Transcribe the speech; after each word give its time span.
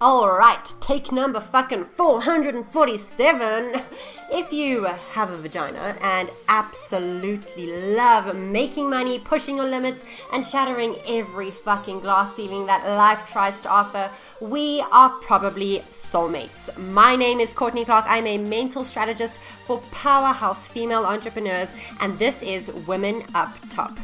All 0.00 0.30
right, 0.30 0.72
take 0.80 1.10
number 1.10 1.40
fucking 1.40 1.84
447. 1.84 3.82
If 4.30 4.52
you 4.52 4.84
have 4.84 5.32
a 5.32 5.36
vagina 5.36 5.96
and 6.00 6.30
absolutely 6.46 7.94
love 7.96 8.36
making 8.36 8.88
money, 8.88 9.18
pushing 9.18 9.56
your 9.56 9.66
limits, 9.66 10.04
and 10.32 10.46
shattering 10.46 10.94
every 11.08 11.50
fucking 11.50 11.98
glass 11.98 12.36
ceiling 12.36 12.66
that 12.66 12.86
life 12.86 13.26
tries 13.26 13.58
to 13.62 13.68
offer, 13.68 14.08
we 14.40 14.84
are 14.92 15.10
probably 15.22 15.80
soulmates. 15.90 16.78
My 16.78 17.16
name 17.16 17.40
is 17.40 17.52
Courtney 17.52 17.84
Clark. 17.84 18.04
I'm 18.06 18.28
a 18.28 18.38
mental 18.38 18.84
strategist 18.84 19.40
for 19.66 19.78
powerhouse 19.90 20.68
female 20.68 21.06
entrepreneurs, 21.06 21.70
and 21.98 22.16
this 22.20 22.40
is 22.42 22.70
Women 22.86 23.24
Up 23.34 23.52
Top. 23.68 23.98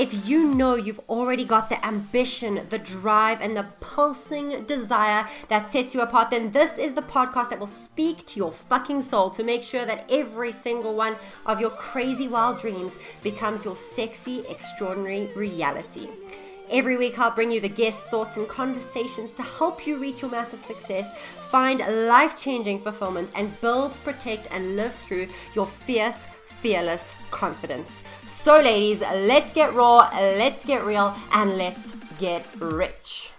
If 0.00 0.26
you 0.26 0.54
know 0.54 0.76
you've 0.76 1.06
already 1.10 1.44
got 1.44 1.68
the 1.68 1.84
ambition, 1.84 2.66
the 2.70 2.78
drive, 2.78 3.42
and 3.42 3.54
the 3.54 3.66
pulsing 3.80 4.64
desire 4.64 5.28
that 5.50 5.68
sets 5.68 5.92
you 5.92 6.00
apart, 6.00 6.30
then 6.30 6.52
this 6.52 6.78
is 6.78 6.94
the 6.94 7.02
podcast 7.02 7.50
that 7.50 7.60
will 7.60 7.66
speak 7.66 8.24
to 8.28 8.38
your 8.38 8.50
fucking 8.50 9.02
soul 9.02 9.28
to 9.28 9.44
make 9.44 9.62
sure 9.62 9.84
that 9.84 10.10
every 10.10 10.52
single 10.52 10.94
one 10.96 11.16
of 11.44 11.60
your 11.60 11.68
crazy 11.68 12.28
wild 12.28 12.62
dreams 12.62 12.96
becomes 13.22 13.62
your 13.62 13.76
sexy, 13.76 14.42
extraordinary 14.48 15.26
reality. 15.36 16.08
Every 16.70 16.96
week, 16.96 17.18
I'll 17.18 17.30
bring 17.30 17.50
you 17.50 17.60
the 17.60 17.68
guest 17.68 18.06
thoughts 18.06 18.38
and 18.38 18.48
conversations 18.48 19.34
to 19.34 19.42
help 19.42 19.86
you 19.86 19.98
reach 19.98 20.22
your 20.22 20.30
massive 20.30 20.62
success, 20.62 21.14
find 21.50 21.80
life 21.80 22.38
changing 22.38 22.78
fulfillment, 22.78 23.30
and 23.36 23.60
build, 23.60 23.92
protect, 24.02 24.48
and 24.50 24.76
live 24.76 24.94
through 24.94 25.28
your 25.54 25.66
fierce 25.66 26.26
fearless 26.60 27.14
confidence. 27.30 28.02
So, 28.26 28.60
ladies, 28.60 29.00
let's 29.00 29.52
get 29.52 29.74
raw, 29.74 30.10
let's 30.14 30.64
get 30.64 30.84
real, 30.84 31.14
and 31.32 31.56
let's 31.56 31.92
get 32.18 32.46
rich. 32.60 33.29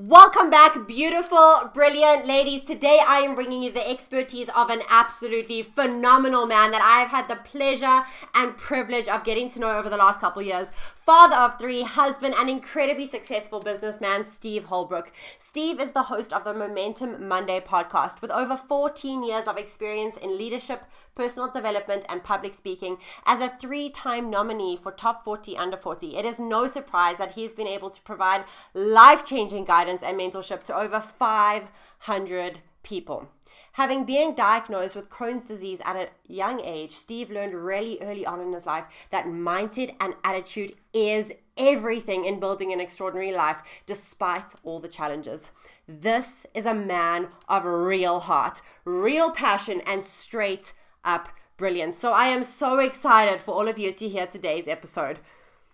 Welcome 0.00 0.48
back, 0.48 0.86
beautiful, 0.86 1.72
brilliant 1.74 2.24
ladies. 2.24 2.62
Today 2.62 3.00
I 3.04 3.18
am 3.22 3.34
bringing 3.34 3.64
you 3.64 3.72
the 3.72 3.90
expertise 3.90 4.48
of 4.50 4.70
an 4.70 4.80
absolutely 4.88 5.64
phenomenal 5.64 6.46
man 6.46 6.70
that 6.70 6.80
I've 6.80 7.08
had 7.08 7.28
the 7.28 7.34
pleasure 7.34 8.04
and 8.32 8.56
privilege 8.56 9.08
of 9.08 9.24
getting 9.24 9.50
to 9.50 9.58
know 9.58 9.76
over 9.76 9.88
the 9.88 9.96
last 9.96 10.20
couple 10.20 10.40
years. 10.40 10.70
Father 10.94 11.34
of 11.34 11.58
three, 11.58 11.82
husband, 11.82 12.36
and 12.38 12.48
incredibly 12.48 13.08
successful 13.08 13.58
businessman, 13.58 14.24
Steve 14.24 14.66
Holbrook. 14.66 15.10
Steve 15.40 15.80
is 15.80 15.90
the 15.90 16.04
host 16.04 16.32
of 16.32 16.44
the 16.44 16.54
Momentum 16.54 17.26
Monday 17.26 17.58
podcast 17.58 18.22
with 18.22 18.30
over 18.30 18.56
14 18.56 19.24
years 19.24 19.48
of 19.48 19.56
experience 19.58 20.16
in 20.16 20.38
leadership, 20.38 20.84
personal 21.16 21.50
development, 21.50 22.06
and 22.08 22.22
public 22.22 22.54
speaking. 22.54 22.98
As 23.26 23.40
a 23.40 23.48
three 23.48 23.90
time 23.90 24.30
nominee 24.30 24.76
for 24.76 24.92
Top 24.92 25.24
40 25.24 25.56
Under 25.56 25.76
40, 25.76 26.16
it 26.16 26.24
is 26.24 26.38
no 26.38 26.68
surprise 26.68 27.18
that 27.18 27.32
he's 27.32 27.52
been 27.52 27.66
able 27.66 27.90
to 27.90 28.02
provide 28.02 28.44
life 28.74 29.24
changing 29.24 29.64
guidance 29.64 29.87
guidance 29.88 30.02
and 30.02 30.18
mentorship 30.18 30.62
to 30.64 30.76
over 30.76 31.00
500 31.00 32.58
people. 32.82 33.28
Having 33.72 34.04
been 34.04 34.34
diagnosed 34.34 34.96
with 34.96 35.08
Crohn's 35.08 35.46
disease 35.46 35.80
at 35.84 35.96
a 35.96 36.08
young 36.26 36.60
age, 36.60 36.92
Steve 36.92 37.30
learned 37.30 37.54
really 37.54 37.98
early 38.00 38.26
on 38.26 38.40
in 38.40 38.52
his 38.52 38.66
life 38.66 38.84
that 39.10 39.26
mindset 39.26 39.94
and 40.00 40.14
attitude 40.24 40.74
is 40.92 41.32
everything 41.56 42.24
in 42.24 42.40
building 42.40 42.72
an 42.72 42.80
extraordinary 42.80 43.32
life 43.32 43.62
despite 43.86 44.54
all 44.64 44.80
the 44.80 44.88
challenges. 44.88 45.52
This 45.86 46.44
is 46.54 46.66
a 46.66 46.74
man 46.74 47.28
of 47.48 47.64
real 47.64 48.20
heart, 48.20 48.62
real 48.84 49.30
passion, 49.30 49.80
and 49.86 50.04
straight 50.04 50.72
up 51.04 51.28
brilliance. 51.56 51.96
So 51.96 52.12
I 52.12 52.26
am 52.26 52.42
so 52.42 52.80
excited 52.80 53.40
for 53.40 53.52
all 53.52 53.68
of 53.68 53.78
you 53.78 53.92
to 53.92 54.08
hear 54.08 54.26
today's 54.26 54.66
episode. 54.66 55.20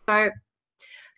So, 0.06 0.28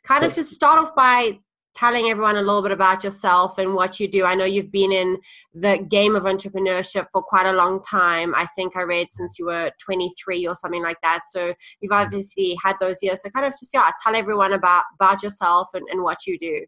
kind 0.04 0.24
of 0.24 0.32
just 0.34 0.52
start 0.52 0.78
off 0.78 0.94
by 0.94 1.40
telling 1.76 2.06
everyone 2.06 2.36
a 2.36 2.42
little 2.42 2.62
bit 2.62 2.72
about 2.72 3.04
yourself 3.04 3.58
and 3.58 3.74
what 3.74 4.00
you 4.00 4.08
do. 4.08 4.24
I 4.24 4.34
know 4.34 4.44
you've 4.44 4.72
been 4.72 4.92
in 4.92 5.18
the 5.54 5.78
game 5.88 6.16
of 6.16 6.24
entrepreneurship 6.24 7.06
for 7.12 7.22
quite 7.22 7.46
a 7.46 7.52
long 7.52 7.82
time. 7.82 8.34
I 8.34 8.46
think 8.56 8.76
I 8.76 8.82
read 8.82 9.08
since 9.12 9.38
you 9.38 9.46
were 9.46 9.70
23 9.78 10.46
or 10.46 10.54
something 10.56 10.82
like 10.82 10.96
that. 11.02 11.24
So 11.28 11.54
you've 11.80 11.92
mm-hmm. 11.92 12.06
obviously 12.06 12.56
had 12.64 12.76
those 12.80 13.02
years. 13.02 13.22
So 13.22 13.30
kind 13.30 13.46
of 13.46 13.52
just 13.52 13.70
yeah, 13.74 13.90
tell 14.02 14.16
everyone 14.16 14.54
about 14.54 14.84
about 14.98 15.22
yourself 15.22 15.68
and, 15.74 15.86
and 15.90 16.02
what 16.02 16.26
you 16.26 16.38
do. 16.38 16.64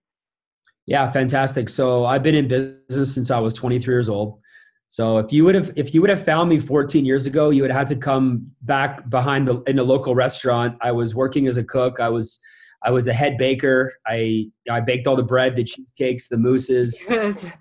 Yeah, 0.87 1.11
fantastic. 1.11 1.69
So 1.69 2.05
I've 2.05 2.22
been 2.22 2.34
in 2.34 2.49
business 2.49 3.15
since 3.15 3.31
I 3.31 3.38
was 3.38 3.55
23 3.55 3.93
years 3.93 4.09
old. 4.09 4.41
So 4.88 5.19
if 5.19 5.32
you 5.32 5.44
would 5.44 5.55
have 5.55 5.71
if 5.77 5.94
you 5.94 6.00
would 6.00 6.11
have 6.11 6.25
found 6.25 6.49
me 6.49 6.59
14 6.59 7.05
years 7.05 7.27
ago, 7.27 7.50
you 7.50 7.62
would 7.62 7.71
have 7.71 7.88
had 7.88 7.88
to 7.88 7.97
come 7.97 8.50
back 8.62 9.09
behind 9.09 9.49
the 9.49 9.62
in 9.62 9.78
a 9.78 9.82
local 9.82 10.15
restaurant. 10.15 10.77
I 10.81 10.93
was 10.93 11.15
working 11.15 11.47
as 11.47 11.56
a 11.56 11.65
cook. 11.65 12.00
I 12.00 12.09
was 12.09 12.41
I 12.83 12.91
was 12.91 13.09
a 13.09 13.12
head 13.12 13.39
baker. 13.39 13.94
I 14.06 14.50
I 14.71 14.81
baked 14.81 15.06
all 15.06 15.16
the 15.16 15.22
bread, 15.22 15.56
the 15.56 15.65
cheesecakes, 15.65 16.28
the 16.28 16.37
mousses. 16.37 17.06
and, 17.11 17.55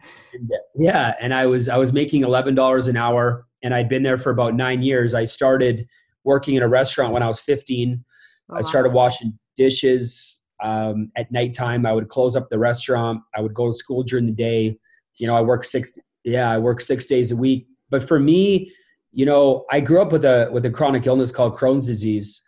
yeah, 0.75 1.15
and 1.19 1.33
I 1.33 1.45
was 1.47 1.69
I 1.69 1.77
was 1.77 1.91
making 1.91 2.23
eleven 2.23 2.55
dollars 2.55 2.87
an 2.87 2.97
hour, 2.97 3.47
and 3.63 3.73
I'd 3.73 3.89
been 3.89 4.03
there 4.03 4.17
for 4.17 4.29
about 4.29 4.53
nine 4.53 4.81
years. 4.81 5.13
I 5.13 5.25
started 5.25 5.87
working 6.23 6.55
in 6.55 6.63
a 6.63 6.67
restaurant 6.67 7.13
when 7.13 7.23
I 7.23 7.27
was 7.27 7.39
fifteen. 7.39 8.03
Oh, 8.49 8.57
I 8.57 8.61
started 8.61 8.93
washing 8.93 9.37
dishes 9.57 10.43
um, 10.61 11.11
at 11.15 11.31
nighttime. 11.31 11.85
I 11.85 11.93
would 11.93 12.09
close 12.09 12.35
up 12.35 12.49
the 12.49 12.59
restaurant. 12.59 13.21
I 13.35 13.41
would 13.41 13.53
go 13.53 13.67
to 13.67 13.73
school 13.73 14.03
during 14.03 14.27
the 14.27 14.31
day. 14.31 14.77
You 15.15 15.27
know, 15.27 15.35
I 15.35 15.41
work 15.41 15.63
six. 15.63 15.91
Yeah, 16.23 16.51
I 16.51 16.59
work 16.59 16.81
six 16.81 17.07
days 17.07 17.31
a 17.31 17.35
week. 17.35 17.67
But 17.89 18.03
for 18.03 18.19
me, 18.19 18.71
you 19.11 19.25
know, 19.25 19.65
I 19.71 19.79
grew 19.79 19.99
up 19.99 20.11
with 20.11 20.25
a 20.25 20.49
with 20.51 20.63
a 20.65 20.69
chronic 20.69 21.07
illness 21.07 21.31
called 21.31 21.55
Crohn's 21.55 21.87
disease, 21.87 22.43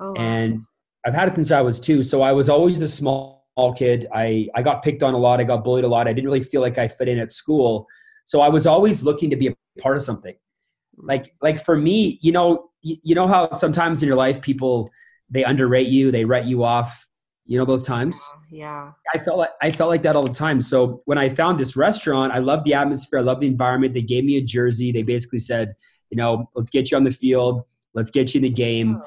oh, 0.00 0.12
wow. 0.12 0.14
and 0.16 0.62
I've 1.06 1.14
had 1.14 1.28
it 1.28 1.34
since 1.34 1.50
I 1.50 1.60
was 1.60 1.78
two. 1.78 2.02
So 2.02 2.22
I 2.22 2.32
was 2.32 2.48
always 2.48 2.78
the 2.78 2.88
small 2.88 3.44
kid. 3.76 4.08
I, 4.12 4.48
I 4.54 4.62
got 4.62 4.82
picked 4.82 5.02
on 5.02 5.14
a 5.14 5.18
lot. 5.18 5.40
I 5.40 5.44
got 5.44 5.62
bullied 5.62 5.84
a 5.84 5.88
lot. 5.88 6.08
I 6.08 6.12
didn't 6.12 6.26
really 6.26 6.42
feel 6.42 6.60
like 6.60 6.78
I 6.78 6.88
fit 6.88 7.08
in 7.08 7.18
at 7.18 7.30
school. 7.30 7.86
So 8.24 8.40
I 8.40 8.48
was 8.48 8.66
always 8.66 9.04
looking 9.04 9.30
to 9.30 9.36
be 9.36 9.48
a 9.48 9.54
part 9.80 9.96
of 9.96 10.02
something. 10.02 10.34
Mm. 10.34 11.08
Like, 11.08 11.34
like 11.42 11.64
for 11.64 11.76
me, 11.76 12.18
you 12.22 12.32
know, 12.32 12.70
you, 12.82 12.96
you 13.02 13.14
know 13.14 13.26
how 13.26 13.52
sometimes 13.52 14.02
in 14.02 14.06
your 14.06 14.16
life 14.16 14.40
people, 14.40 14.90
they 15.30 15.44
underrate 15.44 15.88
you, 15.88 16.10
they 16.10 16.24
write 16.24 16.44
you 16.44 16.64
off, 16.64 17.06
you 17.46 17.58
know, 17.58 17.64
those 17.64 17.82
times. 17.82 18.22
Uh, 18.34 18.38
yeah. 18.50 18.92
I 19.14 19.18
felt 19.18 19.38
like, 19.38 19.50
I 19.60 19.70
felt 19.70 19.90
like 19.90 20.02
that 20.02 20.16
all 20.16 20.24
the 20.24 20.32
time. 20.32 20.62
So 20.62 21.02
when 21.04 21.18
I 21.18 21.28
found 21.28 21.60
this 21.60 21.76
restaurant, 21.76 22.32
I 22.32 22.38
loved 22.38 22.64
the 22.64 22.74
atmosphere. 22.74 23.18
I 23.18 23.22
loved 23.22 23.42
the 23.42 23.46
environment. 23.46 23.92
They 23.92 24.02
gave 24.02 24.24
me 24.24 24.38
a 24.38 24.42
jersey. 24.42 24.90
They 24.90 25.02
basically 25.02 25.38
said, 25.38 25.74
you 26.10 26.16
know, 26.16 26.48
let's 26.54 26.70
get 26.70 26.90
you 26.90 26.96
on 26.96 27.04
the 27.04 27.10
field. 27.10 27.62
Let's 27.92 28.10
get 28.10 28.34
you 28.34 28.38
in 28.38 28.42
the 28.42 28.50
game. 28.50 29.02
Oh 29.02 29.06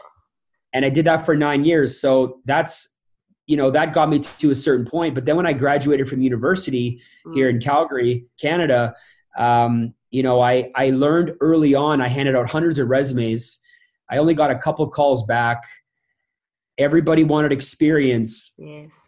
and 0.74 0.86
I 0.86 0.90
did 0.90 1.06
that 1.06 1.26
for 1.26 1.36
nine 1.36 1.64
years. 1.66 2.00
So 2.00 2.40
that's 2.46 2.96
you 3.46 3.56
know 3.56 3.72
that 3.72 3.94
got 3.94 4.10
me 4.10 4.20
to 4.20 4.52
a 4.52 4.56
certain 4.56 4.86
point. 4.86 5.16
But 5.16 5.26
then 5.26 5.36
when 5.36 5.46
I 5.46 5.54
graduated 5.54 6.10
from 6.10 6.22
university 6.22 7.02
mm. 7.26 7.36
here 7.36 7.50
in 7.50 7.60
Calgary, 7.60 8.26
Canada, 8.40 8.96
um, 9.38 9.94
you 10.12 10.24
know 10.24 10.42
I 10.42 10.72
I 10.76 10.90
learned 10.90 11.34
early 11.42 11.76
on. 11.76 12.02
I 12.02 12.08
handed 12.08 12.36
out 12.36 12.50
hundreds 12.50 12.80
of 12.80 12.90
resumes. 12.90 13.60
I 14.10 14.18
only 14.18 14.34
got 14.34 14.52
a 14.52 14.58
couple 14.58 14.88
calls 14.88 15.24
back. 15.26 15.64
Everybody 16.78 17.24
wanted 17.24 17.52
experience. 17.52 18.52
Yes 18.58 19.07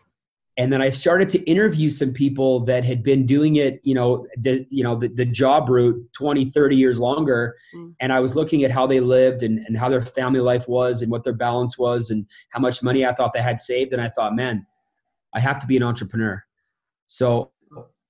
and 0.60 0.74
then 0.74 0.82
I 0.82 0.90
started 0.90 1.30
to 1.30 1.40
interview 1.50 1.90
some 1.90 2.12
people 2.12 2.60
that 2.66 2.84
had 2.84 3.02
been 3.02 3.26
doing 3.26 3.56
it, 3.56 3.80
you 3.84 3.96
know, 3.96 4.28
the, 4.38 4.68
you 4.70 4.84
know, 4.84 4.94
the, 4.94 5.08
the 5.08 5.24
job 5.24 5.70
route 5.70 5.96
20, 6.12 6.48
30 6.48 6.76
years 6.76 7.00
longer. 7.00 7.56
Mm. 7.74 7.96
And 8.02 8.12
I 8.12 8.20
was 8.20 8.36
looking 8.36 8.66
at 8.66 8.70
how 8.70 8.86
they 8.86 9.00
lived 9.00 9.42
and, 9.42 9.60
and 9.60 9.78
how 9.78 9.88
their 9.88 10.02
family 10.02 10.42
life 10.42 10.68
was 10.68 11.02
and 11.02 11.10
what 11.10 11.24
their 11.24 11.34
balance 11.34 11.78
was 11.78 12.10
and 12.10 12.26
how 12.50 12.60
much 12.60 12.84
money 12.84 13.06
I 13.06 13.14
thought 13.14 13.32
they 13.34 13.42
had 13.42 13.62
saved. 13.62 13.94
And 13.94 14.02
I 14.02 14.10
thought, 14.10 14.36
man, 14.36 14.66
I 15.34 15.40
have 15.40 15.60
to 15.60 15.66
be 15.66 15.78
an 15.78 15.84
entrepreneur. 15.84 16.44
So 17.08 17.54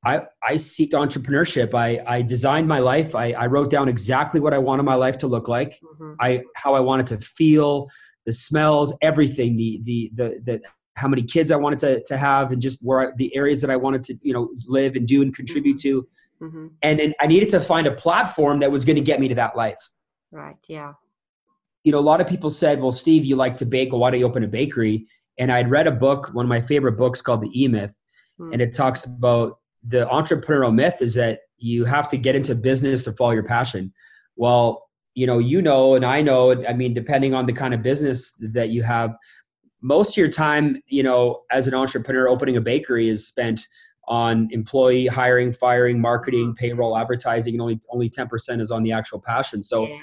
I, 0.04 0.22
I 0.42 0.56
seeked 0.56 0.94
entrepreneurship. 0.94 1.76
I, 1.76 2.02
I 2.08 2.24
designed 2.24 2.68
my 2.68 2.80
life. 2.80 3.14
I, 3.14 3.34
I 3.34 3.46
wrote 3.46 3.70
down 3.70 3.88
exactly 3.88 4.40
what 4.40 4.56
I 4.56 4.58
wanted 4.58 4.84
my 4.84 4.96
life 4.96 5.20
to 5.20 5.28
look 5.28 5.48
like. 5.48 5.80
Mm-hmm. 5.84 6.14
I, 6.20 6.42
how 6.56 6.74
I 6.74 6.80
wanted 6.80 7.06
to 7.08 7.20
feel, 7.20 7.90
the 8.26 8.34
smells, 8.34 8.92
everything, 9.04 9.56
the, 9.56 9.82
the, 9.84 10.12
the, 10.16 10.42
the, 10.46 10.62
how 11.00 11.08
many 11.08 11.24
kids 11.24 11.52
I 11.52 11.56
wanted 11.56 11.80
to, 11.80 12.04
to 12.04 12.18
have 12.18 12.52
and 12.52 12.62
just 12.62 12.80
where 12.82 13.00
I, 13.02 13.12
the 13.16 13.36
areas 13.36 13.62
that 13.62 13.72
I 13.72 13.76
wanted 13.76 14.04
to, 14.04 14.18
you 14.22 14.34
know, 14.34 14.50
live 14.68 14.96
and 14.96 15.08
do 15.08 15.22
and 15.22 15.36
contribute 15.36 15.78
mm-hmm. 15.78 16.00
to. 16.00 16.08
Mm-hmm. 16.46 16.68
And 16.82 17.00
then 17.00 17.14
I 17.20 17.28
needed 17.28 17.50
to 17.50 17.60
find 17.60 17.88
a 17.88 17.92
platform 17.92 18.60
that 18.60 18.72
was 18.72 18.86
going 18.86 18.96
to 18.98 19.02
get 19.02 19.20
me 19.20 19.28
to 19.28 19.36
that 19.36 19.56
life. 19.56 19.80
Right. 20.32 20.58
Yeah. 20.68 20.94
You 21.84 21.92
know, 21.92 22.00
a 22.00 22.08
lot 22.12 22.22
of 22.22 22.28
people 22.28 22.50
said, 22.50 22.82
well, 22.82 22.92
Steve, 22.92 23.26
you 23.26 23.36
like 23.36 23.58
to 23.58 23.66
bake. 23.66 23.92
Well, 23.92 24.02
why 24.02 24.12
don't 24.12 24.20
you 24.20 24.26
open 24.26 24.44
a 24.44 24.48
bakery? 24.48 25.08
And 25.38 25.52
I'd 25.52 25.72
read 25.72 25.88
a 25.88 25.92
book, 25.92 26.30
one 26.34 26.46
of 26.46 26.50
my 26.50 26.62
favorite 26.62 26.98
books 26.98 27.22
called 27.22 27.42
The 27.42 27.64
E 27.64 27.68
Myth. 27.68 27.94
Mm-hmm. 28.40 28.54
And 28.54 28.62
it 28.62 28.76
talks 28.76 29.06
about 29.06 29.60
the 29.88 30.06
entrepreneurial 30.08 30.74
myth 30.74 31.02
is 31.02 31.14
that 31.16 31.40
you 31.58 31.86
have 31.86 32.08
to 32.10 32.18
get 32.18 32.36
into 32.36 32.56
business 32.56 33.06
to 33.06 33.14
follow 33.14 33.32
your 33.32 33.44
passion. 33.44 33.94
Well, 34.36 34.90
you 35.16 35.28
know, 35.28 35.40
you 35.40 35.62
know, 35.62 35.96
and 35.96 36.06
I 36.06 36.22
know, 36.22 36.64
I 36.66 36.74
mean, 36.74 36.94
depending 36.94 37.34
on 37.34 37.46
the 37.46 37.54
kind 37.54 37.74
of 37.74 37.82
business 37.82 38.32
that 38.40 38.70
you 38.70 38.84
have, 38.84 39.16
most 39.82 40.12
of 40.12 40.18
your 40.18 40.30
time, 40.30 40.82
you 40.88 41.04
know, 41.04 41.44
as 41.52 41.68
an 41.68 41.74
entrepreneur 41.74 42.28
opening 42.28 42.58
a 42.58 42.62
bakery 42.62 43.10
is 43.10 43.26
spent 43.26 43.68
on 44.08 44.48
employee 44.52 45.06
hiring, 45.06 45.54
firing, 45.54 46.02
marketing, 46.02 46.48
mm-hmm. 46.48 46.54
payroll, 46.54 46.98
advertising, 46.98 47.54
and 47.54 47.62
only 47.62 47.80
only 47.90 48.10
10% 48.10 48.60
is 48.60 48.72
on 48.72 48.84
the 48.84 48.92
actual 48.92 49.20
passion. 49.20 49.62
So 49.64 49.88
yeah. 49.88 50.00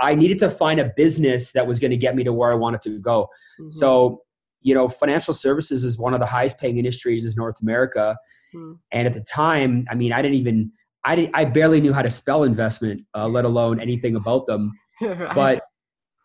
I 0.00 0.14
needed 0.14 0.38
to 0.40 0.50
find 0.50 0.80
a 0.80 0.92
business 0.96 1.52
that 1.52 1.66
was 1.66 1.78
going 1.78 1.90
to 1.90 1.96
get 1.96 2.14
me 2.14 2.24
to 2.24 2.32
where 2.32 2.52
I 2.52 2.54
wanted 2.54 2.80
to 2.82 2.98
go. 2.98 3.28
Mm-hmm. 3.58 3.70
So, 3.70 4.22
you 4.60 4.74
know, 4.74 4.88
financial 4.88 5.34
services 5.34 5.84
is 5.84 5.98
one 5.98 6.14
of 6.14 6.20
the 6.20 6.26
highest 6.26 6.58
paying 6.58 6.78
industries 6.78 7.26
in 7.26 7.32
North 7.36 7.60
America. 7.60 8.16
Mm. 8.54 8.78
And 8.92 9.06
at 9.06 9.12
the 9.14 9.20
time, 9.20 9.86
I 9.90 9.94
mean, 9.94 10.12
I 10.12 10.20
didn't 10.22 10.36
even, 10.36 10.72
I, 11.04 11.16
didn't, 11.16 11.36
I 11.36 11.44
barely 11.44 11.80
knew 11.80 11.92
how 11.92 12.02
to 12.02 12.10
spell 12.10 12.44
investment, 12.44 13.02
uh, 13.14 13.28
let 13.28 13.44
alone 13.44 13.78
anything 13.78 14.16
about 14.16 14.46
them. 14.46 14.72
right. 15.00 15.34
But 15.34 15.62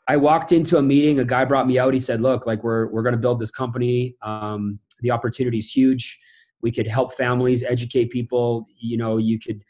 I 0.09 0.17
walked 0.17 0.51
into 0.51 0.77
a 0.77 0.81
meeting, 0.81 1.19
a 1.19 1.23
guy 1.23 1.45
brought 1.45 1.67
me 1.67 1.77
out. 1.77 1.93
He 1.93 1.99
said, 1.99 2.19
look, 2.19 2.47
like 2.47 2.63
we're, 2.63 2.87
we're 2.87 3.03
going 3.03 3.13
to 3.13 3.19
build 3.19 3.39
this 3.39 3.51
company. 3.51 4.15
Um, 4.23 4.79
the 5.01 5.11
opportunity 5.11 5.59
is 5.59 5.71
huge. 5.71 6.17
We 6.63 6.71
could 6.71 6.87
help 6.87 7.13
families, 7.13 7.63
educate 7.63 8.09
people. 8.09 8.65
You 8.79 8.97
know, 8.97 9.17
you 9.17 9.37
could, 9.39 9.63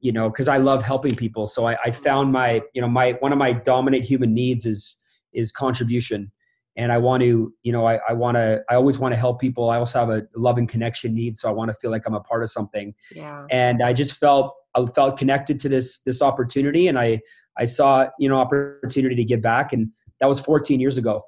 you 0.00 0.12
know, 0.12 0.30
cause 0.30 0.48
I 0.48 0.58
love 0.58 0.84
helping 0.84 1.14
people. 1.14 1.46
So 1.46 1.66
I, 1.66 1.78
I 1.82 1.90
found 1.92 2.30
my, 2.30 2.60
you 2.74 2.82
know, 2.82 2.88
my, 2.88 3.12
one 3.20 3.32
of 3.32 3.38
my 3.38 3.54
dominant 3.54 4.04
human 4.04 4.34
needs 4.34 4.66
is, 4.66 4.98
is 5.32 5.50
contribution 5.50 6.30
and 6.76 6.92
I 6.92 6.98
want 6.98 7.22
to, 7.22 7.54
you 7.62 7.72
know, 7.72 7.88
I, 7.88 7.98
I 8.06 8.12
want 8.12 8.36
to, 8.36 8.62
I 8.68 8.74
always 8.74 8.98
want 8.98 9.14
to 9.14 9.18
help 9.18 9.40
people. 9.40 9.70
I 9.70 9.78
also 9.78 9.98
have 9.98 10.10
a 10.10 10.24
loving 10.36 10.66
connection 10.66 11.14
need, 11.14 11.38
so 11.38 11.48
I 11.48 11.52
want 11.52 11.70
to 11.70 11.74
feel 11.74 11.90
like 11.90 12.06
I'm 12.06 12.14
a 12.14 12.20
part 12.20 12.42
of 12.42 12.50
something. 12.50 12.94
Yeah. 13.14 13.46
And 13.50 13.82
I 13.82 13.94
just 13.94 14.12
felt, 14.12 14.54
I 14.76 14.86
felt 14.86 15.18
connected 15.18 15.58
to 15.60 15.68
this 15.68 16.00
this 16.00 16.22
opportunity, 16.22 16.88
and 16.88 16.98
I 16.98 17.20
I 17.58 17.64
saw, 17.64 18.06
you 18.18 18.28
know, 18.28 18.36
opportunity 18.36 19.14
to 19.14 19.24
give 19.24 19.40
back, 19.40 19.72
and 19.72 19.90
that 20.20 20.26
was 20.26 20.40
14 20.40 20.80
years 20.80 20.98
ago. 20.98 21.22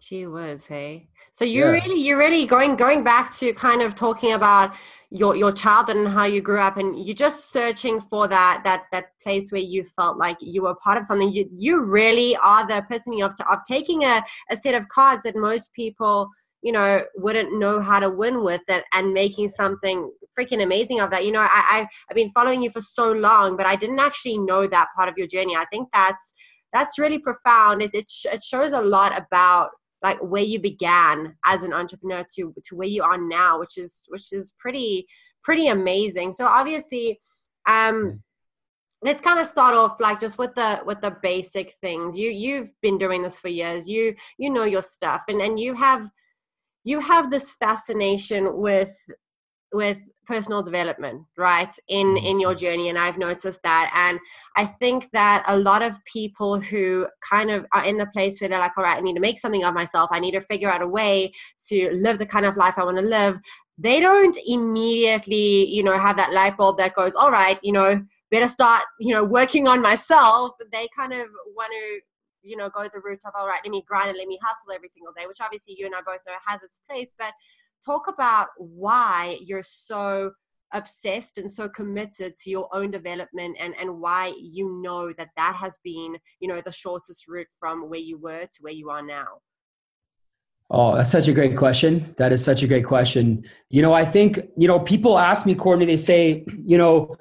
Gee 0.00 0.26
was, 0.26 0.64
hey. 0.66 1.08
So 1.32 1.44
you're 1.44 1.74
yeah. 1.74 1.82
really, 1.82 2.00
you're 2.00 2.18
really 2.18 2.46
going 2.46 2.74
going 2.74 3.04
back 3.04 3.34
to 3.36 3.52
kind 3.52 3.82
of 3.82 3.94
talking 3.94 4.32
about 4.32 4.74
your 5.10 5.36
your 5.36 5.52
childhood 5.52 5.96
and 5.96 6.08
how 6.08 6.24
you 6.24 6.40
grew 6.40 6.58
up 6.58 6.76
and 6.76 7.04
you're 7.04 7.14
just 7.14 7.52
searching 7.52 8.00
for 8.00 8.26
that 8.28 8.62
that 8.64 8.84
that 8.92 9.06
place 9.22 9.52
where 9.52 9.60
you 9.60 9.84
felt 9.84 10.16
like 10.16 10.36
you 10.40 10.62
were 10.62 10.74
part 10.76 10.98
of 10.98 11.04
something 11.04 11.30
you 11.30 11.48
you 11.54 11.84
really 11.84 12.36
are 12.36 12.66
the 12.66 12.78
epitome 12.78 13.22
of 13.22 13.32
of 13.50 13.58
taking 13.68 14.04
a, 14.04 14.22
a 14.50 14.56
set 14.56 14.74
of 14.74 14.88
cards 14.88 15.24
that 15.24 15.36
most 15.36 15.72
people 15.74 16.30
you 16.62 16.72
know 16.72 17.02
wouldn't 17.16 17.58
know 17.58 17.80
how 17.80 18.00
to 18.00 18.08
win 18.10 18.42
with 18.42 18.62
it 18.68 18.84
and 18.92 19.12
making 19.12 19.48
something 19.48 20.10
freaking 20.40 20.62
amazing 20.62 21.00
of 21.00 21.10
that. 21.10 21.24
You 21.24 21.32
know 21.32 21.40
I, 21.40 21.64
I've, 21.70 21.86
I've 22.10 22.16
been 22.16 22.32
following 22.32 22.62
you 22.62 22.70
for 22.70 22.80
so 22.80 23.12
long 23.12 23.56
but 23.56 23.66
i 23.66 23.76
didn't 23.76 23.98
actually 23.98 24.38
know 24.38 24.66
that 24.66 24.88
part 24.96 25.08
of 25.08 25.14
your 25.16 25.26
journey. 25.26 25.56
I 25.56 25.66
think 25.66 25.88
that's 25.92 26.34
that's 26.72 26.98
really 26.98 27.18
profound. 27.18 27.82
It, 27.82 27.94
it, 27.94 28.08
sh- 28.08 28.26
it 28.32 28.42
shows 28.42 28.72
a 28.72 28.80
lot 28.80 29.16
about 29.18 29.70
like 30.02 30.18
where 30.22 30.42
you 30.42 30.60
began 30.60 31.36
as 31.44 31.62
an 31.62 31.72
entrepreneur 31.72 32.24
to 32.36 32.54
to 32.64 32.76
where 32.76 32.88
you 32.88 33.02
are 33.02 33.18
now 33.18 33.58
which 33.58 33.76
is 33.76 34.06
which 34.08 34.32
is 34.32 34.52
pretty 34.58 35.06
pretty 35.42 35.68
amazing. 35.68 36.32
So 36.32 36.46
obviously 36.46 37.18
um 37.66 38.22
let's 39.02 39.20
kind 39.20 39.40
of 39.40 39.46
start 39.46 39.74
off 39.74 39.98
like 40.00 40.20
just 40.20 40.38
with 40.38 40.54
the 40.54 40.80
with 40.84 41.00
the 41.00 41.16
basic 41.22 41.72
things. 41.80 42.16
You 42.16 42.30
you've 42.30 42.72
been 42.82 42.98
doing 42.98 43.22
this 43.22 43.38
for 43.38 43.48
years. 43.48 43.88
You 43.88 44.14
you 44.38 44.50
know 44.50 44.64
your 44.64 44.82
stuff. 44.82 45.24
And 45.28 45.40
and 45.40 45.58
you 45.58 45.74
have 45.74 46.08
you 46.84 47.00
have 47.00 47.30
this 47.30 47.52
fascination 47.52 48.60
with 48.60 48.94
with 49.72 49.98
personal 50.26 50.62
development 50.62 51.22
right 51.36 51.74
in 51.88 52.06
mm-hmm. 52.06 52.26
in 52.26 52.40
your 52.40 52.54
journey 52.54 52.88
and 52.88 52.98
i've 52.98 53.18
noticed 53.18 53.62
that 53.62 53.90
and 53.94 54.18
i 54.56 54.64
think 54.64 55.10
that 55.12 55.42
a 55.48 55.56
lot 55.56 55.82
of 55.82 56.02
people 56.04 56.60
who 56.60 57.06
kind 57.28 57.50
of 57.50 57.66
are 57.72 57.84
in 57.84 57.96
the 57.96 58.06
place 58.06 58.40
where 58.40 58.48
they're 58.48 58.60
like 58.60 58.76
all 58.76 58.84
right 58.84 58.98
i 58.98 59.00
need 59.00 59.14
to 59.14 59.20
make 59.20 59.38
something 59.38 59.64
of 59.64 59.74
myself 59.74 60.08
i 60.12 60.20
need 60.20 60.32
to 60.32 60.40
figure 60.40 60.70
out 60.70 60.82
a 60.82 60.86
way 60.86 61.32
to 61.60 61.90
live 61.92 62.18
the 62.18 62.26
kind 62.26 62.46
of 62.46 62.56
life 62.56 62.74
i 62.76 62.84
want 62.84 62.96
to 62.96 63.02
live 63.02 63.38
they 63.78 63.98
don't 63.98 64.36
immediately 64.46 65.66
you 65.68 65.82
know 65.82 65.98
have 65.98 66.16
that 66.16 66.32
light 66.32 66.56
bulb 66.56 66.76
that 66.76 66.94
goes 66.94 67.14
all 67.14 67.30
right 67.30 67.58
you 67.62 67.72
know 67.72 68.00
better 68.30 68.48
start 68.48 68.82
you 68.98 69.12
know 69.12 69.24
working 69.24 69.66
on 69.66 69.80
myself 69.80 70.52
they 70.70 70.86
kind 70.96 71.12
of 71.12 71.26
want 71.56 71.72
to 71.72 72.00
you 72.42 72.56
know 72.56 72.68
go 72.68 72.82
the 72.84 73.00
route 73.00 73.20
of 73.26 73.32
all 73.36 73.46
right 73.46 73.60
let 73.64 73.70
me 73.70 73.82
grind 73.86 74.08
and 74.08 74.18
let 74.18 74.28
me 74.28 74.38
hustle 74.42 74.72
every 74.72 74.88
single 74.88 75.12
day 75.16 75.26
which 75.26 75.40
obviously 75.40 75.74
you 75.78 75.86
and 75.86 75.94
i 75.94 76.00
both 76.06 76.20
know 76.26 76.32
has 76.46 76.62
its 76.62 76.80
place 76.88 77.14
but 77.18 77.32
talk 77.84 78.08
about 78.08 78.48
why 78.58 79.36
you're 79.40 79.62
so 79.62 80.32
obsessed 80.72 81.38
and 81.38 81.50
so 81.50 81.68
committed 81.68 82.36
to 82.36 82.50
your 82.50 82.68
own 82.72 82.90
development 82.90 83.56
and 83.58 83.74
and 83.80 84.00
why 84.00 84.32
you 84.38 84.80
know 84.82 85.12
that 85.18 85.28
that 85.36 85.56
has 85.56 85.78
been 85.82 86.16
you 86.38 86.48
know 86.48 86.60
the 86.60 86.72
shortest 86.72 87.26
route 87.26 87.48
from 87.58 87.88
where 87.88 87.98
you 88.00 88.18
were 88.18 88.42
to 88.42 88.58
where 88.60 88.72
you 88.72 88.90
are 88.90 89.02
now? 89.02 89.26
Oh 90.70 90.94
that's 90.94 91.10
such 91.10 91.28
a 91.28 91.32
great 91.32 91.56
question. 91.56 92.14
That 92.18 92.32
is 92.32 92.44
such 92.44 92.62
a 92.62 92.68
great 92.68 92.86
question. 92.86 93.44
You 93.68 93.82
know 93.82 93.92
i 93.92 94.04
think 94.04 94.38
you 94.56 94.68
know 94.68 94.80
people 94.80 95.18
ask 95.18 95.46
me 95.46 95.54
courtney 95.54 95.86
they 95.86 95.96
say 95.96 96.44
you 96.64 96.78
know 96.78 97.16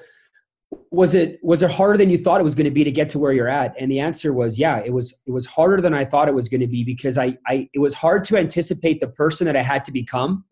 was 0.92 1.16
it 1.16 1.40
was 1.42 1.64
it 1.64 1.72
harder 1.72 1.98
than 1.98 2.10
you 2.10 2.18
thought 2.18 2.40
it 2.40 2.44
was 2.44 2.56
going 2.56 2.66
to 2.66 2.72
be 2.72 2.84
to 2.84 2.92
get 2.92 3.10
to 3.10 3.20
where 3.20 3.32
you're 3.32 3.48
at 3.48 3.74
and 3.80 3.92
the 3.92 4.00
answer 4.00 4.34
was 4.34 4.60
yeah 4.60 4.80
it 4.86 4.94
was 4.94 5.14
it 5.26 5.32
was 5.32 5.46
harder 5.46 5.82
than 5.82 5.96
i 5.96 6.06
thought 6.06 6.28
it 6.28 6.34
was 6.34 6.48
going 6.48 6.62
to 6.62 6.68
be 6.68 6.84
because 6.84 7.18
i 7.18 7.36
i 7.48 7.68
it 7.74 7.80
was 7.80 7.94
hard 7.94 8.24
to 8.24 8.38
anticipate 8.38 9.00
the 9.00 9.08
person 9.08 9.46
that 9.46 9.56
i 9.56 9.64
had 9.64 9.84
to 9.84 9.92
become 9.92 10.44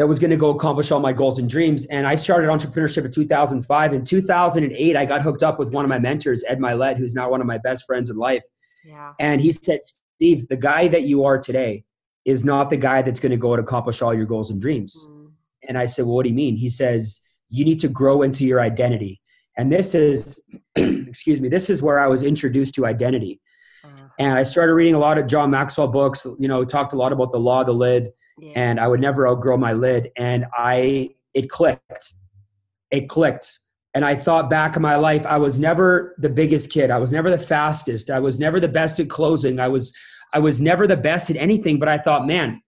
that 0.00 0.06
was 0.06 0.18
going 0.18 0.30
to 0.30 0.36
go 0.38 0.48
accomplish 0.48 0.90
all 0.90 0.98
my 0.98 1.12
goals 1.12 1.38
and 1.38 1.46
dreams. 1.46 1.84
And 1.90 2.06
I 2.06 2.14
started 2.14 2.48
entrepreneurship 2.48 3.04
in 3.04 3.10
2005. 3.10 3.92
In 3.92 4.02
2008, 4.02 4.96
I 4.96 5.04
got 5.04 5.20
hooked 5.20 5.42
up 5.42 5.58
with 5.58 5.72
one 5.72 5.84
of 5.84 5.90
my 5.90 5.98
mentors, 5.98 6.42
Ed 6.48 6.58
Mylett, 6.58 6.96
who's 6.96 7.14
now 7.14 7.28
one 7.28 7.42
of 7.42 7.46
my 7.46 7.58
best 7.58 7.84
friends 7.84 8.08
in 8.08 8.16
life. 8.16 8.42
Yeah. 8.82 9.12
And 9.20 9.42
he 9.42 9.52
said, 9.52 9.80
Steve, 10.16 10.48
the 10.48 10.56
guy 10.56 10.88
that 10.88 11.02
you 11.02 11.24
are 11.24 11.36
today 11.36 11.84
is 12.24 12.46
not 12.46 12.70
the 12.70 12.78
guy 12.78 13.02
that's 13.02 13.20
going 13.20 13.32
to 13.32 13.36
go 13.36 13.52
and 13.52 13.62
accomplish 13.62 14.00
all 14.00 14.14
your 14.14 14.24
goals 14.24 14.50
and 14.50 14.58
dreams. 14.58 15.06
Mm. 15.06 15.32
And 15.68 15.76
I 15.76 15.84
said, 15.84 16.06
well, 16.06 16.14
what 16.14 16.22
do 16.22 16.30
you 16.30 16.34
mean? 16.34 16.56
He 16.56 16.70
says, 16.70 17.20
you 17.50 17.64
need 17.64 17.78
to 17.80 17.88
grow 17.88 18.22
into 18.22 18.44
your 18.44 18.60
identity. 18.60 19.20
And 19.58 19.70
this 19.70 19.94
is, 19.94 20.40
excuse 20.76 21.40
me, 21.40 21.48
this 21.48 21.68
is 21.68 21.82
where 21.82 21.98
I 21.98 22.06
was 22.06 22.22
introduced 22.22 22.74
to 22.74 22.86
identity. 22.86 23.40
Uh. 23.84 23.88
And 24.18 24.38
I 24.38 24.42
started 24.42 24.74
reading 24.74 24.94
a 24.94 24.98
lot 24.98 25.18
of 25.18 25.26
John 25.26 25.50
Maxwell 25.50 25.88
books, 25.88 26.26
you 26.38 26.48
know, 26.48 26.64
talked 26.64 26.92
a 26.92 26.96
lot 26.96 27.12
about 27.12 27.32
the 27.32 27.40
law 27.40 27.60
of 27.60 27.66
the 27.66 27.74
lid 27.74 28.12
yeah. 28.40 28.52
and 28.56 28.80
I 28.80 28.88
would 28.88 29.00
never 29.00 29.28
outgrow 29.28 29.56
my 29.56 29.72
lid. 29.72 30.10
And 30.16 30.46
I, 30.54 31.10
it 31.34 31.50
clicked. 31.50 32.14
It 32.90 33.08
clicked. 33.08 33.58
And 33.92 34.04
I 34.04 34.14
thought 34.14 34.48
back 34.48 34.76
in 34.76 34.82
my 34.82 34.96
life, 34.96 35.26
I 35.26 35.36
was 35.36 35.58
never 35.58 36.14
the 36.18 36.30
biggest 36.30 36.70
kid. 36.70 36.90
I 36.90 36.98
was 36.98 37.10
never 37.10 37.28
the 37.28 37.38
fastest. 37.38 38.10
I 38.10 38.20
was 38.20 38.38
never 38.38 38.60
the 38.60 38.68
best 38.68 39.00
at 39.00 39.10
closing. 39.10 39.58
I 39.58 39.68
was, 39.68 39.92
I 40.32 40.38
was 40.38 40.60
never 40.60 40.86
the 40.86 40.96
best 40.96 41.28
at 41.28 41.36
anything. 41.36 41.78
But 41.78 41.88
I 41.88 41.98
thought, 41.98 42.26
man, 42.26 42.62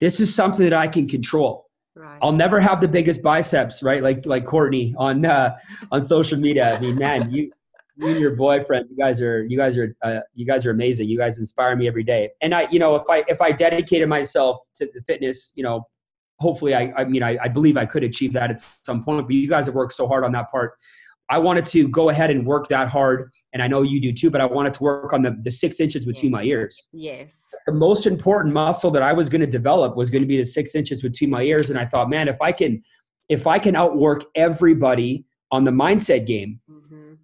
this 0.00 0.20
is 0.20 0.34
something 0.34 0.64
that 0.64 0.72
I 0.72 0.86
can 0.86 1.08
control. 1.08 1.66
Right. 1.96 2.18
I'll 2.22 2.32
never 2.32 2.60
have 2.60 2.80
the 2.80 2.88
biggest 2.88 3.22
biceps, 3.22 3.82
right? 3.82 4.02
Like 4.02 4.24
like 4.24 4.44
Courtney 4.44 4.94
on 4.96 5.26
uh, 5.26 5.58
on 5.90 6.04
social 6.04 6.38
media. 6.38 6.76
I 6.76 6.80
mean, 6.80 6.96
man, 6.96 7.30
you 7.30 7.50
you 7.96 8.08
and 8.08 8.20
your 8.20 8.36
boyfriend, 8.36 8.86
you 8.90 8.96
guys 8.96 9.20
are 9.20 9.44
you 9.44 9.56
guys 9.56 9.76
are 9.76 9.94
uh, 10.02 10.20
you 10.34 10.46
guys 10.46 10.64
are 10.66 10.70
amazing. 10.70 11.08
You 11.08 11.18
guys 11.18 11.38
inspire 11.38 11.74
me 11.76 11.88
every 11.88 12.04
day. 12.04 12.30
And 12.40 12.54
I, 12.54 12.68
you 12.70 12.78
know, 12.78 12.94
if 12.94 13.02
I 13.10 13.24
if 13.26 13.42
I 13.42 13.52
dedicated 13.52 14.08
myself 14.08 14.58
to 14.76 14.88
the 14.94 15.02
fitness, 15.02 15.52
you 15.56 15.64
know, 15.64 15.86
hopefully 16.38 16.74
I 16.74 16.92
I 16.96 17.04
mean 17.04 17.22
I, 17.22 17.36
I 17.42 17.48
believe 17.48 17.76
I 17.76 17.86
could 17.86 18.04
achieve 18.04 18.32
that 18.34 18.50
at 18.50 18.60
some 18.60 19.04
point. 19.04 19.26
But 19.26 19.34
you 19.34 19.48
guys 19.48 19.66
have 19.66 19.74
worked 19.74 19.92
so 19.92 20.06
hard 20.06 20.24
on 20.24 20.32
that 20.32 20.50
part. 20.50 20.74
I 21.30 21.38
wanted 21.38 21.64
to 21.66 21.88
go 21.88 22.08
ahead 22.08 22.30
and 22.30 22.46
work 22.46 22.68
that 22.68 22.88
hard, 22.88 23.30
and 23.52 23.62
I 23.62 23.68
know 23.68 23.82
you 23.82 24.00
do 24.00 24.12
too. 24.12 24.30
But 24.30 24.40
I 24.40 24.46
wanted 24.46 24.74
to 24.74 24.82
work 24.82 25.12
on 25.12 25.22
the 25.22 25.36
the 25.42 25.50
six 25.50 25.80
inches 25.80 26.04
between 26.04 26.32
yes. 26.32 26.38
my 26.38 26.42
ears. 26.42 26.88
Yes. 26.92 27.46
The 27.66 27.72
most 27.72 28.06
important 28.06 28.52
muscle 28.52 28.90
that 28.90 29.02
I 29.02 29.12
was 29.12 29.28
going 29.28 29.40
to 29.40 29.46
develop 29.46 29.96
was 29.96 30.10
going 30.10 30.22
to 30.22 30.28
be 30.28 30.36
the 30.36 30.44
six 30.44 30.74
inches 30.74 31.02
between 31.02 31.30
my 31.30 31.42
ears, 31.42 31.70
and 31.70 31.78
I 31.78 31.86
thought, 31.86 32.10
man, 32.10 32.28
if 32.28 32.40
I 32.42 32.52
can 32.52 32.82
if 33.28 33.46
I 33.46 33.58
can 33.58 33.76
outwork 33.76 34.24
everybody 34.34 35.24
on 35.50 35.64
the 35.64 35.70
mindset 35.70 36.26
game. 36.26 36.60
Mm-hmm 36.70 37.14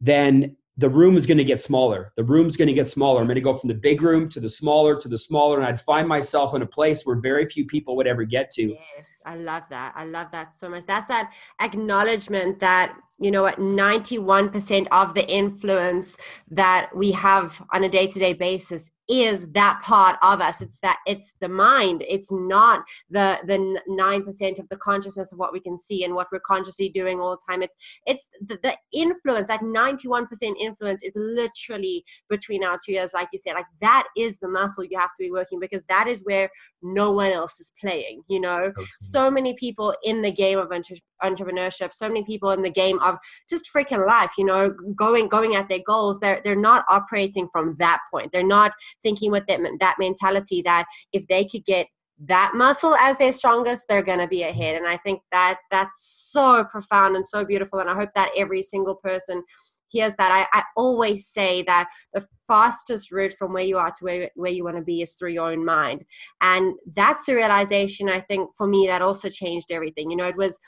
then 0.00 0.56
the 0.76 0.88
room 0.88 1.16
is 1.16 1.26
going 1.26 1.38
to 1.38 1.44
get 1.44 1.60
smaller. 1.60 2.12
The 2.16 2.22
room's 2.22 2.56
going 2.56 2.68
to 2.68 2.74
get 2.74 2.88
smaller. 2.88 3.20
I'm 3.20 3.26
going 3.26 3.34
to 3.34 3.40
go 3.40 3.54
from 3.54 3.68
the 3.68 3.74
big 3.74 4.00
room 4.00 4.28
to 4.28 4.40
the 4.40 4.48
smaller 4.48 4.96
to 4.96 5.08
the 5.08 5.18
smaller, 5.18 5.58
and 5.58 5.66
I'd 5.66 5.80
find 5.80 6.06
myself 6.06 6.54
in 6.54 6.62
a 6.62 6.66
place 6.66 7.02
where 7.02 7.16
very 7.16 7.48
few 7.48 7.66
people 7.66 7.96
would 7.96 8.06
ever 8.06 8.24
get 8.24 8.50
to. 8.50 8.62
Yes, 8.68 9.06
I 9.28 9.36
love 9.36 9.64
that. 9.68 9.92
I 9.94 10.04
love 10.06 10.28
that 10.32 10.54
so 10.54 10.70
much. 10.70 10.86
That's 10.86 11.06
that 11.08 11.32
acknowledgement 11.60 12.60
that 12.60 12.96
you 13.18 13.30
know 13.30 13.42
what 13.42 13.58
91% 13.58 14.86
of 14.92 15.14
the 15.14 15.28
influence 15.28 16.16
that 16.50 16.90
we 16.94 17.10
have 17.12 17.60
on 17.72 17.84
a 17.84 17.88
day-to-day 17.88 18.32
basis 18.32 18.90
is 19.08 19.48
that 19.52 19.80
part 19.82 20.16
of 20.22 20.40
us 20.40 20.60
it's 20.60 20.80
that 20.80 20.98
it's 21.06 21.32
the 21.40 21.48
mind 21.48 22.04
it's 22.06 22.30
not 22.30 22.82
the 23.08 23.38
the 23.46 23.80
9% 23.88 24.58
of 24.58 24.68
the 24.68 24.76
consciousness 24.76 25.32
of 25.32 25.38
what 25.38 25.52
we 25.52 25.60
can 25.60 25.78
see 25.78 26.04
and 26.04 26.14
what 26.14 26.26
we're 26.30 26.40
consciously 26.40 26.90
doing 26.90 27.18
all 27.18 27.30
the 27.30 27.52
time 27.52 27.62
it's 27.62 27.76
it's 28.04 28.28
the, 28.46 28.58
the 28.62 28.76
influence 28.92 29.48
that 29.48 29.60
91% 29.60 30.28
influence 30.60 31.02
is 31.02 31.12
literally 31.16 32.04
between 32.28 32.62
our 32.62 32.76
two 32.84 32.92
ears 32.92 33.12
like 33.14 33.28
you 33.32 33.38
said 33.38 33.54
like 33.54 33.64
that 33.80 34.06
is 34.16 34.38
the 34.40 34.48
muscle 34.48 34.84
you 34.84 34.98
have 34.98 35.10
to 35.10 35.24
be 35.24 35.30
working 35.30 35.58
because 35.58 35.84
that 35.88 36.06
is 36.06 36.20
where 36.24 36.50
no 36.82 37.10
one 37.10 37.32
else 37.32 37.58
is 37.60 37.72
playing 37.80 38.22
you 38.28 38.38
know 38.38 38.70
okay. 38.78 38.84
so 39.00 39.17
many 39.30 39.54
people 39.54 39.94
in 40.02 40.22
the 40.22 40.32
game 40.32 40.58
of 40.58 40.70
entre- 40.72 40.96
entrepreneurship 41.22 41.92
so 41.92 42.08
many 42.08 42.22
people 42.24 42.50
in 42.50 42.62
the 42.62 42.70
game 42.70 42.98
of 43.00 43.16
just 43.48 43.70
freaking 43.74 44.06
life 44.06 44.32
you 44.38 44.44
know 44.44 44.72
going 44.94 45.28
going 45.28 45.54
at 45.54 45.68
their 45.68 45.80
goals. 45.86 46.20
They're 46.20 46.40
they're 46.44 46.56
not 46.56 46.84
operating 46.88 47.48
from 47.52 47.76
that 47.78 48.00
point. 48.12 48.30
They're 48.32 48.42
not 48.42 48.72
thinking 49.02 49.30
with 49.30 49.46
that, 49.46 49.60
that 49.80 49.96
mentality 49.98 50.62
that 50.62 50.86
if 51.12 51.26
they 51.28 51.44
could 51.44 51.64
get 51.64 51.86
that 52.24 52.52
muscle 52.54 52.96
as 52.96 53.18
their 53.18 53.32
strongest 53.32 53.86
they're 53.88 54.02
going 54.02 54.18
to 54.18 54.26
be 54.26 54.42
ahead. 54.42 54.74
And 54.74 54.86
i 54.86 54.96
think 54.96 55.20
that 55.30 55.58
that's 55.70 56.30
so 56.32 56.64
profound 56.64 57.14
and 57.16 57.24
so 57.24 57.44
beautiful. 57.44 57.78
And 57.78 57.88
i 57.88 57.94
hope 57.94 58.10
that 58.14 58.30
every 58.36 58.62
single 58.62 58.96
person 58.96 59.42
here's 59.92 60.14
that. 60.16 60.32
I, 60.52 60.58
I 60.58 60.64
always 60.76 61.26
say 61.26 61.62
that 61.62 61.88
the 62.14 62.26
fastest 62.46 63.12
route 63.12 63.34
from 63.34 63.52
where 63.52 63.62
you 63.62 63.78
are 63.78 63.90
to 63.90 64.04
where, 64.04 64.30
where 64.34 64.52
you 64.52 64.64
want 64.64 64.76
to 64.76 64.82
be 64.82 65.02
is 65.02 65.14
through 65.14 65.32
your 65.32 65.50
own 65.50 65.64
mind. 65.64 66.04
And 66.40 66.74
that's 66.94 67.24
the 67.26 67.34
realization 67.34 68.08
i 68.08 68.20
think 68.20 68.50
for 68.56 68.66
me 68.66 68.86
that 68.86 69.02
also 69.02 69.28
changed 69.28 69.70
everything. 69.70 70.10
You 70.10 70.16
know 70.16 70.26
it 70.26 70.36
was 70.36 70.58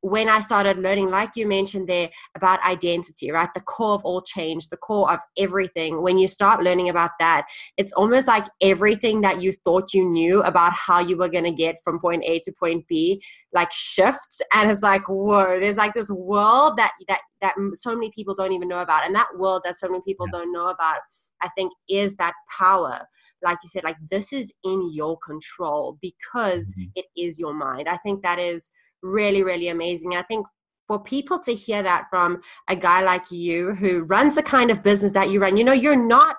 when 0.00 0.28
I 0.28 0.40
started 0.40 0.78
learning, 0.78 1.10
like 1.10 1.30
you 1.34 1.46
mentioned 1.46 1.88
there, 1.88 2.10
about 2.36 2.64
identity, 2.64 3.30
right? 3.30 3.48
The 3.54 3.60
core 3.60 3.94
of 3.94 4.04
all 4.04 4.22
change, 4.22 4.68
the 4.68 4.76
core 4.76 5.10
of 5.12 5.20
everything. 5.36 6.02
When 6.02 6.18
you 6.18 6.28
start 6.28 6.62
learning 6.62 6.88
about 6.88 7.10
that, 7.18 7.46
it's 7.76 7.92
almost 7.92 8.28
like 8.28 8.44
everything 8.62 9.20
that 9.22 9.40
you 9.40 9.52
thought 9.52 9.92
you 9.92 10.04
knew 10.04 10.42
about 10.42 10.72
how 10.72 11.00
you 11.00 11.16
were 11.16 11.28
going 11.28 11.44
to 11.44 11.52
get 11.52 11.76
from 11.82 11.98
point 11.98 12.24
A 12.24 12.38
to 12.40 12.52
point 12.52 12.86
B, 12.88 13.20
like 13.52 13.72
shifts. 13.72 14.40
And 14.54 14.70
it's 14.70 14.82
like, 14.82 15.08
whoa, 15.08 15.58
there's 15.58 15.76
like 15.76 15.94
this 15.94 16.10
world 16.10 16.76
that, 16.76 16.92
that, 17.08 17.20
that 17.40 17.54
so 17.74 17.94
many 17.94 18.10
people 18.14 18.34
don't 18.34 18.52
even 18.52 18.68
know 18.68 18.80
about. 18.80 19.04
And 19.04 19.14
that 19.16 19.28
world 19.36 19.62
that 19.64 19.78
so 19.78 19.88
many 19.88 20.02
people 20.06 20.26
yeah. 20.26 20.38
don't 20.38 20.52
know 20.52 20.68
about, 20.68 20.98
I 21.42 21.48
think, 21.56 21.72
is 21.88 22.16
that 22.16 22.34
power 22.56 23.06
like 23.40 23.58
you 23.62 23.68
said 23.68 23.84
like 23.84 23.96
this 24.10 24.32
is 24.32 24.50
in 24.64 24.90
your 24.92 25.16
control 25.18 25.96
because 26.02 26.74
mm-hmm. 26.74 26.90
it 26.96 27.04
is 27.16 27.38
your 27.38 27.54
mind 27.54 27.88
i 27.88 27.96
think 27.98 28.20
that 28.20 28.40
is 28.40 28.68
really, 29.02 29.42
really 29.42 29.68
amazing. 29.68 30.16
I 30.16 30.22
think 30.22 30.46
for 30.86 31.02
people 31.02 31.38
to 31.40 31.54
hear 31.54 31.82
that 31.82 32.06
from 32.10 32.40
a 32.68 32.76
guy 32.76 33.02
like 33.02 33.30
you 33.30 33.74
who 33.74 34.04
runs 34.04 34.34
the 34.34 34.42
kind 34.42 34.70
of 34.70 34.82
business 34.82 35.12
that 35.12 35.30
you 35.30 35.40
run, 35.40 35.56
you 35.56 35.64
know, 35.64 35.72
you're 35.72 35.96
not 35.96 36.36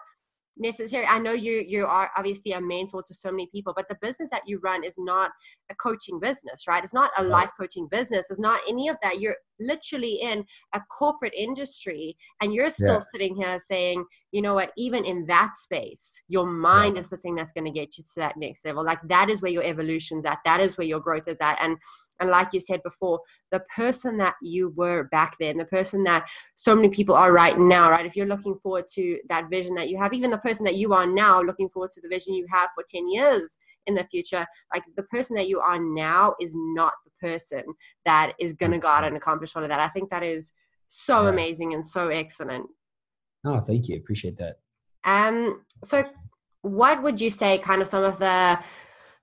necessary 0.61 1.05
i 1.05 1.17
know 1.17 1.31
you 1.31 1.63
you 1.65 1.85
are 1.85 2.11
obviously 2.17 2.51
a 2.51 2.59
mentor 2.59 3.01
to 3.01 3.13
so 3.13 3.31
many 3.31 3.47
people 3.47 3.71
but 3.73 3.87
the 3.87 3.97
business 4.01 4.29
that 4.29 4.41
you 4.45 4.59
run 4.61 4.83
is 4.83 4.95
not 4.97 5.31
a 5.71 5.75
coaching 5.75 6.19
business 6.19 6.67
right? 6.67 6.83
It's 6.83 6.93
not 6.93 7.11
a 7.17 7.23
life 7.23 7.51
coaching 7.59 7.87
business. 7.89 8.27
It's 8.29 8.39
not 8.39 8.61
any 8.67 8.87
of 8.87 8.97
that. 9.01 9.19
You're 9.19 9.35
literally 9.59 10.15
in 10.21 10.45
a 10.73 10.81
corporate 10.97 11.33
industry 11.35 12.15
and 12.41 12.53
you're 12.53 12.69
still 12.69 12.95
yeah. 12.95 13.05
sitting 13.11 13.35
here 13.35 13.59
saying 13.59 14.03
you 14.31 14.43
know 14.43 14.53
what? 14.53 14.71
Even 14.77 15.05
in 15.05 15.25
that 15.25 15.55
space 15.55 16.21
your 16.27 16.45
mind 16.45 16.95
yeah. 16.95 16.99
is 16.99 17.09
the 17.09 17.17
thing 17.17 17.35
that's 17.35 17.51
going 17.51 17.65
to 17.65 17.71
get 17.71 17.97
you 17.97 18.03
to 18.03 18.19
that 18.19 18.37
next 18.37 18.63
level. 18.65 18.83
Like 18.83 18.99
that 19.07 19.29
is 19.29 19.41
where 19.41 19.51
your 19.51 19.63
evolution's 19.63 20.25
at. 20.25 20.39
That 20.45 20.59
is 20.59 20.77
where 20.77 20.87
your 20.87 20.99
growth 20.99 21.27
is 21.27 21.41
at. 21.41 21.59
And 21.61 21.77
and 22.19 22.29
like 22.29 22.49
you 22.53 22.59
said 22.59 22.83
before 22.83 23.19
the 23.51 23.61
person 23.75 24.17
that 24.17 24.35
you 24.41 24.73
were 24.75 25.05
back 25.05 25.35
then 25.39 25.57
the 25.57 25.65
person 25.65 26.03
that 26.03 26.27
so 26.55 26.75
many 26.75 26.89
people 26.89 27.15
are 27.15 27.33
right 27.33 27.57
now 27.57 27.89
right? 27.89 28.05
If 28.05 28.15
you're 28.15 28.25
looking 28.25 28.55
forward 28.55 28.85
to 28.95 29.19
that 29.29 29.49
vision 29.49 29.73
that 29.75 29.89
you 29.89 29.97
have 29.97 30.13
even 30.13 30.31
the 30.31 30.37
person 30.37 30.65
that 30.65 30.75
you 30.75 30.93
are 30.93 31.07
now 31.07 31.41
looking 31.41 31.69
forward 31.69 31.91
to 31.91 32.01
the 32.01 32.09
vision 32.09 32.33
you 32.33 32.45
have 32.51 32.69
for 32.75 32.83
10 32.87 33.09
years 33.09 33.57
in 33.88 33.95
the 33.95 34.03
future 34.05 34.45
like 34.74 34.83
the 34.95 35.03
person 35.03 35.36
that 35.36 35.48
you 35.48 35.59
are 35.59 35.79
now 35.79 36.36
is 36.39 36.53
not 36.55 36.93
the 37.05 37.27
person 37.27 37.63
that 38.05 38.33
is 38.39 38.53
going 38.53 38.71
to 38.71 38.77
go 38.77 38.88
out 38.88 39.03
and 39.03 39.15
accomplish 39.15 39.55
all 39.55 39.63
of 39.63 39.69
that. 39.69 39.79
I 39.79 39.89
think 39.89 40.09
that 40.09 40.24
is 40.24 40.51
so 40.88 41.24
yeah. 41.24 41.29
amazing 41.29 41.74
and 41.74 41.86
so 41.86 42.09
excellent. 42.09 42.67
Oh 43.45 43.59
thank 43.62 43.88
you. 43.88 43.98
Appreciate 43.98 44.38
that. 44.38 44.57
Um 45.03 45.65
so 45.83 46.03
what 46.62 47.01
would 47.03 47.21
you 47.21 47.29
say 47.29 47.57
kind 47.57 47.81
of 47.81 47.88
some 47.88 48.03
of 48.03 48.19
the 48.19 48.59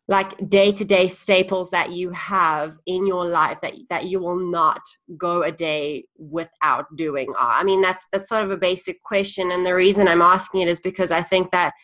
like 0.09 0.49
day-to-day 0.49 1.09
staples 1.09 1.71
that 1.73 1.91
you 1.91 2.11
have 2.11 2.77
in 2.87 3.07
your 3.07 3.27
life 3.27 3.61
that 3.61 3.75
that 3.91 4.07
you 4.07 4.21
will 4.21 4.39
not 4.39 4.81
go 5.19 5.43
a 5.43 5.53
day 5.53 6.07
without 6.17 6.87
doing? 6.97 7.33
I 7.39 7.65
mean 7.65 7.83
that's 7.83 8.05
that's 8.13 8.29
sort 8.29 8.45
of 8.45 8.51
a 8.51 8.57
basic 8.57 9.03
question 9.03 9.51
and 9.51 9.67
the 9.67 9.75
reason 9.75 10.09
i'm 10.09 10.23
asking 10.23 10.61
it 10.63 10.69
is 10.69 10.81
because 10.81 11.11
i 11.11 11.23
think 11.23 11.51
that 11.51 11.75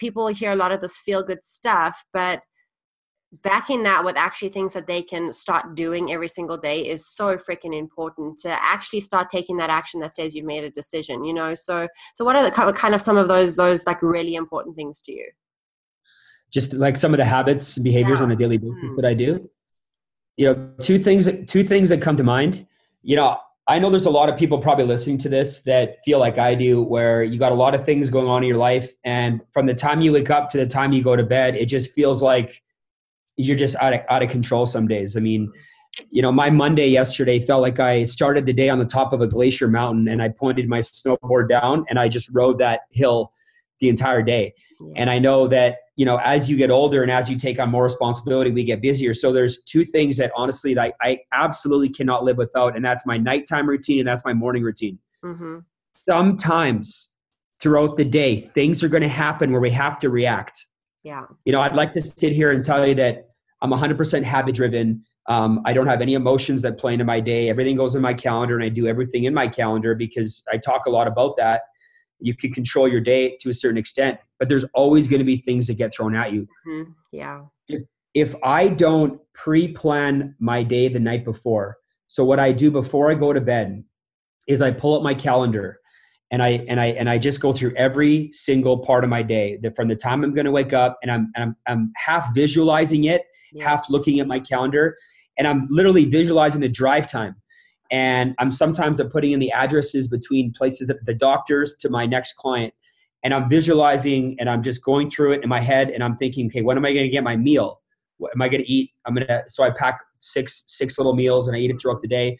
people 0.00 0.26
hear 0.28 0.50
a 0.50 0.56
lot 0.56 0.72
of 0.72 0.80
this 0.80 0.98
feel 0.98 1.22
good 1.22 1.44
stuff 1.44 2.04
but 2.12 2.42
backing 3.42 3.84
that 3.84 4.04
with 4.04 4.16
actually 4.16 4.48
things 4.48 4.72
that 4.72 4.88
they 4.88 5.00
can 5.00 5.30
start 5.30 5.76
doing 5.76 6.10
every 6.10 6.26
single 6.26 6.56
day 6.56 6.80
is 6.80 7.06
so 7.06 7.36
freaking 7.36 7.78
important 7.78 8.36
to 8.36 8.50
actually 8.60 9.00
start 9.00 9.30
taking 9.30 9.56
that 9.56 9.70
action 9.70 10.00
that 10.00 10.12
says 10.12 10.34
you've 10.34 10.44
made 10.44 10.64
a 10.64 10.70
decision 10.70 11.24
you 11.24 11.32
know 11.32 11.54
so 11.54 11.86
so 12.14 12.24
what 12.24 12.34
are 12.34 12.42
the 12.42 12.72
kind 12.72 12.94
of 12.94 13.00
some 13.00 13.16
of 13.16 13.28
those 13.28 13.54
those 13.54 13.86
like 13.86 14.02
really 14.02 14.34
important 14.34 14.74
things 14.74 15.00
to 15.00 15.12
you 15.12 15.28
just 16.50 16.72
like 16.72 16.96
some 16.96 17.14
of 17.14 17.18
the 17.18 17.24
habits 17.24 17.76
and 17.76 17.84
behaviors 17.84 18.18
yeah. 18.18 18.24
on 18.24 18.32
a 18.32 18.36
daily 18.36 18.58
basis 18.58 18.90
mm. 18.90 18.96
that 18.96 19.04
i 19.04 19.14
do 19.14 19.48
you 20.36 20.46
know 20.46 20.72
two 20.80 20.98
things 20.98 21.28
two 21.46 21.62
things 21.62 21.88
that 21.90 22.02
come 22.02 22.16
to 22.16 22.24
mind 22.24 22.66
you 23.02 23.14
know 23.14 23.38
I 23.70 23.78
know 23.78 23.88
there's 23.88 24.06
a 24.06 24.10
lot 24.10 24.28
of 24.28 24.36
people 24.36 24.58
probably 24.58 24.84
listening 24.84 25.16
to 25.18 25.28
this 25.28 25.60
that 25.60 26.02
feel 26.04 26.18
like 26.18 26.38
I 26.38 26.56
do, 26.56 26.82
where 26.82 27.22
you 27.22 27.38
got 27.38 27.52
a 27.52 27.54
lot 27.54 27.72
of 27.72 27.84
things 27.84 28.10
going 28.10 28.26
on 28.26 28.42
in 28.42 28.48
your 28.48 28.58
life, 28.58 28.92
and 29.04 29.40
from 29.52 29.66
the 29.66 29.74
time 29.74 30.00
you 30.00 30.12
wake 30.12 30.28
up 30.28 30.48
to 30.48 30.58
the 30.58 30.66
time 30.66 30.92
you 30.92 31.04
go 31.04 31.14
to 31.14 31.22
bed, 31.22 31.54
it 31.54 31.66
just 31.66 31.92
feels 31.92 32.20
like 32.20 32.64
you're 33.36 33.56
just 33.56 33.76
out 33.76 33.94
of, 33.94 34.00
out 34.08 34.24
of 34.24 34.28
control 34.28 34.66
some 34.66 34.88
days. 34.88 35.16
I 35.16 35.20
mean, 35.20 35.52
you 36.10 36.20
know, 36.20 36.32
my 36.32 36.50
Monday 36.50 36.88
yesterday 36.88 37.38
felt 37.38 37.62
like 37.62 37.78
I 37.78 38.02
started 38.02 38.44
the 38.44 38.52
day 38.52 38.68
on 38.70 38.80
the 38.80 38.84
top 38.84 39.12
of 39.12 39.20
a 39.20 39.28
glacier 39.28 39.68
mountain 39.68 40.08
and 40.08 40.20
I 40.20 40.30
pointed 40.30 40.68
my 40.68 40.80
snowboard 40.80 41.48
down 41.48 41.84
and 41.88 41.98
I 42.00 42.08
just 42.08 42.28
rode 42.32 42.58
that 42.58 42.80
hill 42.90 43.32
the 43.78 43.88
entire 43.88 44.22
day. 44.22 44.52
And 44.96 45.08
I 45.08 45.20
know 45.20 45.46
that, 45.46 45.76
you 46.00 46.06
know, 46.06 46.16
as 46.24 46.48
you 46.48 46.56
get 46.56 46.70
older 46.70 47.02
and 47.02 47.12
as 47.12 47.28
you 47.28 47.36
take 47.36 47.60
on 47.60 47.68
more 47.68 47.82
responsibility, 47.84 48.50
we 48.50 48.64
get 48.64 48.80
busier. 48.80 49.12
So 49.12 49.34
there's 49.34 49.62
two 49.64 49.84
things 49.84 50.16
that 50.16 50.32
honestly 50.34 50.72
that 50.72 50.94
I, 51.02 51.10
I 51.10 51.18
absolutely 51.34 51.90
cannot 51.90 52.24
live 52.24 52.38
without, 52.38 52.74
and 52.74 52.82
that's 52.82 53.04
my 53.04 53.18
nighttime 53.18 53.68
routine 53.68 53.98
and 53.98 54.08
that's 54.08 54.24
my 54.24 54.32
morning 54.32 54.62
routine. 54.62 54.98
Mm-hmm. 55.22 55.58
Sometimes 55.94 57.14
throughout 57.60 57.98
the 57.98 58.06
day, 58.06 58.40
things 58.40 58.82
are 58.82 58.88
going 58.88 59.02
to 59.02 59.10
happen 59.10 59.52
where 59.52 59.60
we 59.60 59.70
have 59.72 59.98
to 59.98 60.08
react. 60.08 60.64
Yeah. 61.02 61.24
You 61.44 61.52
know, 61.52 61.60
I'd 61.60 61.76
like 61.76 61.92
to 61.92 62.00
sit 62.00 62.32
here 62.32 62.50
and 62.50 62.64
tell 62.64 62.86
you 62.86 62.94
that 62.94 63.28
I'm 63.60 63.70
100% 63.70 64.22
habit 64.22 64.54
driven. 64.54 65.04
Um, 65.26 65.60
I 65.66 65.74
don't 65.74 65.86
have 65.86 66.00
any 66.00 66.14
emotions 66.14 66.62
that 66.62 66.78
play 66.78 66.94
into 66.94 67.04
my 67.04 67.20
day. 67.20 67.50
Everything 67.50 67.76
goes 67.76 67.94
in 67.94 68.00
my 68.00 68.14
calendar, 68.14 68.54
and 68.54 68.64
I 68.64 68.70
do 68.70 68.86
everything 68.86 69.24
in 69.24 69.34
my 69.34 69.48
calendar 69.48 69.94
because 69.94 70.42
I 70.50 70.56
talk 70.56 70.86
a 70.86 70.90
lot 70.90 71.06
about 71.06 71.36
that 71.36 71.60
you 72.20 72.34
can 72.34 72.52
control 72.52 72.88
your 72.88 73.00
day 73.00 73.36
to 73.40 73.48
a 73.48 73.54
certain 73.54 73.78
extent 73.78 74.18
but 74.38 74.48
there's 74.48 74.64
always 74.74 75.08
going 75.08 75.18
to 75.18 75.24
be 75.24 75.36
things 75.36 75.66
that 75.66 75.74
get 75.74 75.92
thrown 75.92 76.14
at 76.14 76.32
you 76.32 76.46
mm-hmm. 76.66 76.90
yeah 77.12 77.42
if, 77.68 77.82
if 78.14 78.34
i 78.42 78.68
don't 78.68 79.20
pre-plan 79.34 80.34
my 80.38 80.62
day 80.62 80.88
the 80.88 81.00
night 81.00 81.24
before 81.24 81.76
so 82.08 82.24
what 82.24 82.38
i 82.40 82.52
do 82.52 82.70
before 82.70 83.10
i 83.10 83.14
go 83.14 83.32
to 83.32 83.40
bed 83.40 83.82
is 84.48 84.62
i 84.62 84.70
pull 84.70 84.96
up 84.96 85.02
my 85.02 85.14
calendar 85.14 85.80
and 86.30 86.42
i 86.42 86.64
and 86.68 86.80
i 86.80 86.86
and 86.86 87.08
i 87.08 87.18
just 87.18 87.40
go 87.40 87.52
through 87.52 87.74
every 87.76 88.30
single 88.32 88.78
part 88.78 89.04
of 89.04 89.10
my 89.10 89.22
day 89.22 89.58
that 89.62 89.74
from 89.74 89.88
the 89.88 89.96
time 89.96 90.22
i'm 90.24 90.34
going 90.34 90.44
to 90.46 90.52
wake 90.52 90.72
up 90.72 90.98
and 91.02 91.10
i'm 91.10 91.30
and 91.34 91.44
I'm, 91.44 91.56
I'm 91.66 91.92
half 91.96 92.34
visualizing 92.34 93.04
it 93.04 93.22
yeah. 93.52 93.68
half 93.68 93.90
looking 93.90 94.20
at 94.20 94.26
my 94.26 94.40
calendar 94.40 94.96
and 95.38 95.46
i'm 95.46 95.66
literally 95.70 96.04
visualizing 96.04 96.60
the 96.60 96.68
drive 96.68 97.06
time 97.06 97.36
and 97.90 98.34
i'm 98.38 98.52
sometimes 98.52 99.00
i'm 99.00 99.08
putting 99.08 99.32
in 99.32 99.40
the 99.40 99.52
addresses 99.52 100.08
between 100.08 100.52
places 100.52 100.86
that 100.86 101.04
the 101.04 101.14
doctors 101.14 101.74
to 101.76 101.88
my 101.88 102.06
next 102.06 102.34
client. 102.34 102.72
And 103.22 103.34
i'm 103.34 103.48
visualizing 103.48 104.36
and 104.38 104.48
i'm 104.48 104.62
just 104.62 104.82
going 104.82 105.10
through 105.10 105.32
it 105.32 105.42
in 105.42 105.48
my 105.48 105.60
head 105.60 105.90
and 105.90 106.02
i'm 106.02 106.16
thinking 106.16 106.46
okay 106.46 106.62
when 106.62 106.76
am 106.76 106.84
i 106.84 106.92
going 106.92 107.04
to 107.04 107.10
get 107.10 107.24
my 107.24 107.36
meal? 107.36 107.80
What 108.18 108.32
am 108.34 108.42
i 108.42 108.48
going 108.48 108.62
to 108.62 108.70
eat? 108.70 108.90
I'm 109.06 109.14
to 109.16 109.42
so 109.46 109.64
i 109.64 109.70
pack 109.70 110.00
six 110.18 110.62
six 110.66 110.98
little 110.98 111.14
meals 111.14 111.46
and 111.48 111.56
i 111.56 111.60
eat 111.60 111.70
it 111.70 111.80
throughout 111.80 112.00
the 112.00 112.08
day. 112.08 112.38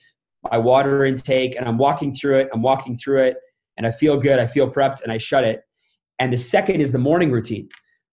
My 0.51 0.59
water 0.59 1.05
intake 1.05 1.57
and 1.57 1.69
i'm 1.69 1.79
walking 1.79 2.15
through 2.15 2.39
it 2.39 2.49
i'm 2.53 2.63
walking 2.63 2.97
through 2.97 3.23
it 3.25 3.37
and 3.77 3.87
i 3.87 3.91
feel 3.91 4.17
good 4.17 4.39
i 4.39 4.47
feel 4.47 4.71
prepped 4.71 5.03
and 5.03 5.13
i 5.13 5.19
shut 5.19 5.45
it. 5.45 5.63
And 6.19 6.33
the 6.33 6.39
second 6.39 6.81
is 6.83 6.93
the 6.93 6.99
morning 6.99 7.31
routine. 7.31 7.69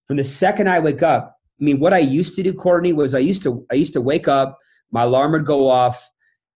From 0.08 0.18
the 0.18 0.24
second 0.24 0.70
i 0.70 0.80
wake 0.80 1.04
up 1.04 1.38
i 1.62 1.64
mean 1.64 1.80
what 1.80 1.94
i 1.94 2.00
used 2.00 2.36
to 2.36 2.44
do 2.44 2.54
courtney 2.54 2.94
was 2.94 3.16
i 3.16 3.20
used 3.20 3.44
to 3.44 3.66
i 3.72 3.76
used 3.76 3.94
to 3.94 4.02
wake 4.02 4.28
up 4.28 4.58
my 4.92 5.04
alarm 5.04 5.34
would 5.34 5.46
go 5.46 5.70
off 5.70 6.10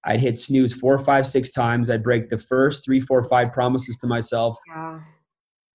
I'd 0.05 0.21
hit 0.21 0.37
snooze 0.37 0.73
four, 0.73 0.97
five, 0.97 1.25
six 1.25 1.51
times. 1.51 1.89
I'd 1.89 2.03
break 2.03 2.29
the 2.29 2.37
first 2.37 2.83
three, 2.83 2.99
four, 2.99 3.23
five 3.23 3.53
promises 3.53 3.97
to 3.97 4.07
myself. 4.07 4.57
Yeah. 4.67 4.99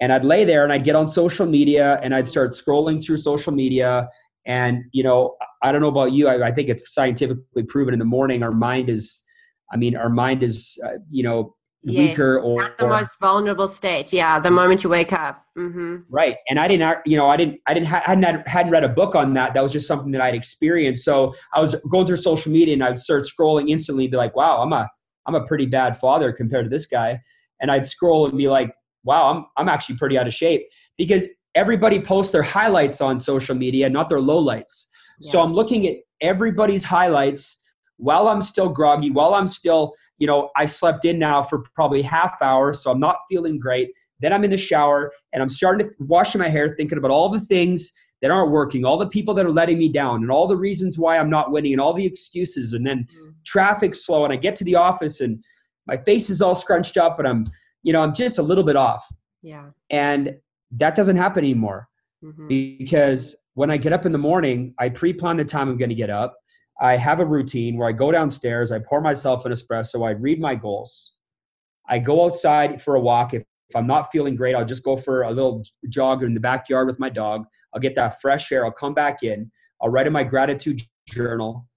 And 0.00 0.12
I'd 0.12 0.24
lay 0.24 0.44
there 0.44 0.62
and 0.64 0.72
I'd 0.72 0.84
get 0.84 0.94
on 0.94 1.08
social 1.08 1.46
media 1.46 1.98
and 2.02 2.14
I'd 2.14 2.28
start 2.28 2.52
scrolling 2.52 3.02
through 3.02 3.16
social 3.16 3.52
media. 3.52 4.08
And, 4.46 4.84
you 4.92 5.02
know, 5.02 5.36
I 5.62 5.72
don't 5.72 5.80
know 5.80 5.88
about 5.88 6.12
you. 6.12 6.28
I, 6.28 6.48
I 6.48 6.52
think 6.52 6.68
it's 6.68 6.92
scientifically 6.92 7.62
proven 7.62 7.94
in 7.94 7.98
the 7.98 8.04
morning, 8.04 8.42
our 8.42 8.52
mind 8.52 8.90
is, 8.90 9.24
I 9.72 9.76
mean, 9.76 9.96
our 9.96 10.10
mind 10.10 10.42
is, 10.42 10.78
uh, 10.84 10.98
you 11.10 11.22
know, 11.22 11.55
yes, 11.92 12.08
weaker 12.10 12.38
or 12.40 12.64
at 12.64 12.78
the 12.78 12.84
or, 12.84 12.90
most 12.90 13.18
vulnerable 13.20 13.68
state. 13.68 14.12
Yeah, 14.12 14.38
the 14.38 14.50
moment 14.50 14.84
you 14.84 14.90
wake 14.90 15.12
up. 15.12 15.44
Mm-hmm. 15.56 15.96
Right, 16.08 16.36
and 16.48 16.58
I 16.58 16.68
didn't, 16.68 16.98
you 17.06 17.16
know, 17.16 17.28
I 17.28 17.36
didn't, 17.36 17.60
I 17.66 17.74
didn't, 17.74 17.86
hadn't, 17.86 18.48
hadn't 18.48 18.72
read 18.72 18.84
a 18.84 18.88
book 18.88 19.14
on 19.14 19.34
that. 19.34 19.54
That 19.54 19.62
was 19.62 19.72
just 19.72 19.86
something 19.86 20.10
that 20.12 20.20
I'd 20.20 20.34
experienced. 20.34 21.04
So 21.04 21.32
I 21.54 21.60
was 21.60 21.76
going 21.90 22.06
through 22.06 22.16
social 22.16 22.52
media, 22.52 22.74
and 22.74 22.84
I'd 22.84 22.98
start 22.98 23.24
scrolling 23.24 23.70
instantly, 23.70 24.04
and 24.04 24.10
be 24.10 24.16
like, 24.16 24.36
"Wow, 24.36 24.62
I'm 24.62 24.72
a, 24.72 24.88
I'm 25.26 25.34
a 25.34 25.44
pretty 25.46 25.66
bad 25.66 25.96
father 25.96 26.32
compared 26.32 26.64
to 26.66 26.70
this 26.70 26.86
guy." 26.86 27.20
And 27.60 27.70
I'd 27.70 27.86
scroll 27.86 28.26
and 28.26 28.36
be 28.36 28.48
like, 28.48 28.74
"Wow, 29.04 29.32
I'm, 29.32 29.46
I'm 29.56 29.68
actually 29.68 29.96
pretty 29.96 30.18
out 30.18 30.26
of 30.26 30.34
shape," 30.34 30.62
because 30.98 31.26
everybody 31.54 31.98
posts 31.98 32.32
their 32.32 32.42
highlights 32.42 33.00
on 33.00 33.18
social 33.18 33.54
media, 33.54 33.88
not 33.88 34.08
their 34.08 34.20
lowlights. 34.20 34.86
Yeah. 35.20 35.32
So 35.32 35.40
I'm 35.40 35.54
looking 35.54 35.86
at 35.86 35.94
everybody's 36.20 36.84
highlights 36.84 37.58
while 37.98 38.28
I'm 38.28 38.42
still 38.42 38.68
groggy, 38.68 39.10
while 39.10 39.34
I'm 39.34 39.48
still, 39.48 39.94
you 40.18 40.26
know, 40.26 40.50
I 40.56 40.66
slept 40.66 41.04
in 41.04 41.18
now 41.18 41.42
for 41.42 41.64
probably 41.74 42.02
half 42.02 42.40
hour, 42.42 42.72
so 42.72 42.90
I'm 42.90 43.00
not 43.00 43.16
feeling 43.28 43.58
great. 43.58 43.90
Then 44.20 44.32
I'm 44.32 44.44
in 44.44 44.50
the 44.50 44.58
shower 44.58 45.12
and 45.32 45.42
I'm 45.42 45.48
starting 45.48 45.88
to 45.88 45.94
washing 45.98 46.40
my 46.40 46.48
hair, 46.48 46.74
thinking 46.74 46.98
about 46.98 47.10
all 47.10 47.28
the 47.28 47.40
things 47.40 47.92
that 48.22 48.30
aren't 48.30 48.50
working, 48.50 48.84
all 48.84 48.96
the 48.96 49.08
people 49.08 49.34
that 49.34 49.44
are 49.44 49.52
letting 49.52 49.78
me 49.78 49.90
down, 49.90 50.22
and 50.22 50.30
all 50.30 50.46
the 50.46 50.56
reasons 50.56 50.98
why 50.98 51.18
I'm 51.18 51.30
not 51.30 51.50
winning, 51.50 51.72
and 51.72 51.80
all 51.80 51.92
the 51.92 52.06
excuses. 52.06 52.72
And 52.72 52.86
then 52.86 53.06
mm. 53.18 53.34
traffic's 53.44 54.04
slow, 54.04 54.24
and 54.24 54.32
I 54.32 54.36
get 54.36 54.56
to 54.56 54.64
the 54.64 54.74
office 54.74 55.20
and 55.20 55.42
my 55.86 55.96
face 55.96 56.30
is 56.30 56.42
all 56.42 56.54
scrunched 56.54 56.96
up, 56.96 57.18
and 57.18 57.28
I'm 57.28 57.44
you 57.82 57.92
know, 57.92 58.02
I'm 58.02 58.14
just 58.14 58.38
a 58.38 58.42
little 58.42 58.64
bit 58.64 58.74
off. 58.74 59.06
Yeah. 59.42 59.66
And 59.90 60.36
that 60.72 60.96
doesn't 60.96 61.16
happen 61.16 61.44
anymore 61.44 61.88
Mhm. 62.24 62.48
because 62.48 63.36
when 63.54 63.70
I 63.70 63.76
get 63.76 63.92
up 63.92 64.04
in 64.04 64.10
the 64.10 64.18
morning, 64.18 64.74
I 64.80 64.88
pre-plan 64.88 65.36
the 65.36 65.44
time 65.44 65.68
I'm 65.68 65.76
going 65.76 65.90
to 65.90 65.94
get 65.94 66.10
up. 66.10 66.36
I 66.80 66.96
have 66.96 67.20
a 67.20 67.24
routine 67.24 67.76
where 67.78 67.88
I 67.88 67.92
go 67.92 68.12
downstairs, 68.12 68.70
I 68.70 68.78
pour 68.78 69.00
myself 69.00 69.44
an 69.46 69.52
espresso, 69.52 70.06
I 70.06 70.10
read 70.12 70.40
my 70.40 70.54
goals. 70.54 71.12
I 71.88 71.98
go 71.98 72.24
outside 72.24 72.82
for 72.82 72.96
a 72.96 73.00
walk. 73.00 73.32
If, 73.32 73.42
if 73.70 73.76
I'm 73.76 73.86
not 73.86 74.10
feeling 74.12 74.36
great, 74.36 74.54
I'll 74.54 74.64
just 74.64 74.82
go 74.84 74.96
for 74.96 75.22
a 75.22 75.30
little 75.30 75.62
jog 75.88 76.22
in 76.22 76.34
the 76.34 76.40
backyard 76.40 76.86
with 76.86 76.98
my 76.98 77.08
dog. 77.08 77.46
I'll 77.72 77.80
get 77.80 77.94
that 77.94 78.20
fresh 78.20 78.50
air. 78.52 78.64
I'll 78.64 78.72
come 78.72 78.92
back 78.94 79.22
in. 79.22 79.50
I'll 79.80 79.88
write 79.88 80.06
in 80.06 80.12
my 80.12 80.24
gratitude 80.24 80.80
journal 81.08 81.68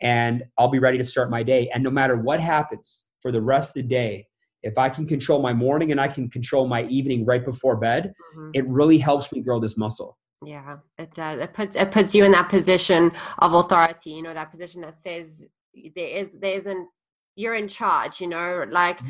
and 0.00 0.44
I'll 0.58 0.68
be 0.68 0.78
ready 0.78 0.98
to 0.98 1.04
start 1.04 1.30
my 1.30 1.42
day. 1.42 1.68
And 1.74 1.82
no 1.82 1.90
matter 1.90 2.16
what 2.16 2.40
happens 2.40 3.04
for 3.22 3.32
the 3.32 3.40
rest 3.40 3.70
of 3.76 3.82
the 3.82 3.88
day, 3.88 4.26
if 4.62 4.78
I 4.78 4.88
can 4.88 5.06
control 5.06 5.40
my 5.40 5.52
morning 5.52 5.90
and 5.90 6.00
I 6.00 6.08
can 6.08 6.28
control 6.28 6.66
my 6.66 6.84
evening 6.84 7.24
right 7.24 7.44
before 7.44 7.76
bed, 7.76 8.12
Mhm. 8.36 8.50
it 8.54 8.66
really 8.68 8.98
helps 8.98 9.32
me 9.32 9.40
grow 9.40 9.60
this 9.60 9.76
muscle. 9.76 10.18
Yeah, 10.44 10.78
it 10.98 11.14
does. 11.14 11.40
It 11.40 11.54
puts 11.54 11.76
it 11.76 11.90
puts 11.90 12.14
you 12.14 12.24
in 12.24 12.32
that 12.32 12.48
position 12.48 13.10
of 13.38 13.54
authority. 13.54 14.10
You 14.10 14.22
know, 14.22 14.34
that 14.34 14.50
position 14.50 14.82
that 14.82 15.00
says 15.00 15.46
there 15.94 16.08
is 16.08 16.32
there 16.32 16.54
isn't 16.54 16.88
you're 17.36 17.54
in 17.54 17.68
charge. 17.68 18.20
You 18.20 18.26
know, 18.28 18.64
like 18.68 19.00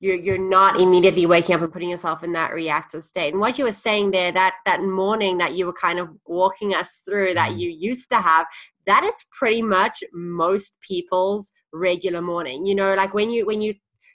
you're 0.00 0.16
you're 0.16 0.38
not 0.38 0.78
immediately 0.78 1.26
waking 1.26 1.54
up 1.54 1.62
and 1.62 1.72
putting 1.72 1.88
yourself 1.90 2.22
in 2.22 2.32
that 2.34 2.52
reactive 2.52 3.02
state. 3.02 3.32
And 3.32 3.40
what 3.40 3.58
you 3.58 3.64
were 3.64 3.72
saying 3.72 4.10
there, 4.10 4.30
that 4.32 4.56
that 4.66 4.82
morning 4.82 5.38
that 5.38 5.54
you 5.54 5.66
were 5.66 5.72
kind 5.72 5.98
of 5.98 6.10
walking 6.26 6.74
us 6.74 7.02
through 7.08 7.34
that 7.34 7.52
Mhm. 7.52 7.58
you 7.60 7.70
used 7.70 8.10
to 8.10 8.20
have, 8.20 8.46
that 8.86 9.04
is 9.04 9.24
pretty 9.32 9.62
much 9.62 10.04
most 10.12 10.74
people's 10.80 11.50
regular 11.72 12.20
morning. 12.22 12.66
You 12.66 12.74
know, 12.74 12.94
like 12.94 13.14
when 13.14 13.30
you 13.30 13.46
when 13.46 13.62
you 13.62 13.74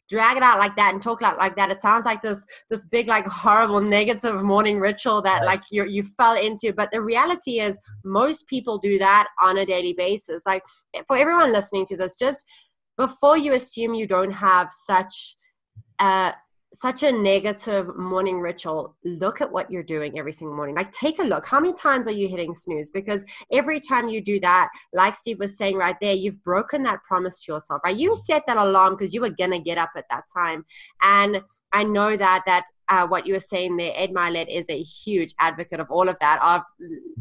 drag 0.10 0.38
it 0.38 0.44
out 0.44 0.60
like 0.60 0.76
that 0.76 0.94
and 0.94 1.02
talk 1.02 1.22
like, 1.22 1.38
like 1.38 1.56
that, 1.56 1.72
it 1.72 1.82
sounds 1.82 2.06
like 2.06 2.22
this 2.22 2.46
this 2.70 2.86
big 2.86 3.08
like 3.08 3.26
horrible 3.26 3.82
negative 3.82 4.42
morning 4.44 4.80
ritual 4.80 5.22
that 5.22 5.40
Right. 5.40 5.46
like 5.46 5.62
you 5.72 5.86
you 5.86 6.04
fell 6.04 6.38
into. 6.38 6.74
But 6.74 6.92
the 6.92 7.02
reality 7.02 7.60
is 7.60 7.80
most 8.04 8.48
people 8.48 8.78
do 8.78 8.98
that 9.00 9.28
on 9.42 9.58
a 9.58 9.66
daily 9.66 9.94
basis. 9.94 10.44
Like 10.46 10.64
for 11.08 11.18
everyone 11.18 11.52
listening 11.52 11.86
to 11.88 11.98
this, 11.98 12.18
just 12.18 12.46
before 12.98 13.38
you 13.38 13.54
assume 13.54 13.94
you 13.94 14.08
don't 14.08 14.32
have 14.32 14.72
such 14.72 15.36
uh 16.00 16.32
such 16.74 17.04
a 17.04 17.12
negative 17.12 17.96
morning 17.96 18.40
ritual. 18.40 18.96
Look 19.04 19.42
at 19.42 19.52
what 19.52 19.70
you're 19.70 19.84
doing 19.84 20.18
every 20.18 20.34
single 20.34 20.56
morning. 20.56 20.76
Like 20.76 20.92
take 20.92 21.20
a 21.20 21.24
look. 21.24 21.46
How 21.46 21.60
many 21.60 21.74
times 21.74 22.08
are 22.08 22.12
you 22.12 22.28
hitting 22.28 22.54
snooze? 22.54 22.90
Because 22.90 23.24
every 23.52 23.80
time 23.80 24.10
you 24.10 24.22
do 24.22 24.40
that 24.40 24.70
like 24.94 25.16
steve 25.16 25.40
was 25.40 25.58
saying 25.58 25.76
right 25.76 25.96
there 26.02 26.14
you've 26.14 26.44
broken 26.44 26.84
that 26.84 27.04
promise 27.04 27.44
to 27.44 27.54
yourself 27.54 27.82
right? 27.84 27.96
You 27.96 28.16
set 28.16 28.44
that 28.48 28.58
alarm 28.58 28.94
because 28.94 29.14
you 29.14 29.22
were 29.22 29.30
gonna 29.30 29.60
get 29.60 29.78
up 29.78 29.92
at 29.96 30.06
that 30.10 30.24
time. 30.36 30.66
And 31.02 31.42
i 31.72 31.84
know 31.84 32.16
that 32.16 32.44
that 32.46 32.66
uh, 32.90 33.08
what 33.08 33.26
you 33.26 33.34
were 33.34 33.40
saying 33.40 33.78
there, 33.78 33.94
Ed 33.96 34.12
Mylett 34.12 34.54
is 34.54 34.70
a 34.70 34.82
huge 34.82 35.34
advocate 35.40 35.80
of 35.80 35.90
all 35.90 36.10
of 36.10 36.18
that, 36.20 36.42
of 36.42 36.62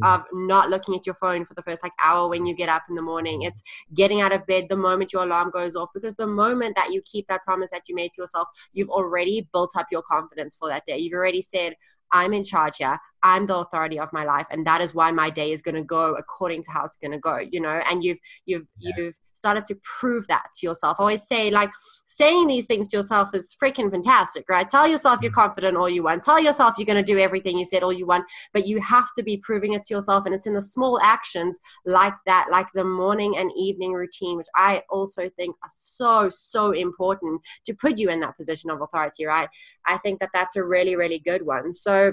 of 0.02 0.24
not 0.32 0.70
looking 0.70 0.94
at 0.94 1.06
your 1.06 1.14
phone 1.14 1.44
for 1.44 1.54
the 1.54 1.62
first 1.62 1.82
like 1.82 1.92
hour 2.02 2.28
when 2.28 2.46
you 2.46 2.54
get 2.54 2.68
up 2.68 2.82
in 2.88 2.94
the 2.94 3.02
morning. 3.02 3.42
It's 3.42 3.62
getting 3.94 4.20
out 4.20 4.32
of 4.32 4.46
bed 4.46 4.66
the 4.68 4.76
moment 4.76 5.12
your 5.12 5.22
alarm 5.22 5.50
goes 5.50 5.76
off, 5.76 5.90
because 5.94 6.16
the 6.16 6.26
moment 6.26 6.76
that 6.76 6.92
you 6.92 7.02
keep 7.04 7.28
that 7.28 7.44
promise 7.44 7.70
that 7.70 7.88
you 7.88 7.94
made 7.94 8.12
to 8.14 8.22
yourself, 8.22 8.48
you've 8.72 8.90
already 8.90 9.48
built 9.52 9.72
up 9.76 9.86
your 9.92 10.02
confidence 10.02 10.56
for 10.56 10.68
that 10.68 10.84
day. 10.86 10.98
You've 10.98 11.14
already 11.14 11.42
said, 11.42 11.74
I'm 12.10 12.34
in 12.34 12.44
charge 12.44 12.78
here. 12.78 12.98
I'm 13.22 13.46
the 13.46 13.56
authority 13.56 13.98
of 13.98 14.12
my 14.12 14.24
life, 14.24 14.46
and 14.50 14.66
that 14.66 14.80
is 14.80 14.94
why 14.94 15.10
my 15.10 15.30
day 15.30 15.52
is 15.52 15.62
going 15.62 15.74
to 15.76 15.82
go 15.82 16.14
according 16.14 16.62
to 16.64 16.70
how 16.70 16.84
it's 16.84 16.96
going 16.96 17.12
to 17.12 17.18
go. 17.18 17.38
You 17.38 17.60
know, 17.60 17.80
and 17.90 18.02
you've 18.04 18.18
you've 18.46 18.66
Yeah. 18.78 18.92
you've 18.96 19.18
started 19.34 19.64
to 19.64 19.74
prove 19.82 20.24
that 20.28 20.44
to 20.56 20.66
yourself. 20.66 20.98
I 21.00 21.02
always 21.02 21.26
say, 21.26 21.50
like, 21.50 21.70
saying 22.06 22.46
these 22.46 22.66
things 22.66 22.86
to 22.88 22.96
yourself 22.98 23.34
is 23.34 23.56
freaking 23.60 23.90
fantastic, 23.90 24.44
right? 24.48 24.70
Tell 24.70 24.86
yourself 24.86 25.20
you're 25.20 25.32
mm. 25.32 25.42
confident 25.44 25.76
all 25.76 25.88
you 25.88 26.04
want. 26.04 26.22
Tell 26.22 26.38
yourself 26.40 26.74
you're 26.78 26.86
going 26.86 27.04
to 27.04 27.12
do 27.12 27.18
everything 27.18 27.58
you 27.58 27.64
said 27.64 27.82
all 27.82 27.92
you 27.92 28.06
want, 28.06 28.24
but 28.52 28.66
you 28.66 28.80
have 28.80 29.08
to 29.18 29.24
be 29.24 29.38
proving 29.38 29.72
it 29.72 29.82
to 29.84 29.94
yourself, 29.94 30.26
and 30.26 30.34
it's 30.34 30.46
in 30.46 30.54
the 30.54 30.62
small 30.62 31.00
actions 31.00 31.58
like 31.84 32.14
that, 32.26 32.46
like 32.50 32.68
the 32.74 32.84
morning 32.84 33.36
and 33.36 33.50
evening 33.56 33.92
routine, 33.92 34.36
which 34.36 34.46
I 34.54 34.82
also 34.90 35.28
think 35.30 35.56
are 35.64 35.70
so 35.70 36.28
so 36.30 36.70
important 36.72 37.40
to 37.66 37.74
put 37.74 37.98
you 37.98 38.10
in 38.10 38.20
that 38.20 38.36
position 38.36 38.70
of 38.70 38.80
authority, 38.80 39.24
right? 39.26 39.48
I 39.86 39.98
think 39.98 40.20
that 40.20 40.30
that's 40.32 40.56
a 40.56 40.64
really, 40.64 40.94
really 40.94 41.18
good 41.18 41.42
one. 41.44 41.72
So, 41.72 42.12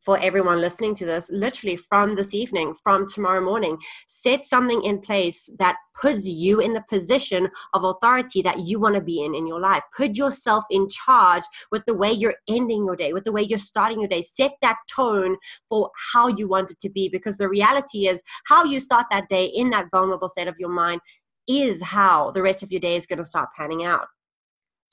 for 0.00 0.18
everyone 0.20 0.60
listening 0.60 0.94
to 0.96 1.04
this, 1.04 1.30
literally 1.30 1.76
from 1.76 2.16
this 2.16 2.34
evening, 2.34 2.74
from 2.82 3.06
tomorrow 3.06 3.40
morning, 3.40 3.78
set 4.08 4.44
something 4.44 4.82
in 4.82 5.00
place 5.00 5.48
that 5.58 5.76
puts 6.00 6.26
you 6.26 6.60
in 6.60 6.72
the 6.72 6.84
position 6.88 7.48
of 7.74 7.84
authority 7.84 8.42
that 8.42 8.60
you 8.60 8.80
want 8.80 8.94
to 8.94 9.00
be 9.00 9.22
in 9.22 9.34
in 9.34 9.46
your 9.46 9.60
life. 9.60 9.82
Put 9.96 10.16
yourself 10.16 10.64
in 10.70 10.88
charge 10.88 11.42
with 11.70 11.84
the 11.84 11.94
way 11.94 12.10
you're 12.10 12.36
ending 12.48 12.84
your 12.84 12.96
day, 12.96 13.12
with 13.12 13.24
the 13.24 13.32
way 13.32 13.42
you're 13.42 13.58
starting 13.58 14.00
your 14.00 14.08
day. 14.08 14.22
Set 14.22 14.52
that 14.62 14.76
tone 14.90 15.36
for 15.68 15.90
how 16.12 16.28
you 16.28 16.48
want 16.48 16.70
it 16.70 16.80
to 16.80 16.88
be 16.88 17.08
because 17.08 17.36
the 17.36 17.48
reality 17.48 18.08
is 18.08 18.22
how 18.46 18.64
you 18.64 18.80
start 18.80 19.06
that 19.10 19.28
day 19.28 19.46
in 19.46 19.70
that 19.70 19.86
vulnerable 19.90 20.28
state 20.28 20.48
of 20.48 20.56
your 20.58 20.70
mind 20.70 21.00
is 21.48 21.82
how 21.82 22.30
the 22.30 22.42
rest 22.42 22.62
of 22.62 22.70
your 22.70 22.80
day 22.80 22.96
is 22.96 23.06
going 23.06 23.18
to 23.18 23.24
start 23.24 23.48
panning 23.56 23.84
out. 23.84 24.06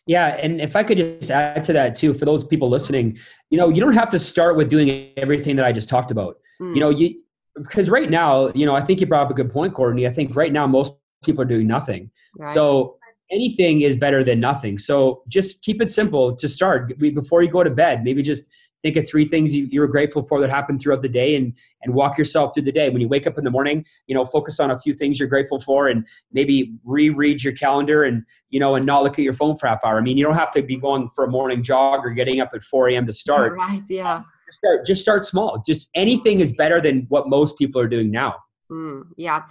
Yeah, 0.08 0.38
and 0.42 0.62
if 0.62 0.76
I 0.76 0.84
could 0.84 0.98
just 0.98 1.30
add 1.30 1.64
to 1.66 1.74
that 1.74 1.96
too, 1.96 2.14
for 2.14 2.26
those 2.26 2.44
people 2.44 2.70
listening, 2.70 3.18
you 3.50 3.58
know, 3.58 3.70
you 3.70 3.82
don't 3.82 3.94
have 3.94 4.10
to 4.10 4.20
start 4.20 4.56
with 4.56 4.70
doing 4.70 5.12
everything 5.18 5.56
that 5.58 5.66
I 5.66 5.72
just 5.72 5.90
talked 5.90 6.12
about. 6.12 6.38
Mm. 6.62 6.74
You 6.74 6.80
know, 6.80 6.90
you 6.90 7.22
because 7.56 7.90
right 7.90 8.10
now, 8.10 8.50
you 8.50 8.66
know, 8.66 8.76
I 8.76 8.82
think 8.82 9.02
you 9.02 9.08
brought 9.08 9.26
up 9.26 9.32
a 9.32 9.34
good 9.34 9.52
point, 9.52 9.74
Courtney. 9.74 10.08
I 10.08 10.12
think 10.12 10.36
right 10.36 10.54
now 10.54 10.68
most 10.68 10.94
people 11.24 11.42
are 11.42 11.46
doing 11.46 11.68
nothing. 11.68 12.12
Right? 12.38 12.50
So 12.50 12.98
anything 13.32 13.82
is 13.82 13.96
better 13.96 14.24
than 14.24 14.40
nothing. 14.40 14.78
So 14.78 15.24
just 15.28 15.62
keep 15.62 15.82
it 15.82 15.92
simple 15.92 16.36
to 16.36 16.48
start. 16.48 16.98
Before 17.00 17.42
you 17.42 17.50
go 17.50 17.64
to 17.64 17.70
bed, 17.70 18.04
maybe 18.04 18.22
just 18.22 18.50
think 18.84 18.96
of 18.96 19.08
three 19.08 19.28
things 19.28 19.56
you, 19.56 19.68
you're 19.72 19.88
grateful 19.88 20.24
for 20.24 20.40
that 20.42 20.50
happened 20.50 20.82
throughout 20.82 21.02
the 21.02 21.10
day 21.10 21.36
and 21.36 21.54
and 21.84 21.94
walk 21.94 22.18
yourself 22.18 22.54
through 22.54 22.64
the 22.64 22.72
day. 22.72 22.90
When 22.90 23.02
you 23.02 23.08
wake 23.08 23.28
up 23.28 23.38
in 23.38 23.44
the 23.44 23.52
morning, 23.52 23.86
you 24.08 24.16
know, 24.16 24.26
focus 24.26 24.60
on 24.60 24.72
a 24.72 24.80
few 24.80 24.94
things 24.94 25.20
you're 25.20 25.30
grateful 25.30 25.60
for 25.60 25.88
and 25.88 26.06
maybe 26.32 26.74
reread 26.84 27.44
your 27.44 27.54
calendar 27.54 28.04
and 28.04 28.24
you 28.50 28.60
know 28.60 28.76
and 28.76 28.86
not 28.86 29.04
look 29.04 29.20
at 29.20 29.24
your 29.24 29.34
phone 29.34 29.56
for 29.56 29.68
half 29.68 29.84
hour. 29.86 29.98
I 29.98 30.02
mean, 30.02 30.18
you 30.18 30.24
don't 30.24 30.36
have 30.36 30.52
to 30.52 30.62
be 30.62 30.78
going 30.78 31.10
for 31.10 31.26
a 31.26 31.30
morning 31.30 31.64
jog 31.64 32.06
or 32.06 32.12
getting 32.12 32.40
up 32.40 32.52
at 32.54 32.64
4 32.64 32.90
a.m. 32.90 33.06
to 33.08 33.14
start. 33.14 33.58
right, 33.58 33.84
yeah. 33.90 34.22
Just 34.48 34.60
start 34.60 34.86
just 34.86 35.02
start 35.02 35.26
small. 35.26 35.64
Just 35.66 35.90
anything 35.96 36.40
is 36.40 36.54
better 36.54 36.80
than 36.82 37.06
what 37.10 37.28
most 37.28 37.58
people 37.58 37.82
are 37.82 37.88
doing 37.88 38.12
now. 38.12 38.36
Mm, 38.72 39.04
yeah. 39.18 39.44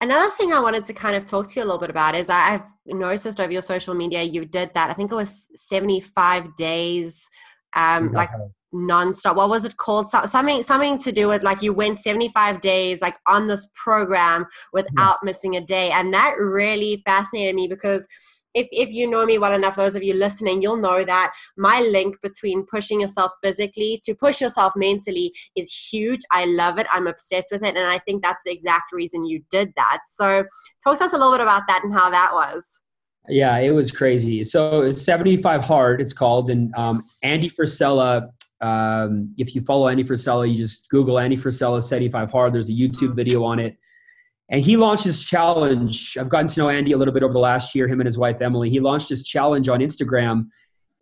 Another 0.00 0.30
thing 0.32 0.52
I 0.52 0.60
wanted 0.60 0.84
to 0.86 0.92
kind 0.92 1.16
of 1.16 1.24
talk 1.24 1.48
to 1.48 1.60
you 1.60 1.64
a 1.64 1.66
little 1.66 1.80
bit 1.80 1.90
about 1.90 2.14
is 2.14 2.28
I've 2.28 2.62
noticed 2.86 3.40
over 3.40 3.50
your 3.50 3.62
social 3.62 3.94
media 3.94 4.22
you 4.22 4.44
did 4.44 4.70
that. 4.74 4.90
I 4.90 4.92
think 4.92 5.10
it 5.10 5.14
was 5.14 5.48
75 5.54 6.54
days, 6.56 7.28
um, 7.74 8.12
like 8.12 8.28
nonstop. 8.74 9.36
What 9.36 9.48
was 9.48 9.64
it 9.64 9.76
called? 9.76 10.08
So, 10.08 10.26
something 10.26 10.62
something 10.62 10.98
to 10.98 11.12
do 11.12 11.28
with 11.28 11.42
like 11.42 11.62
you 11.62 11.72
went 11.72 11.98
75 11.98 12.60
days 12.60 13.00
like 13.00 13.16
on 13.26 13.46
this 13.46 13.68
program 13.74 14.46
without 14.72 15.18
missing 15.22 15.56
a 15.56 15.60
day. 15.60 15.90
And 15.90 16.12
that 16.12 16.36
really 16.38 17.02
fascinated 17.06 17.54
me 17.54 17.68
because 17.68 18.06
if, 18.54 18.68
if 18.70 18.90
you 18.90 19.08
know 19.08 19.26
me 19.26 19.36
well 19.36 19.52
enough, 19.52 19.76
those 19.76 19.96
of 19.96 20.02
you 20.02 20.14
listening, 20.14 20.62
you'll 20.62 20.76
know 20.76 21.04
that 21.04 21.32
my 21.56 21.80
link 21.80 22.16
between 22.22 22.64
pushing 22.66 23.00
yourself 23.00 23.32
physically 23.42 24.00
to 24.04 24.14
push 24.14 24.40
yourself 24.40 24.72
mentally 24.76 25.32
is 25.56 25.74
huge. 25.74 26.20
I 26.30 26.46
love 26.46 26.78
it. 26.78 26.86
I'm 26.90 27.08
obsessed 27.08 27.48
with 27.50 27.64
it. 27.64 27.76
And 27.76 27.86
I 27.86 27.98
think 27.98 28.22
that's 28.22 28.44
the 28.44 28.52
exact 28.52 28.92
reason 28.92 29.26
you 29.26 29.42
did 29.50 29.72
that. 29.76 30.02
So 30.06 30.44
talk 30.82 30.98
to 30.98 31.04
us 31.04 31.12
a 31.12 31.18
little 31.18 31.32
bit 31.32 31.40
about 31.40 31.64
that 31.68 31.82
and 31.82 31.92
how 31.92 32.08
that 32.10 32.32
was. 32.32 32.80
Yeah, 33.28 33.58
it 33.58 33.70
was 33.70 33.90
crazy. 33.90 34.44
So 34.44 34.82
it's 34.82 35.02
75 35.02 35.64
hard, 35.64 36.00
it's 36.00 36.12
called. 36.12 36.50
And 36.50 36.74
um, 36.76 37.04
Andy 37.22 37.50
Frisella, 37.50 38.28
um, 38.64 39.30
if 39.36 39.54
you 39.54 39.60
follow 39.60 39.88
Andy 39.88 40.02
Frisella, 40.02 40.50
you 40.50 40.56
just 40.56 40.88
Google 40.88 41.18
Andy 41.18 41.36
Frisella 41.36 41.82
75 41.82 42.30
hard. 42.30 42.54
There's 42.54 42.70
a 42.70 42.72
YouTube 42.72 43.14
video 43.14 43.44
on 43.44 43.58
it. 43.58 43.76
And 44.48 44.62
he 44.62 44.78
launched 44.78 45.04
his 45.04 45.22
challenge. 45.22 46.16
I've 46.18 46.30
gotten 46.30 46.48
to 46.48 46.60
know 46.60 46.70
Andy 46.70 46.92
a 46.92 46.96
little 46.96 47.12
bit 47.12 47.22
over 47.22 47.32
the 47.34 47.38
last 47.38 47.74
year, 47.74 47.86
him 47.86 48.00
and 48.00 48.06
his 48.06 48.16
wife, 48.16 48.40
Emily. 48.40 48.70
He 48.70 48.80
launched 48.80 49.10
his 49.10 49.22
challenge 49.22 49.68
on 49.68 49.80
Instagram. 49.80 50.46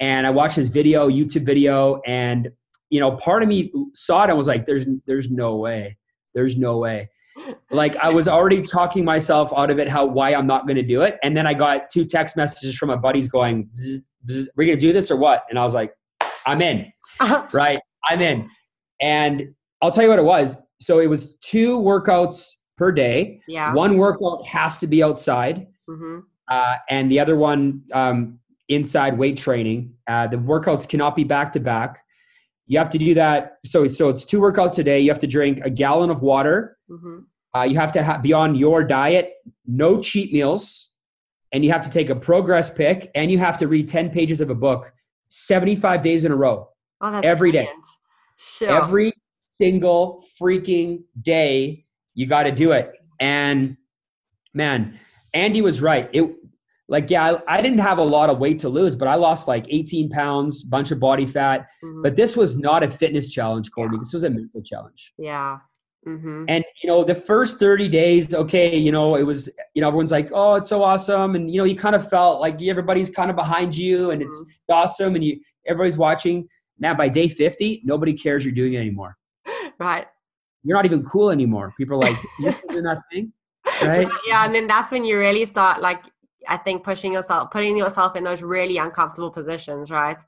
And 0.01 0.27
I 0.27 0.31
watched 0.31 0.57
his 0.57 0.69
video, 0.69 1.09
YouTube 1.09 1.45
video. 1.45 2.01
And, 2.05 2.51
you 2.91 2.99
know, 2.99 3.13
part 3.13 3.45
of 3.45 3.49
me 3.49 3.73
saw 3.95 4.25
it 4.25 4.31
and 4.31 4.37
was 4.37 4.49
like, 4.49 4.67
there's, 4.67 4.85
there's 5.07 5.31
no 5.31 5.57
way. 5.57 5.97
There's 6.35 6.57
no 6.57 6.79
way 6.79 7.11
like 7.71 7.97
I 7.97 8.09
was 8.09 8.27
already 8.27 8.63
talking 8.63 9.05
myself 9.05 9.53
out 9.57 9.71
of 9.71 9.79
it 9.79 9.89
how 9.89 10.05
why 10.07 10.35
I'm 10.35 10.47
not 10.47 10.67
going 10.67 10.77
to 10.77 10.83
do 10.83 11.03
it 11.03 11.19
and 11.23 11.37
then 11.37 11.47
I 11.47 11.55
got 11.55 11.91
two 11.91 12.05
text 12.05 12.37
messages 12.37 12.77
from 12.77 12.89
my 12.89 12.97
buddies 12.97 13.29
going 13.29 13.67
bzz, 13.67 13.99
bzz, 14.27 14.49
we're 14.57 14.67
going 14.67 14.79
to 14.79 14.87
do 14.87 14.93
this 14.93 15.11
or 15.11 15.17
what 15.17 15.45
and 15.49 15.59
I 15.59 15.63
was 15.63 15.75
like 15.75 15.95
I'm 16.47 16.61
in 16.63 16.93
right 17.53 17.81
I'm 18.09 18.21
in. 18.21 18.51
And 19.01 19.55
I'll 19.81 19.91
tell 19.91 20.05
you 20.05 20.11
what 20.11 20.19
it 20.19 20.25
was. 20.25 20.57
So 20.81 20.99
it 21.01 21.07
was 21.09 21.35
two 21.41 21.79
workouts 21.79 22.51
per 22.77 22.93
day. 22.93 23.41
Yeah. 23.47 23.73
one 23.75 23.97
workout 23.97 24.47
has 24.47 24.79
to 24.79 24.87
be 24.87 25.03
outside 25.03 25.67
hmm 25.89 26.21
uh, 26.49 26.77
and 26.91 27.11
the 27.11 27.19
other 27.19 27.37
one 27.37 27.83
um, 27.93 28.39
inside 28.69 29.17
weight 29.17 29.37
training. 29.39 29.95
Uh, 30.07 30.27
the 30.27 30.37
workouts 30.37 30.87
cannot 30.89 31.17
be 31.17 31.25
back 31.25 31.53
to 31.53 31.61
back. 31.61 32.05
You 32.67 32.79
have 32.79 32.91
to 32.91 32.99
do 32.99 33.15
that. 33.15 33.59
So 33.65 33.87
so 33.87 34.09
it's 34.09 34.25
two 34.25 34.41
workouts 34.41 34.79
a 34.79 34.83
day. 34.83 35.01
You 35.01 35.11
have 35.11 35.21
to 35.21 35.27
drink 35.27 35.61
a 35.65 35.71
gallon 35.71 36.11
of 36.11 36.23
water. 36.23 36.77
Hmm 36.89 37.21
uh, 37.55 37.63
you 37.63 37.77
have 37.77 37.93
to 37.93 38.03
ha- 38.03 38.19
be 38.19 38.33
on 38.33 38.55
your 38.55 38.83
diet, 38.83 39.35
no 39.67 40.01
cheat 40.01 40.33
meals, 40.33 40.91
and 41.53 41.65
you 41.65 41.71
have 41.71 41.83
to 41.83 41.91
take 41.91 42.09
a 42.11 42.17
progress 42.17 42.71
pick, 42.71 43.11
and 43.15 43.31
you 43.31 43.39
have 43.39 43.59
to 43.59 43.69
read 43.69 43.89
10 43.89 44.11
pages 44.11 44.41
of 44.41 44.51
a 44.51 44.55
book 44.55 44.93
75 45.29 46.03
days 46.03 46.25
in 46.25 46.33
a 46.33 46.37
row. 46.37 46.69
Oh, 47.03 47.11
that's 47.11 47.27
Every 47.27 47.51
day. 47.53 47.65
brilliant. 47.65 47.87
Sure. 48.37 48.71
Every 48.71 49.13
single 49.59 50.25
freaking 50.41 51.03
day, 51.21 51.85
you 52.15 52.27
got 52.27 52.45
to 52.45 52.51
do 52.53 52.73
it. 52.73 52.93
And 53.21 53.77
man, 54.55 54.99
Andy 55.35 55.63
was 55.63 55.81
right. 55.83 56.09
It 56.13 56.35
like 56.89 57.09
yeah, 57.11 57.39
I, 57.49 57.59
I 57.59 57.63
didn't 57.63 57.79
have 57.79 57.99
a 57.99 58.03
lot 58.05 58.29
of 58.29 58.39
weight 58.39 58.59
to 58.61 58.69
lose, 58.69 58.97
but 58.97 59.09
I 59.09 59.15
lost 59.15 59.49
like 59.49 59.67
18 59.69 60.11
pounds, 60.11 60.63
bunch 60.65 60.91
of 60.91 61.01
body 61.01 61.27
fat. 61.27 61.69
Mhm. 61.83 62.03
But 62.03 62.17
this 62.17 62.37
was 62.37 62.59
not 62.59 62.83
a 62.83 62.89
fitness 62.89 63.31
challenge, 63.31 63.71
Courtney. 63.73 63.99
This 63.99 64.13
was 64.13 64.25
a 64.25 64.31
mental 64.31 64.63
challenge. 64.63 65.13
yeah. 65.17 65.59
hmm 66.05 66.45
And 66.49 66.65
you 66.83 66.89
know, 66.89 67.05
the 67.05 67.15
first 67.15 67.59
30 67.61 67.89
days, 67.89 68.35
okay, 68.35 68.77
you 68.77 68.91
know, 68.93 69.15
it 69.15 69.23
was, 69.23 69.49
you 69.75 69.81
know, 69.81 69.87
everyone's 69.89 70.11
like, 70.11 70.31
oh, 70.35 70.55
it's 70.57 70.69
so 70.69 70.83
awesome. 70.83 71.35
And 71.37 71.51
you 71.51 71.59
know, 71.59 71.65
you 71.65 71.77
kind 71.77 71.95
of 71.95 72.09
felt 72.11 72.41
like 72.41 72.61
everybody's 72.61 73.09
kind 73.11 73.31
of 73.31 73.37
behind 73.37 73.77
you 73.77 74.11
and 74.11 74.21
it's 74.21 74.45
awesome 74.69 75.15
and 75.15 75.25
you 75.25 75.41
everybody's 75.67 75.97
watching. 75.99 76.49
Now 76.83 76.93
by 76.95 77.09
day 77.09 77.29
50, 77.29 77.81
nobody 77.85 78.13
cares 78.13 78.45
you're 78.45 78.53
doing 78.53 78.75
it 78.75 78.79
anymore. 78.79 79.17
Right. 79.79 80.07
You're 80.63 80.77
not 80.77 80.85
even 80.85 81.03
cool 81.05 81.31
anymore. 81.31 81.73
People 81.79 81.97
are 81.97 82.11
like, 82.11 82.19
you're 82.39 82.55
doing 82.69 82.85
that 82.85 82.99
thing. 83.11 83.33
Right? 83.81 84.07
Yeah, 84.27 84.45
and 84.45 84.55
then 84.55 84.67
that's 84.67 84.93
when 84.93 85.05
you 85.05 85.19
really 85.19 85.47
start 85.47 85.81
like 85.81 86.03
I 86.49 86.57
think 86.57 86.85
pushing 86.85 87.13
yourself, 87.13 87.51
putting 87.51 87.77
yourself 87.77 88.17
in 88.17 88.25
those 88.25 88.43
really 88.43 88.77
uncomfortable 88.77 89.31
positions, 89.31 89.91
right? 89.91 90.19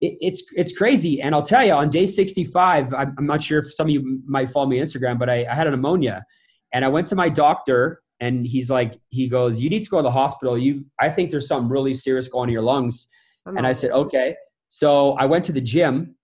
it, 0.00 0.16
it's 0.20 0.42
it's 0.54 0.72
crazy. 0.72 1.20
And 1.20 1.34
I'll 1.34 1.42
tell 1.42 1.64
you, 1.64 1.72
on 1.72 1.90
day 1.90 2.06
65, 2.06 2.94
I'm, 2.94 3.14
I'm 3.18 3.26
not 3.26 3.42
sure 3.42 3.60
if 3.60 3.72
some 3.72 3.86
of 3.86 3.90
you 3.90 4.22
might 4.26 4.50
follow 4.50 4.66
me 4.66 4.80
on 4.80 4.86
Instagram, 4.86 5.18
but 5.18 5.28
I, 5.28 5.46
I 5.50 5.54
had 5.54 5.66
an 5.66 5.72
pneumonia, 5.72 6.24
and 6.72 6.84
I 6.84 6.88
went 6.88 7.06
to 7.08 7.16
my 7.16 7.28
doctor, 7.28 8.02
and 8.20 8.46
he's 8.46 8.70
like, 8.70 8.98
he 9.10 9.28
goes, 9.28 9.60
"You 9.60 9.70
need 9.70 9.82
to 9.82 9.90
go 9.90 9.98
to 9.98 10.02
the 10.02 10.10
hospital. 10.10 10.56
You, 10.56 10.84
I 11.00 11.10
think 11.10 11.30
there's 11.30 11.48
something 11.48 11.68
really 11.68 11.94
serious 11.94 12.28
going 12.28 12.42
on 12.42 12.48
in 12.48 12.52
your 12.52 12.62
lungs." 12.62 13.08
And 13.46 13.66
I 13.66 13.72
said, 13.72 13.90
"Okay." 13.92 14.36
So 14.68 15.12
I 15.12 15.26
went 15.26 15.44
to 15.46 15.52
the 15.52 15.60
gym. 15.60 16.14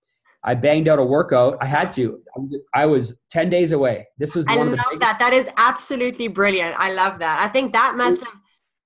I 0.47 0.55
banged 0.55 0.89
out 0.89 0.99
a 0.99 1.05
workout. 1.05 1.57
I 1.61 1.67
had 1.67 1.91
to. 1.93 2.21
I 2.75 2.85
was 2.87 3.19
10 3.31 3.49
days 3.49 3.73
away. 3.73 4.07
This 4.19 4.35
was 4.35 4.47
I 4.47 4.57
one 4.57 4.67
love 4.71 4.75
of 4.75 4.79
the 4.79 4.85
biggest- 4.91 5.01
that. 5.01 5.19
That 5.19 5.33
is 5.33 5.49
absolutely 5.57 6.29
brilliant. 6.29 6.75
I 6.79 6.93
love 6.93 7.19
that. 7.21 7.43
I 7.45 7.49
think 7.49 7.73
that 7.73 7.95
must 7.97 8.21
have 8.23 8.35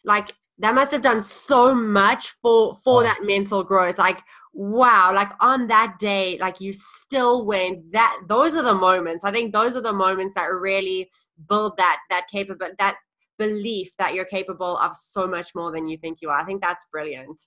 like 0.04 0.32
that 0.60 0.74
must 0.74 0.90
have 0.92 1.02
done 1.02 1.20
so 1.22 1.74
much 1.74 2.30
for 2.42 2.74
for 2.84 3.00
Oh. 3.00 3.02
that 3.02 3.20
mental 3.22 3.64
growth. 3.64 3.98
Like 3.98 4.22
wow, 4.54 5.12
like 5.14 5.30
on 5.40 5.66
that 5.68 5.96
day, 5.98 6.38
like 6.40 6.60
you 6.60 6.72
still 6.72 7.44
went. 7.44 7.90
That 7.92 8.20
those 8.28 8.54
are 8.54 8.62
the 8.62 8.74
moments. 8.74 9.24
I 9.24 9.32
think 9.32 9.52
those 9.52 9.74
are 9.74 9.80
the 9.80 9.92
moments 9.92 10.34
that 10.34 10.46
really 10.52 11.10
build 11.48 11.76
that 11.78 11.98
that 12.10 12.28
capable 12.28 12.68
that 12.78 12.96
belief 13.38 13.96
that 13.98 14.14
you're 14.14 14.24
capable 14.24 14.76
of 14.78 14.94
so 14.94 15.26
much 15.26 15.54
more 15.56 15.70
than 15.72 15.88
you 15.88 15.96
think 15.96 16.20
you 16.22 16.28
are. 16.30 16.38
I 16.40 16.44
think 16.44 16.60
that's 16.62 16.86
brilliant. 16.92 17.40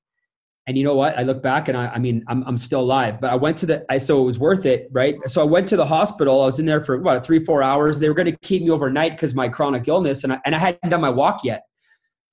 And 0.68 0.78
you 0.78 0.84
know 0.84 0.94
what? 0.94 1.18
I 1.18 1.24
look 1.24 1.42
back 1.42 1.68
and 1.68 1.78
I, 1.78 1.88
I 1.88 2.00
mean, 2.00 2.24
I'm, 2.28 2.44
I'm 2.46 2.58
still 2.58 2.82
alive, 2.82 3.20
but 3.20 3.32
I 3.32 3.36
went 3.36 3.58
to 3.58 3.66
the, 3.66 3.86
I, 3.90 3.98
so 3.98 4.22
it 4.22 4.26
was 4.26 4.38
worth 4.38 4.66
it, 4.66 4.88
right? 4.92 5.16
So 5.26 5.42
I 5.42 5.46
went 5.46 5.68
to 5.70 5.76
the 5.76 5.86
hospital. 5.86 6.42
I 6.42 6.46
was 6.46 6.60
in 6.60 6.66
there 6.66 6.82
for 6.82 6.96
about 6.96 7.26
three, 7.26 7.40
four 7.40 7.64
hours. 7.64 8.00
They 8.00 8.08
were 8.08 8.16
going 8.16 8.32
to 8.32 8.38
keep 8.38 8.62
me 8.62 8.70
overnight 8.70 9.14
because 9.14 9.34
my 9.34 9.50
chronic 9.50 9.88
illness 9.88 10.24
and 10.24 10.34
I, 10.34 10.40
and 10.46 10.54
I 10.54 10.60
hadn't 10.60 10.90
done 10.90 11.02
my 11.02 11.10
walk 11.10 11.44
yet. 11.44 11.64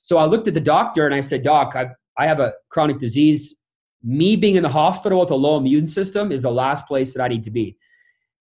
So 0.03 0.19
I 0.19 0.27
looked 0.27 0.47
at 0.47 0.55
the 0.55 0.61
doctor 0.61 1.07
and 1.07 1.15
I 1.15 1.21
said, 1.21 1.43
doc, 1.43 1.75
I've, 1.75 1.91
I 2.19 2.27
have 2.27 2.41
a 2.41 2.53
chronic 2.69 2.99
disease. 2.99 3.55
Me 4.03 4.37
being 4.37 4.57
in 4.57 4.63
the 4.63 4.69
hospital 4.69 5.21
with 5.21 5.31
a 5.31 5.35
low 5.35 5.57
immune 5.57 5.89
system 5.89 6.31
is 6.31 6.43
the 6.43 6.51
last 6.51 6.87
place 6.87 7.15
that 7.15 7.23
I 7.23 7.29
need 7.29 7.45
to 7.45 7.51
be 7.51 7.77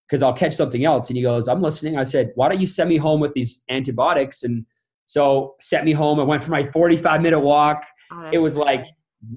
because 0.07 0.23
I'll 0.23 0.33
catch 0.33 0.55
something 0.55 0.85
else. 0.85 1.11
And 1.11 1.17
he 1.17 1.23
goes, 1.23 1.49
I'm 1.49 1.63
listening. 1.63 1.97
I 1.97 2.05
said, 2.05 2.33
why 2.35 2.49
don't 2.49 2.61
you 2.61 2.67
send 2.67 2.91
me 2.91 2.97
home 2.97 3.21
with 3.21 3.35
these 3.35 3.63
antibiotics? 3.71 4.43
And 4.43 4.67
so 5.07 5.55
sent 5.61 5.85
me 5.85 5.93
home. 5.93 6.19
I 6.19 6.25
went 6.25 6.43
for 6.43 6.51
my 6.51 6.65
45 6.67 7.23
minute 7.23 7.41
walk 7.41 7.85
Oh, 8.11 8.31
it 8.33 8.39
was 8.39 8.57
like 8.57 8.87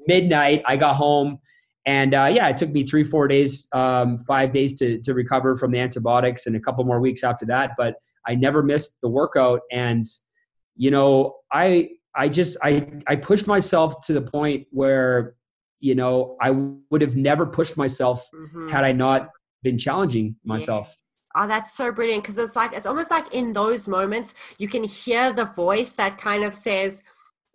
midnight. 0.07 0.61
I 0.65 0.77
got 0.77 0.95
home, 0.95 1.39
and 1.85 2.13
uh, 2.13 2.29
yeah, 2.33 2.47
it 2.49 2.57
took 2.57 2.71
me 2.71 2.83
three, 2.83 3.03
four 3.03 3.27
days, 3.27 3.67
um, 3.73 4.17
five 4.19 4.51
days 4.51 4.77
to 4.79 4.99
to 5.01 5.13
recover 5.13 5.55
from 5.57 5.71
the 5.71 5.79
antibiotics, 5.79 6.45
and 6.45 6.55
a 6.55 6.59
couple 6.59 6.83
more 6.83 6.99
weeks 6.99 7.23
after 7.23 7.45
that. 7.47 7.71
But 7.77 7.95
I 8.27 8.35
never 8.35 8.63
missed 8.63 8.97
the 9.01 9.09
workout, 9.09 9.61
and 9.71 10.05
you 10.75 10.91
know, 10.91 11.35
I 11.51 11.89
I 12.15 12.29
just 12.29 12.57
I 12.63 12.87
I 13.07 13.15
pushed 13.15 13.47
myself 13.47 14.05
to 14.07 14.13
the 14.13 14.21
point 14.21 14.67
where 14.71 15.35
you 15.79 15.95
know 15.95 16.37
I 16.41 16.51
would 16.51 17.01
have 17.01 17.15
never 17.15 17.45
pushed 17.45 17.77
myself 17.77 18.27
Mhm. 18.33 18.69
had 18.69 18.83
I 18.83 18.91
not 18.91 19.29
been 19.63 19.77
challenging 19.77 20.35
myself. 20.43 20.95
Oh, 21.35 21.47
that's 21.47 21.73
so 21.73 21.91
brilliant 21.91 22.23
because 22.23 22.37
it's 22.37 22.55
like 22.55 22.73
it's 22.73 22.85
almost 22.87 23.11
like 23.11 23.33
in 23.33 23.53
those 23.53 23.87
moments 23.87 24.33
you 24.57 24.67
can 24.67 24.83
hear 24.83 25.31
the 25.31 25.45
voice 25.45 25.93
that 25.93 26.17
kind 26.17 26.43
of 26.43 26.55
says, 26.55 27.01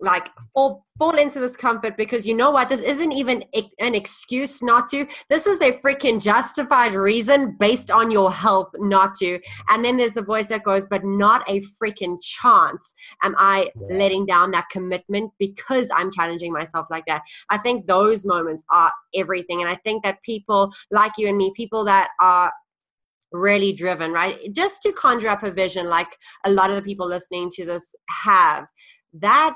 like, 0.00 0.28
fall 0.52 0.84
fall 0.98 1.16
into 1.18 1.40
this 1.40 1.56
comfort 1.56 1.96
because 1.96 2.24
you 2.24 2.34
know 2.34 2.52
what, 2.52 2.68
this 2.68 2.80
isn't 2.80 3.10
even 3.10 3.44
an 3.80 3.94
excuse 3.94 4.62
not 4.62 4.86
to. 4.88 5.06
This 5.28 5.46
is 5.46 5.60
a 5.60 5.72
freaking 5.72 6.22
justified 6.22 6.94
reason 6.94 7.56
based 7.58 7.90
on 7.90 8.12
your 8.12 8.30
health 8.30 8.68
not 8.76 9.16
to. 9.16 9.40
And 9.70 9.84
then 9.84 9.96
there's 9.96 10.14
the 10.14 10.22
voice 10.22 10.48
that 10.48 10.62
goes, 10.62 10.86
but 10.86 11.04
not 11.04 11.48
a 11.48 11.60
freaking 11.82 12.18
chance 12.22 12.94
am 13.24 13.34
I 13.38 13.70
letting 13.90 14.24
down 14.26 14.52
that 14.52 14.68
commitment 14.70 15.32
because 15.38 15.90
I'm 15.92 16.12
challenging 16.12 16.52
myself 16.52 16.86
like 16.90 17.06
that. 17.06 17.22
I 17.50 17.58
think 17.58 17.86
those 17.86 18.24
moments 18.24 18.62
are 18.70 18.92
everything, 19.14 19.62
and 19.62 19.70
I 19.70 19.76
think 19.84 20.04
that 20.04 20.22
people 20.22 20.72
like 20.90 21.12
you 21.18 21.28
and 21.28 21.36
me, 21.36 21.52
people 21.56 21.84
that 21.86 22.10
are 22.20 22.52
really 23.32 23.72
driven, 23.72 24.12
right? 24.12 24.38
Just 24.52 24.80
to 24.82 24.92
conjure 24.92 25.28
up 25.28 25.42
a 25.42 25.50
vision 25.50 25.88
like 25.88 26.16
a 26.44 26.50
lot 26.50 26.70
of 26.70 26.76
the 26.76 26.82
people 26.82 27.08
listening 27.08 27.50
to 27.54 27.64
this 27.66 27.94
have. 28.08 28.68
That 29.12 29.54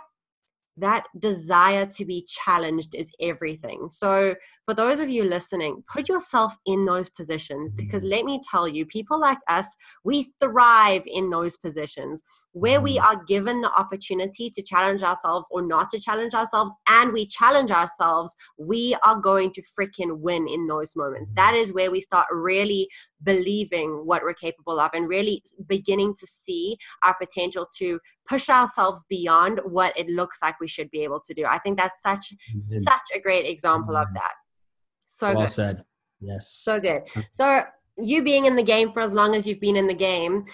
that 0.81 1.05
desire 1.19 1.87
to 1.87 2.05
be 2.05 2.27
challenged 2.27 2.95
is 2.95 3.11
everything. 3.21 3.89
So, 3.89 4.35
for 4.69 4.75
those 4.75 5.01
of 5.01 5.09
you 5.09 5.25
listening, 5.25 5.83
put 5.91 6.11
yourself 6.11 6.55
in 6.67 6.85
those 6.85 7.09
positions 7.09 7.73
because 7.73 8.05
let 8.05 8.27
me 8.27 8.39
tell 8.51 8.69
you, 8.69 8.85
people 8.85 9.19
like 9.19 9.39
us, 9.49 9.75
we 10.05 10.31
thrive 10.39 11.01
in 11.07 11.31
those 11.31 11.57
positions 11.57 12.23
where 12.53 12.79
we 12.79 12.99
are 12.99 13.25
given 13.25 13.63
the 13.63 13.73
opportunity 13.79 14.51
to 14.51 14.63
challenge 14.63 15.03
ourselves 15.03 15.49
or 15.51 15.63
not 15.63 15.89
to 15.89 15.99
challenge 15.99 16.35
ourselves, 16.35 16.71
and 16.91 17.15
we 17.15 17.27
challenge 17.27 17.71
ourselves, 17.71 18.37
we 18.59 18.95
are 19.07 19.17
going 19.17 19.51
to 19.53 19.63
freaking 19.63 20.19
win 20.19 20.47
in 20.47 20.67
those 20.67 20.95
moments. 20.95 21.33
That 21.33 21.55
is 21.55 21.73
where 21.73 21.91
we 21.91 22.03
start 22.03 22.27
really 22.31 22.91
believing 23.23 24.03
what 24.05 24.23
we're 24.23 24.35
capable 24.35 24.79
of 24.81 24.91
and 24.93 25.09
really 25.09 25.43
beginning 25.67 26.13
to 26.21 26.27
see 26.27 26.77
our 27.05 27.17
potential 27.19 27.67
to 27.79 27.99
push 28.29 28.51
ourselves 28.51 29.03
beyond 29.09 29.63
what 29.65 29.99
it 29.99 30.11
looks 30.11 30.41
like 30.43 30.61
we 30.61 30.69
should 30.69 30.91
be 30.91 31.05
able 31.05 31.21
to 31.21 31.33
do. 31.33 31.47
I 31.47 31.57
think 31.57 31.79
that's 31.79 32.03
such 32.03 32.35
Mhm. 32.55 32.83
such 32.85 33.09
a 33.15 33.19
great 33.19 33.47
example 33.47 33.97
of 33.97 34.09
that. 34.13 34.35
So 35.09 35.29
well 35.29 35.41
good. 35.41 35.51
said. 35.51 35.83
Yes. 36.21 36.51
So 36.51 36.79
good. 36.79 37.03
Mm. 37.15 37.25
So 37.33 37.65
you 37.97 38.23
being 38.23 38.45
in 38.45 38.57
the 38.57 38.63
game 38.63 38.91
for 38.91 39.01
as 39.01 39.15
long 39.15 39.35
as 39.35 39.47
you've 39.47 39.61
been 39.61 39.77
in 39.77 39.87
the 39.87 39.95
game, 39.95 40.45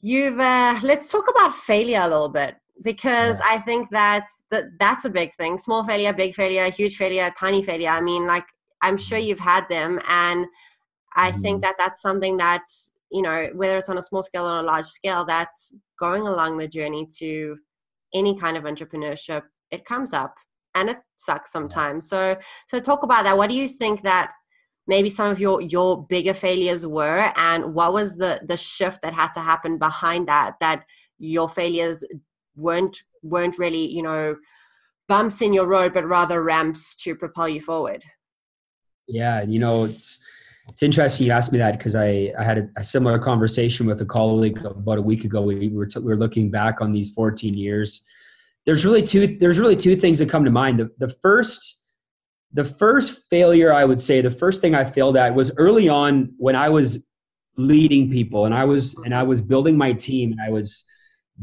you've 0.00 0.40
uh, 0.40 0.80
let's 0.82 1.10
talk 1.10 1.30
about 1.30 1.54
failure 1.54 2.00
a 2.00 2.08
little 2.08 2.28
bit 2.28 2.56
because 2.82 3.40
I 3.40 3.58
think 3.58 3.88
that's 3.90 4.42
that 4.50 4.64
that's 4.80 5.04
a 5.04 5.10
big 5.10 5.32
thing. 5.36 5.58
Small 5.58 5.84
failure, 5.84 6.12
big 6.12 6.34
failure, 6.34 6.68
huge 6.70 6.96
failure, 6.96 7.32
tiny 7.38 7.62
failure. 7.62 7.90
I 7.90 8.00
mean, 8.00 8.26
like 8.26 8.46
I'm 8.82 8.96
mm-hmm. 8.96 9.02
sure 9.02 9.18
you've 9.18 9.38
had 9.38 9.68
them, 9.68 10.00
and 10.08 10.46
I 11.14 11.30
think 11.30 11.44
mm-hmm. 11.44 11.60
that 11.60 11.76
that's 11.78 12.02
something 12.02 12.36
that 12.38 12.64
you 13.12 13.22
know, 13.22 13.48
whether 13.54 13.78
it's 13.78 13.88
on 13.88 13.96
a 13.96 14.02
small 14.02 14.22
scale 14.22 14.46
or 14.46 14.58
a 14.58 14.62
large 14.62 14.86
scale, 14.86 15.24
that's 15.24 15.72
going 16.00 16.26
along 16.26 16.58
the 16.58 16.68
journey 16.68 17.06
to 17.18 17.56
any 18.12 18.36
kind 18.36 18.56
of 18.56 18.64
entrepreneurship. 18.64 19.42
It 19.70 19.84
comes 19.84 20.12
up 20.12 20.34
and 20.78 20.90
it 20.90 20.98
sucks 21.16 21.52
sometimes. 21.52 22.08
So, 22.08 22.36
so 22.68 22.80
talk 22.80 23.02
about 23.02 23.24
that. 23.24 23.36
What 23.36 23.50
do 23.50 23.56
you 23.56 23.68
think 23.68 24.02
that 24.02 24.32
maybe 24.86 25.10
some 25.10 25.30
of 25.30 25.40
your 25.40 25.60
your 25.60 26.06
bigger 26.06 26.34
failures 26.34 26.86
were, 26.86 27.32
and 27.36 27.74
what 27.74 27.92
was 27.92 28.16
the 28.16 28.40
the 28.46 28.56
shift 28.56 29.02
that 29.02 29.14
had 29.14 29.32
to 29.32 29.40
happen 29.40 29.78
behind 29.78 30.28
that? 30.28 30.56
That 30.60 30.84
your 31.18 31.48
failures 31.48 32.04
weren't 32.56 33.02
weren't 33.22 33.58
really 33.58 33.86
you 33.86 34.02
know 34.02 34.36
bumps 35.08 35.42
in 35.42 35.52
your 35.52 35.66
road, 35.66 35.94
but 35.94 36.06
rather 36.06 36.42
ramps 36.42 36.94
to 36.96 37.14
propel 37.14 37.48
you 37.48 37.60
forward. 37.60 38.04
Yeah, 39.06 39.42
you 39.42 39.58
know, 39.58 39.84
it's 39.84 40.20
it's 40.68 40.82
interesting 40.82 41.26
you 41.26 41.32
asked 41.32 41.50
me 41.50 41.58
that 41.58 41.78
because 41.78 41.96
I, 41.96 42.32
I 42.38 42.44
had 42.44 42.58
a, 42.58 42.68
a, 42.76 42.84
similar 42.84 43.18
conversation 43.18 43.86
with 43.86 44.02
a 44.02 44.04
colleague 44.04 44.58
about 44.64 44.98
a 44.98 45.02
week 45.02 45.24
ago. 45.24 45.40
We 45.40 45.68
were 45.70 45.86
t- 45.86 45.98
we 45.98 46.06
were 46.06 46.16
looking 46.16 46.50
back 46.50 46.82
on 46.82 46.92
these 46.92 47.10
14 47.10 47.54
years. 47.54 48.02
There's 48.68 48.84
really 48.84 49.00
two 49.00 49.38
there's 49.40 49.58
really 49.58 49.76
two 49.76 49.96
things 49.96 50.18
that 50.18 50.28
come 50.28 50.44
to 50.44 50.50
mind. 50.50 50.78
The, 50.78 50.90
the 50.98 51.08
first 51.22 51.80
the 52.52 52.66
first 52.66 53.22
failure 53.30 53.72
I 53.72 53.86
would 53.86 53.98
say 53.98 54.20
the 54.20 54.30
first 54.30 54.60
thing 54.60 54.74
I 54.74 54.84
failed 54.84 55.16
at 55.16 55.34
was 55.34 55.50
early 55.56 55.88
on 55.88 56.34
when 56.36 56.54
I 56.54 56.68
was 56.68 57.02
leading 57.56 58.10
people 58.10 58.44
and 58.44 58.54
I 58.54 58.66
was 58.66 58.94
and 59.06 59.14
I 59.14 59.22
was 59.22 59.40
building 59.40 59.78
my 59.78 59.94
team 59.94 60.32
and 60.32 60.40
I 60.42 60.50
was 60.50 60.84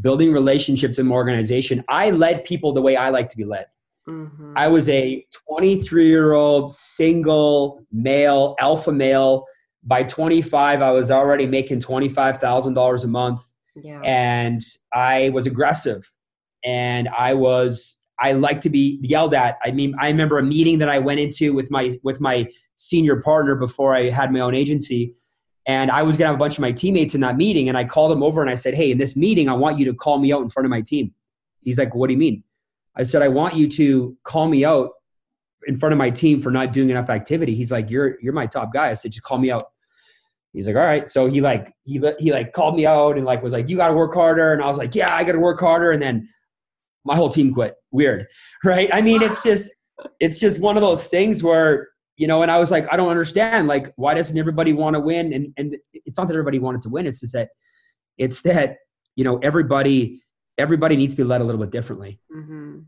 building 0.01 0.33
relationships 0.33 0.99
in 0.99 1.07
my 1.07 1.15
organization. 1.15 1.83
I 1.89 2.11
led 2.11 2.45
people 2.45 2.73
the 2.73 2.83
way 2.83 2.95
I 2.95 3.09
like 3.09 3.29
to 3.29 3.38
be 3.38 3.43
led. 3.43 3.65
Mm-hmm. 4.07 4.53
I 4.55 4.67
was 4.67 4.88
a 4.89 5.25
23 5.49 6.07
year 6.07 6.33
old 6.33 6.71
single 6.71 7.83
male, 7.91 8.55
alpha 8.59 8.91
male. 8.91 9.45
By 9.83 10.03
25, 10.03 10.83
I 10.83 10.91
was 10.91 11.09
already 11.09 11.47
making 11.47 11.79
$25,000 11.79 13.03
a 13.03 13.07
month 13.07 13.41
Yeah. 13.75 13.99
and 14.03 14.61
I 14.93 15.29
was 15.29 15.47
aggressive 15.47 16.07
and 16.65 17.08
I 17.10 17.34
was 17.34 18.01
I 18.19 18.32
like 18.32 18.62
to 18.62 18.69
be 18.69 18.99
yelled 19.01 19.34
at. 19.34 19.58
I 19.63 19.71
mean, 19.71 19.93
I 19.99 20.08
remember 20.08 20.38
a 20.38 20.43
meeting 20.43 20.80
that 20.80 20.89
I 20.89 20.99
went 20.99 21.19
into 21.19 21.54
with 21.54 21.69
my 21.69 21.97
with 22.04 22.19
my 22.19 22.47
senior 22.75 23.21
partner 23.21 23.56
before 23.56 23.95
I 23.95 24.10
had 24.10 24.32
my 24.32 24.39
own 24.39 24.56
agency, 24.56 25.13
and 25.67 25.91
I 25.91 26.01
was 26.04 26.17
gonna 26.17 26.28
have 26.28 26.36
a 26.36 26.39
bunch 26.39 26.56
of 26.56 26.62
my 26.62 26.71
teammates 26.71 27.13
in 27.13 27.21
that 27.21 27.38
meeting, 27.38 27.69
and 27.69 27.78
I 27.78 27.84
called 27.84 28.12
them 28.12 28.23
over 28.23 28.41
and 28.41 28.49
I 28.49 28.56
said, 28.56 28.73
"Hey, 28.73 28.91
in 28.91 28.97
this 28.97 29.15
meeting, 29.15 29.49
I 29.49 29.54
want 29.54 29.80
you 29.80 29.86
to 29.86 29.93
call 29.93 30.17
me 30.19 30.34
out 30.34 30.41
in 30.41 30.49
front 30.49 30.65
of 30.65 30.69
my 30.69 30.82
team." 30.82 31.13
He's 31.62 31.78
like, 31.78 31.93
"What 31.93 32.08
do 32.08 32.13
you 32.13 32.19
mean?" 32.19 32.43
I 32.95 33.04
said, 33.04 33.21
"I 33.21 33.28
want 33.28 33.56
you 33.56 33.67
to 33.69 34.17
call 34.23 34.47
me 34.47 34.63
out 34.63 34.91
in 35.67 35.78
front 35.78 35.93
of 35.93 35.97
my 35.97 36.10
team 36.10 36.41
for 36.41 36.51
not 36.51 36.73
doing 36.73 36.89
enough 36.89 37.10
activity." 37.10 37.54
He's 37.54 37.71
like, 37.71 37.89
"You're 37.89 38.17
you're 38.21 38.34
my 38.34 38.47
top 38.47 38.73
guy." 38.73 38.89
I 38.89 38.93
said, 38.93 39.12
"Just 39.12 39.23
call 39.23 39.38
me 39.38 39.51
out." 39.51 39.67
He's 40.54 40.67
like, 40.67 40.78
"All 40.78 40.84
right." 40.84 41.10
So 41.10 41.25
he 41.25 41.41
like 41.41 41.73
he 41.84 42.01
he 42.17 42.32
like 42.32 42.54
called 42.54 42.78
me 42.78 42.86
out 42.86 43.17
and 43.17 43.25
like 43.25 43.43
was 43.43 43.51
like, 43.51 43.67
"You 43.67 43.75
got 43.75 43.89
to 43.89 43.93
work 43.93 44.13
harder," 44.13 44.54
and 44.54 44.63
I 44.63 44.67
was 44.67 44.78
like, 44.78 44.95
"Yeah, 44.95 45.13
I 45.13 45.25
got 45.25 45.34
to 45.34 45.39
work 45.39 45.60
harder," 45.60 45.91
and 45.91 46.01
then 46.01 46.30
my 47.06 47.15
whole 47.15 47.30
team 47.30 47.54
quit. 47.54 47.76
Weird, 47.91 48.28
right? 48.63 48.89
I 48.94 49.02
mean, 49.02 49.22
it's 49.22 49.44
just 49.44 49.70
it's 50.20 50.39
just 50.39 50.60
one 50.60 50.76
of 50.76 50.82
those 50.82 51.08
things 51.08 51.44
where 51.44 51.89
you 52.18 52.28
know, 52.28 52.41
and 52.41 52.52
I 52.52 52.60
was 52.60 52.72
like, 52.72 52.88
I 52.91 52.96
don't 52.96 53.10
understand. 53.10 53.68
Like, 53.68 53.91
why 53.98 54.13
doesn't 54.13 54.38
everybody 54.38 54.72
want 54.74 54.96
to 54.96 55.00
win? 55.00 55.34
And 55.34 55.54
and 55.58 55.78
it's 55.94 56.18
not 56.18 56.28
that 56.28 56.34
everybody 56.34 56.60
wanted 56.60 56.82
to 56.84 56.89
win. 56.89 57.08
It's 57.08 57.20
just 57.20 57.34
that 57.34 57.50
it's 58.18 58.41
that 58.41 58.78
you 59.15 59.24
know 59.24 59.38
everybody 59.39 60.22
everybody 60.58 60.96
needs 60.96 61.13
to 61.13 61.18
be 61.18 61.24
led 61.24 61.41
a 61.41 61.44
little 61.44 61.60
bit 61.60 61.72
differently. 61.72 62.20
Mm-hmm. 62.34 62.80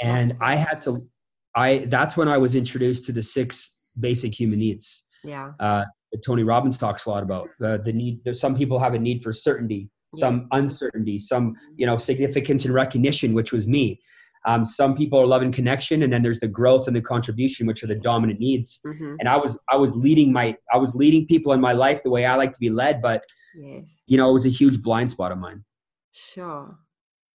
And 0.00 0.32
I 0.40 0.56
had 0.56 0.80
to, 0.82 1.06
I 1.54 1.86
that's 1.88 2.16
when 2.16 2.28
I 2.28 2.38
was 2.38 2.54
introduced 2.54 3.04
to 3.06 3.12
the 3.12 3.22
six 3.22 3.74
basic 3.98 4.38
human 4.38 4.58
needs. 4.58 5.06
Yeah. 5.22 5.52
Uh, 5.60 5.84
Tony 6.24 6.42
Robbins 6.42 6.78
talks 6.78 7.06
a 7.06 7.10
lot 7.10 7.22
about 7.22 7.48
uh, 7.62 7.78
the 7.78 7.92
need. 7.92 8.20
There's 8.24 8.40
some 8.40 8.56
people 8.56 8.78
have 8.78 8.94
a 8.94 8.98
need 8.98 9.22
for 9.22 9.32
certainty, 9.32 9.90
some 10.14 10.48
uncertainty, 10.52 11.18
some 11.18 11.54
you 11.76 11.86
know 11.86 11.96
significance 11.96 12.64
and 12.64 12.74
recognition, 12.74 13.34
which 13.34 13.52
was 13.52 13.66
me. 13.66 14.00
Um, 14.46 14.64
some 14.64 14.96
people 14.96 15.20
are 15.20 15.26
love 15.26 15.42
and 15.42 15.52
connection, 15.52 16.02
and 16.02 16.12
then 16.12 16.22
there's 16.22 16.40
the 16.40 16.48
growth 16.48 16.86
and 16.86 16.96
the 16.96 17.02
contribution, 17.02 17.66
which 17.66 17.82
are 17.82 17.86
the 17.86 17.94
dominant 17.94 18.40
needs. 18.40 18.80
Mm-hmm. 18.86 19.16
And 19.20 19.28
I 19.28 19.36
was 19.36 19.58
I 19.70 19.76
was 19.76 19.94
leading 19.94 20.32
my 20.32 20.56
I 20.72 20.78
was 20.78 20.94
leading 20.94 21.26
people 21.26 21.52
in 21.52 21.60
my 21.60 21.72
life 21.72 22.02
the 22.02 22.10
way 22.10 22.24
I 22.24 22.36
like 22.36 22.52
to 22.52 22.60
be 22.60 22.70
led, 22.70 23.02
but 23.02 23.22
yes. 23.54 24.00
you 24.06 24.16
know 24.16 24.30
it 24.30 24.32
was 24.32 24.46
a 24.46 24.50
huge 24.50 24.82
blind 24.82 25.10
spot 25.10 25.32
of 25.32 25.38
mine. 25.38 25.64
Sure, 26.12 26.78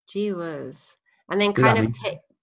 gee 0.09 0.33
whiz, 0.33 0.97
and 1.31 1.41
then 1.41 1.53
kind 1.53 1.79
of 1.79 1.95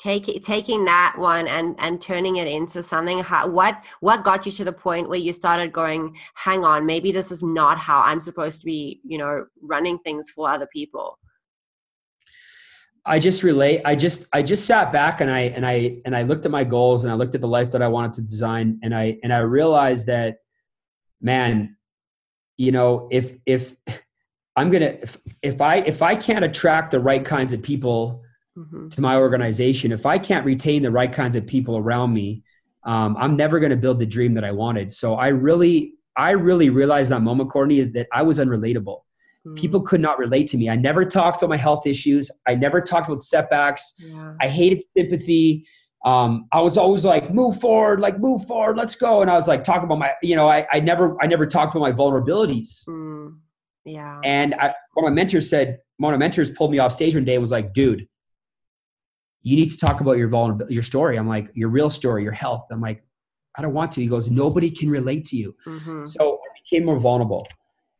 take, 0.02 0.44
taking 0.44 0.86
that 0.86 1.16
one 1.18 1.48
and 1.48 1.76
and 1.80 2.02
turning 2.02 2.38
it 2.38 2.48
into 2.48 2.82
something. 2.82 3.20
How, 3.20 3.48
what 3.48 3.84
what 4.00 4.24
got 4.24 4.46
you 4.46 4.52
to 4.54 4.66
the 4.66 4.74
point 4.74 5.08
where 5.08 5.20
you 5.20 5.32
started 5.32 5.72
going? 5.72 6.18
Hang 6.34 6.66
on, 6.66 6.86
maybe 6.86 7.12
this 7.12 7.32
is 7.32 7.44
not 7.44 7.78
how 7.78 8.02
I'm 8.02 8.20
supposed 8.20 8.62
to 8.62 8.66
be. 8.66 9.00
You 9.04 9.20
know, 9.20 9.46
running 9.62 10.00
things 10.00 10.30
for 10.32 10.50
other 10.50 10.68
people. 10.74 11.20
I 13.06 13.20
just 13.20 13.44
relate. 13.44 13.82
I 13.86 13.96
just 13.96 14.26
I 14.34 14.42
just 14.42 14.66
sat 14.66 14.92
back 14.92 15.22
and 15.22 15.30
I 15.30 15.40
and 15.40 15.66
I 15.66 16.02
and 16.06 16.16
I 16.16 16.24
looked 16.24 16.46
at 16.46 16.52
my 16.52 16.64
goals 16.64 17.04
and 17.04 17.12
I 17.12 17.16
looked 17.16 17.36
at 17.36 17.42
the 17.42 17.48
life 17.48 17.72
that 17.72 17.82
I 17.82 17.88
wanted 17.88 18.14
to 18.14 18.22
design 18.22 18.80
and 18.84 18.96
I 18.96 19.18
and 19.24 19.34
I 19.34 19.40
realized 19.40 20.08
that, 20.08 20.38
man, 21.22 21.78
you 22.58 22.72
know, 22.72 23.08
if 23.12 23.34
if 23.46 23.76
I'm 24.56 24.70
gonna 24.70 24.98
if, 25.02 25.18
if 25.42 25.62
I 25.62 25.78
if 25.78 26.02
I 26.02 26.16
can't 26.16 26.44
attract 26.44 26.92
the 26.92 27.00
right 27.00 27.24
kinds 27.24 27.54
of 27.54 27.62
people 27.62 28.22
mm-hmm. 28.58 28.88
to 28.90 29.02
my 29.02 29.16
organization, 29.16 29.92
if 29.92 30.06
I 30.06 30.18
can't 30.18 30.46
retain 30.46 30.82
the 30.82 30.92
right 30.92 31.12
kinds 31.12 31.36
of 31.36 31.46
people 31.46 31.78
around 31.78 32.14
me, 32.14 32.44
um, 32.84 33.16
I'm 33.18 33.36
never 33.36 33.60
gonna 33.60 33.78
build 33.78 34.00
the 34.00 34.06
dream 34.06 34.34
that 34.36 34.44
I 34.44 34.52
wanted. 34.52 34.92
So 34.92 35.16
I 35.16 35.28
really 35.28 35.94
I 36.18 36.32
really 36.32 36.70
realized 36.70 37.12
that 37.12 37.22
moment, 37.22 37.50
Courtney, 37.50 37.80
is 37.80 37.92
that 37.94 38.08
I 38.12 38.22
was 38.22 38.40
unrelatable. 38.40 39.02
People 39.56 39.82
mm. 39.82 39.86
could 39.86 40.02
not 40.02 40.20
relate 40.20 40.48
to 40.50 40.58
me. 40.58 40.70
I 40.70 40.76
never 40.76 41.04
talked 41.04 41.42
about 41.42 41.50
my 41.50 41.58
health 41.58 41.88
issues. 41.88 42.30
I 42.48 42.56
never 42.56 42.80
talked 42.80 43.08
about 43.08 43.24
setbacks. 43.24 43.94
Yeah. 43.98 44.36
I 44.40 44.48
hated 44.48 44.84
sympathy. 44.96 45.66
Um, 46.06 46.48
I 46.52 46.62
was 46.62 46.78
always 46.78 47.06
like, 47.06 47.34
move 47.34 47.60
forward, 47.60 48.02
like 48.02 48.20
move 48.20 48.46
forward, 48.46 48.78
let's 48.78 48.96
go. 48.96 49.22
And 49.22 49.30
I 49.32 49.36
was 49.36 49.48
like 49.48 49.64
talking 49.64 49.86
about 49.86 50.00
my, 50.00 50.14
you 50.22 50.36
know, 50.36 50.50
I, 50.50 50.68
I 50.72 50.80
never, 50.80 51.16
I 51.22 51.28
never 51.28 51.46
talked 51.46 51.76
about 51.76 51.82
my 51.82 51.92
vulnerabilities. 51.92 52.88
Mm. 52.88 53.38
Yeah. 53.86 54.20
And 54.24 54.54
I, 54.56 54.74
one 54.94 55.06
of 55.06 55.12
my 55.12 55.16
mentors 55.16 55.50
said, 55.50 55.80
one 55.98 56.14
of 56.14 56.20
my 56.20 56.26
mentors 56.26 56.52
pulled 56.52 56.72
me 56.72 56.80
off 56.80 56.92
stage 56.92 57.16
one 57.16 57.26
day 57.26 57.36
and 57.36 57.42
was 57.42 57.52
like, 57.52 57.74
dude, 57.74 58.08
you 59.44 59.56
need 59.56 59.70
to 59.70 59.78
talk 59.78 60.02
about 60.02 60.14
your 60.14 60.28
vulnerability, 60.28 60.74
your 60.74 60.84
story. 60.84 61.18
I'm 61.18 61.28
like, 61.28 61.50
your 61.54 61.70
real 61.70 61.90
story, 61.90 62.24
your 62.24 62.32
health. 62.32 62.68
I'm 62.72 62.82
like, 62.82 63.04
I 63.56 63.62
don't 63.62 63.74
want 63.74 63.92
to. 63.94 64.02
He 64.02 64.08
goes, 64.08 64.30
nobody 64.30 64.70
can 64.70 64.90
relate 64.90 65.26
to 65.26 65.36
you. 65.36 65.56
Mm-hmm. 65.66 66.06
So 66.06 66.36
I 66.36 66.60
became 66.64 66.86
more 66.86 67.00
vulnerable. 67.00 67.48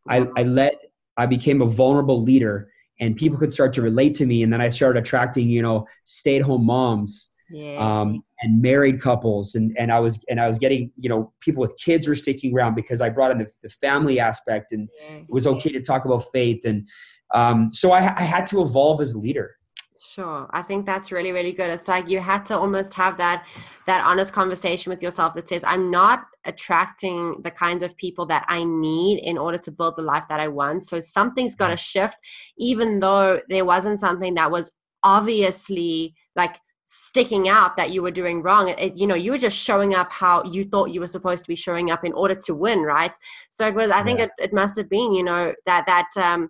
I, 0.08 0.28
I 0.38 0.44
let 0.44 0.76
I 1.18 1.26
became 1.26 1.62
a 1.62 1.66
vulnerable 1.66 2.22
leader 2.22 2.72
and 3.00 3.16
people 3.16 3.38
could 3.38 3.54
start 3.54 3.74
to 3.74 3.82
relate 3.82 4.16
to 4.16 4.26
me. 4.26 4.44
And 4.44 4.54
then 4.54 4.62
I 4.62 4.70
started 4.70 5.00
attracting, 5.00 5.50
you 5.50 5.62
know, 5.62 5.86
stay 6.06 6.38
at 6.38 6.42
home 6.42 6.66
moms. 6.66 7.32
Yeah. 7.50 7.78
Um, 7.78 8.24
and 8.42 8.62
married 8.62 9.02
couples 9.02 9.56
and, 9.56 9.76
and 9.78 9.92
I 9.92 10.00
was 10.00 10.24
and 10.30 10.40
I 10.40 10.48
was 10.48 10.58
getting 10.58 10.90
you 10.98 11.10
know 11.10 11.34
people 11.42 11.60
with 11.60 11.76
kids 11.78 12.08
were 12.08 12.16
sticking 12.16 12.56
around 12.56 12.76
because 12.76 13.02
I 13.02 13.10
brought 13.10 13.32
in 13.32 13.40
the, 13.40 13.48
the 13.62 13.70
family 13.70 14.20
aspect 14.20 14.72
and 14.72 14.90
it 15.00 15.28
was 15.30 15.46
okay 15.46 15.70
to 15.72 15.82
talk 15.82 16.06
about 16.06 16.24
faith 16.32 16.64
and 16.66 16.88
um, 17.34 17.70
so 17.70 17.92
I, 17.92 18.16
I 18.18 18.24
had 18.24 18.46
to 18.48 18.62
evolve 18.62 19.02
as 19.02 19.14
a 19.14 19.20
leader 19.20 19.58
Sure. 20.04 20.50
I 20.52 20.64
think 20.64 20.88
that's 20.88 21.12
really, 21.12 21.32
really 21.32 21.52
good. 21.52 21.70
It's 21.70 21.88
like 21.88 22.10
you 22.10 22.20
had 22.20 22.44
to 22.48 22.58
almost 22.58 22.92
have 22.96 23.18
that 23.18 23.46
that 23.86 24.04
honest 24.04 24.34
conversation 24.34 24.90
with 24.90 25.04
yourself 25.04 25.36
that 25.36 25.48
says, 25.48 25.64
I'm 25.64 25.92
not 25.92 26.26
attracting 26.46 27.40
the 27.44 27.52
kinds 27.52 27.84
of 27.84 27.96
people 27.98 28.26
that 28.26 28.44
I 28.48 28.64
need 28.64 29.20
in 29.20 29.38
order 29.38 29.60
to 29.60 29.72
build 29.72 29.98
the 29.98 30.02
life 30.02 30.24
that 30.30 30.40
I 30.40 30.48
want. 30.48 30.86
So 30.86 31.00
something's 31.00 31.56
got 31.56 31.70
to 31.70 31.78
shift, 31.78 32.16
even 32.58 33.00
though 33.00 33.42
there 33.48 33.64
wasn't 33.64 34.00
something 34.00 34.34
that 34.36 34.50
was 34.50 34.72
obviously 35.04 36.16
like 36.36 36.60
sticking 36.88 37.48
out 37.48 37.78
that 37.78 37.92
you 37.92 38.02
were 38.02 38.12
doing 38.12 38.42
wrong 38.42 38.68
it, 38.68 38.98
you 38.98 39.08
know 39.08 39.16
you 39.16 39.32
were 39.32 39.38
just 39.38 39.58
showing 39.58 39.96
up 39.96 40.12
how 40.12 40.44
you 40.44 40.66
thought 40.66 40.92
you 40.92 41.00
were 41.00 41.08
supposed 41.08 41.42
to 41.42 41.48
be 41.48 41.56
showing 41.56 41.90
up 41.90 42.04
in 42.04 42.12
order 42.12 42.36
to 42.36 42.54
win 42.54 42.82
right 42.82 43.16
so 43.50 43.66
it 43.66 43.74
was 43.74 43.90
i 43.92 44.04
think 44.04 44.20
yeah. 44.20 44.26
it, 44.26 44.32
it 44.40 44.54
must 44.54 44.78
have 44.78 44.90
been 44.90 45.14
you 45.14 45.24
know 45.24 45.54
that 45.66 45.86
that 45.88 46.10
um 46.18 46.50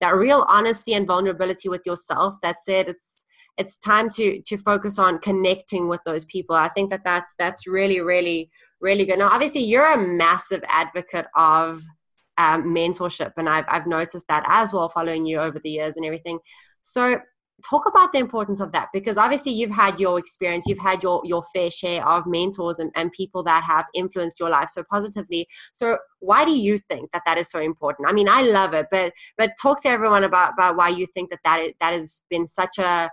that 0.00 0.14
real 0.14 0.44
honesty 0.48 0.94
and 0.94 1.06
vulnerability 1.06 1.68
with 1.68 1.82
yourself 1.84 2.36
that 2.42 2.62
said 2.62 2.88
it's 2.88 3.24
it's 3.58 3.78
time 3.78 4.08
to 4.10 4.40
to 4.42 4.56
focus 4.56 4.98
on 4.98 5.18
connecting 5.18 5.88
with 5.88 6.00
those 6.06 6.24
people. 6.24 6.56
I 6.56 6.68
think 6.68 6.90
that 6.90 7.04
that's 7.04 7.34
that's 7.38 7.66
really 7.66 8.00
really 8.00 8.50
really 8.80 9.04
good. 9.04 9.18
Now 9.18 9.28
obviously 9.28 9.62
you're 9.62 9.92
a 9.92 9.98
massive 9.98 10.62
advocate 10.68 11.26
of 11.36 11.82
um, 12.38 12.64
mentorship 12.74 13.32
and 13.36 13.48
I've, 13.48 13.66
I've 13.68 13.86
noticed 13.86 14.26
that 14.28 14.44
as 14.48 14.72
well 14.72 14.88
following 14.88 15.26
you 15.26 15.38
over 15.38 15.58
the 15.58 15.70
years 15.70 15.96
and 15.96 16.06
everything. 16.06 16.38
So 16.82 17.20
talk 17.68 17.86
about 17.86 18.12
the 18.12 18.18
importance 18.18 18.60
of 18.60 18.72
that 18.72 18.88
because 18.92 19.16
obviously 19.16 19.52
you've 19.52 19.70
had 19.70 19.98
your 20.00 20.18
experience 20.18 20.66
you've 20.66 20.78
had 20.78 21.02
your 21.02 21.20
your 21.24 21.42
fair 21.54 21.70
share 21.70 22.06
of 22.06 22.26
mentors 22.26 22.78
and, 22.78 22.90
and 22.96 23.12
people 23.12 23.42
that 23.42 23.62
have 23.64 23.86
influenced 23.94 24.40
your 24.40 24.50
life 24.50 24.68
so 24.68 24.82
positively. 24.90 25.46
So 25.72 25.98
why 26.20 26.44
do 26.44 26.52
you 26.52 26.78
think 26.78 27.10
that 27.12 27.22
that 27.26 27.38
is 27.38 27.50
so 27.50 27.60
important? 27.60 28.08
I 28.08 28.12
mean 28.12 28.28
i 28.28 28.42
love 28.42 28.74
it 28.74 28.86
but 28.90 29.12
but 29.38 29.52
talk 29.60 29.82
to 29.82 29.88
everyone 29.88 30.24
about 30.24 30.54
about 30.54 30.76
why 30.76 30.88
you 30.88 31.06
think 31.06 31.30
that 31.30 31.40
that, 31.44 31.60
is, 31.60 31.72
that 31.80 31.92
has 31.92 32.22
been 32.30 32.46
such 32.46 32.78
a 32.78 33.10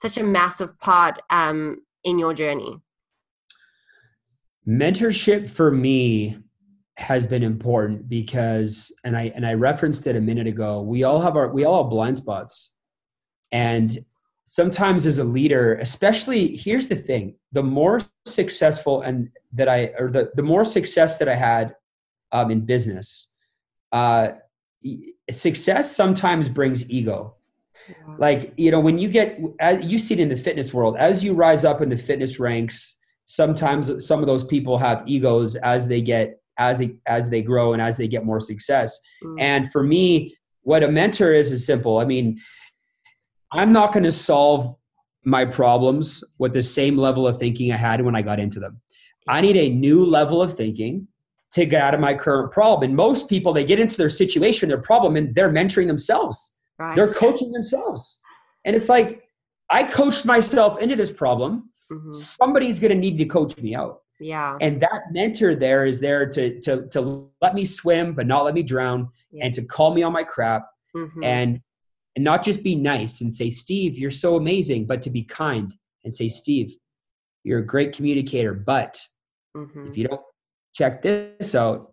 such 0.00 0.16
a 0.16 0.22
massive 0.22 0.78
part 0.78 1.20
um, 1.30 1.82
in 2.04 2.18
your 2.18 2.32
journey. 2.32 2.80
Mentorship 4.66 5.48
for 5.48 5.70
me 5.70 6.38
has 6.96 7.26
been 7.26 7.42
important 7.42 8.08
because 8.08 8.92
and 9.04 9.16
i 9.16 9.32
and 9.34 9.46
i 9.46 9.54
referenced 9.54 10.06
it 10.06 10.16
a 10.16 10.20
minute 10.20 10.46
ago 10.46 10.82
we 10.82 11.02
all 11.02 11.18
have 11.18 11.34
our 11.34 11.48
we 11.48 11.64
all 11.64 11.82
have 11.82 11.90
blind 11.90 12.16
spots 12.16 12.72
and 13.52 13.98
sometimes 14.48 15.06
as 15.06 15.18
a 15.18 15.24
leader, 15.24 15.74
especially 15.74 16.56
here's 16.56 16.88
the 16.88 16.96
thing, 16.96 17.34
the 17.52 17.62
more 17.62 18.00
successful 18.26 19.02
and 19.02 19.30
that 19.52 19.68
I 19.68 19.92
or 19.98 20.10
the, 20.10 20.30
the 20.34 20.42
more 20.42 20.64
success 20.64 21.18
that 21.18 21.28
I 21.28 21.36
had 21.36 21.74
um, 22.32 22.50
in 22.50 22.60
business, 22.60 23.32
uh, 23.92 24.28
success 25.30 25.94
sometimes 25.94 26.48
brings 26.48 26.88
ego. 26.90 27.36
Yeah. 27.88 27.94
Like, 28.18 28.52
you 28.56 28.70
know, 28.70 28.80
when 28.80 28.98
you 28.98 29.08
get, 29.08 29.40
as 29.58 29.84
you 29.84 29.98
see 29.98 30.14
it 30.14 30.20
in 30.20 30.28
the 30.28 30.36
fitness 30.36 30.72
world, 30.72 30.96
as 30.96 31.24
you 31.24 31.32
rise 31.32 31.64
up 31.64 31.80
in 31.80 31.88
the 31.88 31.96
fitness 31.96 32.38
ranks, 32.38 32.96
sometimes 33.26 34.06
some 34.06 34.20
of 34.20 34.26
those 34.26 34.44
people 34.44 34.76
have 34.78 35.02
egos 35.06 35.56
as 35.56 35.86
they 35.86 36.00
get 36.00 36.40
as 36.58 36.78
they 36.78 36.94
as 37.06 37.30
they 37.30 37.40
grow 37.40 37.72
and 37.72 37.80
as 37.80 37.96
they 37.96 38.08
get 38.08 38.24
more 38.24 38.40
success. 38.40 38.98
Mm. 39.24 39.40
And 39.40 39.72
for 39.72 39.82
me, 39.82 40.36
what 40.62 40.82
a 40.84 40.88
mentor 40.88 41.32
is 41.32 41.50
is 41.50 41.64
simple. 41.64 41.98
I 41.98 42.04
mean, 42.04 42.40
I'm 43.52 43.72
not 43.72 43.92
going 43.92 44.04
to 44.04 44.12
solve 44.12 44.76
my 45.24 45.44
problems 45.44 46.24
with 46.38 46.52
the 46.52 46.62
same 46.62 46.96
level 46.96 47.26
of 47.26 47.38
thinking 47.38 47.72
I 47.72 47.76
had 47.76 48.00
when 48.02 48.16
I 48.16 48.22
got 48.22 48.40
into 48.40 48.60
them. 48.60 48.80
I 49.28 49.40
need 49.40 49.56
a 49.56 49.68
new 49.68 50.04
level 50.04 50.40
of 50.40 50.54
thinking 50.54 51.06
to 51.52 51.66
get 51.66 51.82
out 51.82 51.94
of 51.94 52.00
my 52.00 52.14
current 52.14 52.52
problem. 52.52 52.88
And 52.88 52.96
most 52.96 53.28
people, 53.28 53.52
they 53.52 53.64
get 53.64 53.80
into 53.80 53.96
their 53.96 54.08
situation, 54.08 54.68
their 54.68 54.80
problem, 54.80 55.16
and 55.16 55.34
they're 55.34 55.50
mentoring 55.50 55.88
themselves. 55.88 56.58
Right. 56.78 56.94
They're 56.96 57.12
coaching 57.12 57.52
themselves. 57.52 58.20
And 58.64 58.74
it's 58.76 58.88
like, 58.88 59.24
I 59.68 59.84
coached 59.84 60.24
myself 60.24 60.80
into 60.80 60.96
this 60.96 61.10
problem. 61.10 61.70
Mm-hmm. 61.92 62.12
Somebody's 62.12 62.78
going 62.78 62.92
to 62.92 62.98
need 62.98 63.18
to 63.18 63.24
coach 63.24 63.58
me 63.58 63.74
out. 63.74 64.02
Yeah. 64.20 64.56
And 64.60 64.80
that 64.80 65.12
mentor 65.12 65.54
there 65.54 65.86
is 65.86 66.00
there 66.00 66.28
to, 66.28 66.60
to, 66.60 66.86
to 66.88 67.28
let 67.40 67.54
me 67.54 67.64
swim, 67.64 68.14
but 68.14 68.26
not 68.26 68.44
let 68.44 68.54
me 68.54 68.62
drown, 68.62 69.08
yeah. 69.32 69.46
and 69.46 69.54
to 69.54 69.62
call 69.62 69.92
me 69.94 70.02
on 70.02 70.12
my 70.12 70.24
crap. 70.24 70.66
Mm-hmm. 70.94 71.24
And 71.24 71.60
and 72.16 72.24
not 72.24 72.44
just 72.44 72.62
be 72.62 72.74
nice 72.74 73.20
and 73.20 73.32
say, 73.32 73.50
Steve, 73.50 73.98
you're 73.98 74.10
so 74.10 74.36
amazing, 74.36 74.86
but 74.86 75.00
to 75.02 75.10
be 75.10 75.22
kind 75.22 75.72
and 76.04 76.14
say, 76.14 76.28
Steve, 76.28 76.74
you're 77.44 77.60
a 77.60 77.66
great 77.66 77.94
communicator, 77.94 78.52
but 78.52 79.00
mm-hmm. 79.56 79.88
if 79.88 79.96
you 79.96 80.04
don't 80.04 80.20
check 80.74 81.02
this 81.02 81.54
out, 81.54 81.92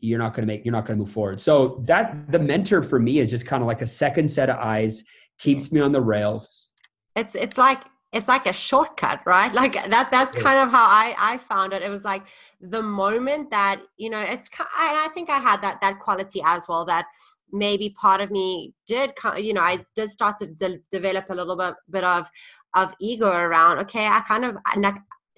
you're 0.00 0.18
not 0.18 0.34
going 0.34 0.42
to 0.42 0.46
make, 0.46 0.64
you're 0.64 0.72
not 0.72 0.84
going 0.84 0.98
to 0.98 1.04
move 1.04 1.12
forward. 1.12 1.40
So 1.40 1.82
that 1.86 2.30
the 2.30 2.38
mentor 2.38 2.82
for 2.82 3.00
me 3.00 3.18
is 3.18 3.30
just 3.30 3.46
kind 3.46 3.62
of 3.62 3.66
like 3.66 3.80
a 3.80 3.86
second 3.86 4.30
set 4.30 4.50
of 4.50 4.56
eyes, 4.58 5.02
keeps 5.38 5.72
me 5.72 5.80
on 5.80 5.92
the 5.92 6.00
rails. 6.00 6.68
It's, 7.16 7.34
it's 7.34 7.56
like, 7.56 7.82
it's 8.12 8.28
like 8.28 8.46
a 8.46 8.52
shortcut 8.52 9.20
right 9.26 9.52
like 9.60 9.72
that 9.72 10.08
that's 10.10 10.30
kind 10.30 10.58
of 10.58 10.70
how 10.70 10.84
i 10.84 11.14
i 11.18 11.36
found 11.36 11.72
it 11.72 11.82
it 11.82 11.90
was 11.90 12.04
like 12.04 12.22
the 12.60 12.80
moment 12.80 13.50
that 13.50 13.82
you 13.96 14.08
know 14.08 14.20
it's 14.20 14.48
i 14.78 15.08
think 15.14 15.28
i 15.28 15.38
had 15.38 15.60
that 15.60 15.80
that 15.80 15.98
quality 15.98 16.40
as 16.44 16.68
well 16.68 16.84
that 16.84 17.06
maybe 17.54 17.90
part 17.90 18.20
of 18.20 18.30
me 18.30 18.74
did 18.86 19.12
you 19.38 19.52
know 19.52 19.62
i 19.62 19.78
did 19.94 20.10
start 20.10 20.36
to 20.36 20.46
de- 20.46 20.80
develop 20.90 21.30
a 21.30 21.34
little 21.34 21.56
bit 21.56 21.74
bit 21.88 22.04
of 22.04 22.28
of 22.74 22.92
ego 23.00 23.30
around 23.30 23.78
okay 23.78 24.06
i 24.06 24.20
kind 24.26 24.44
of 24.44 24.56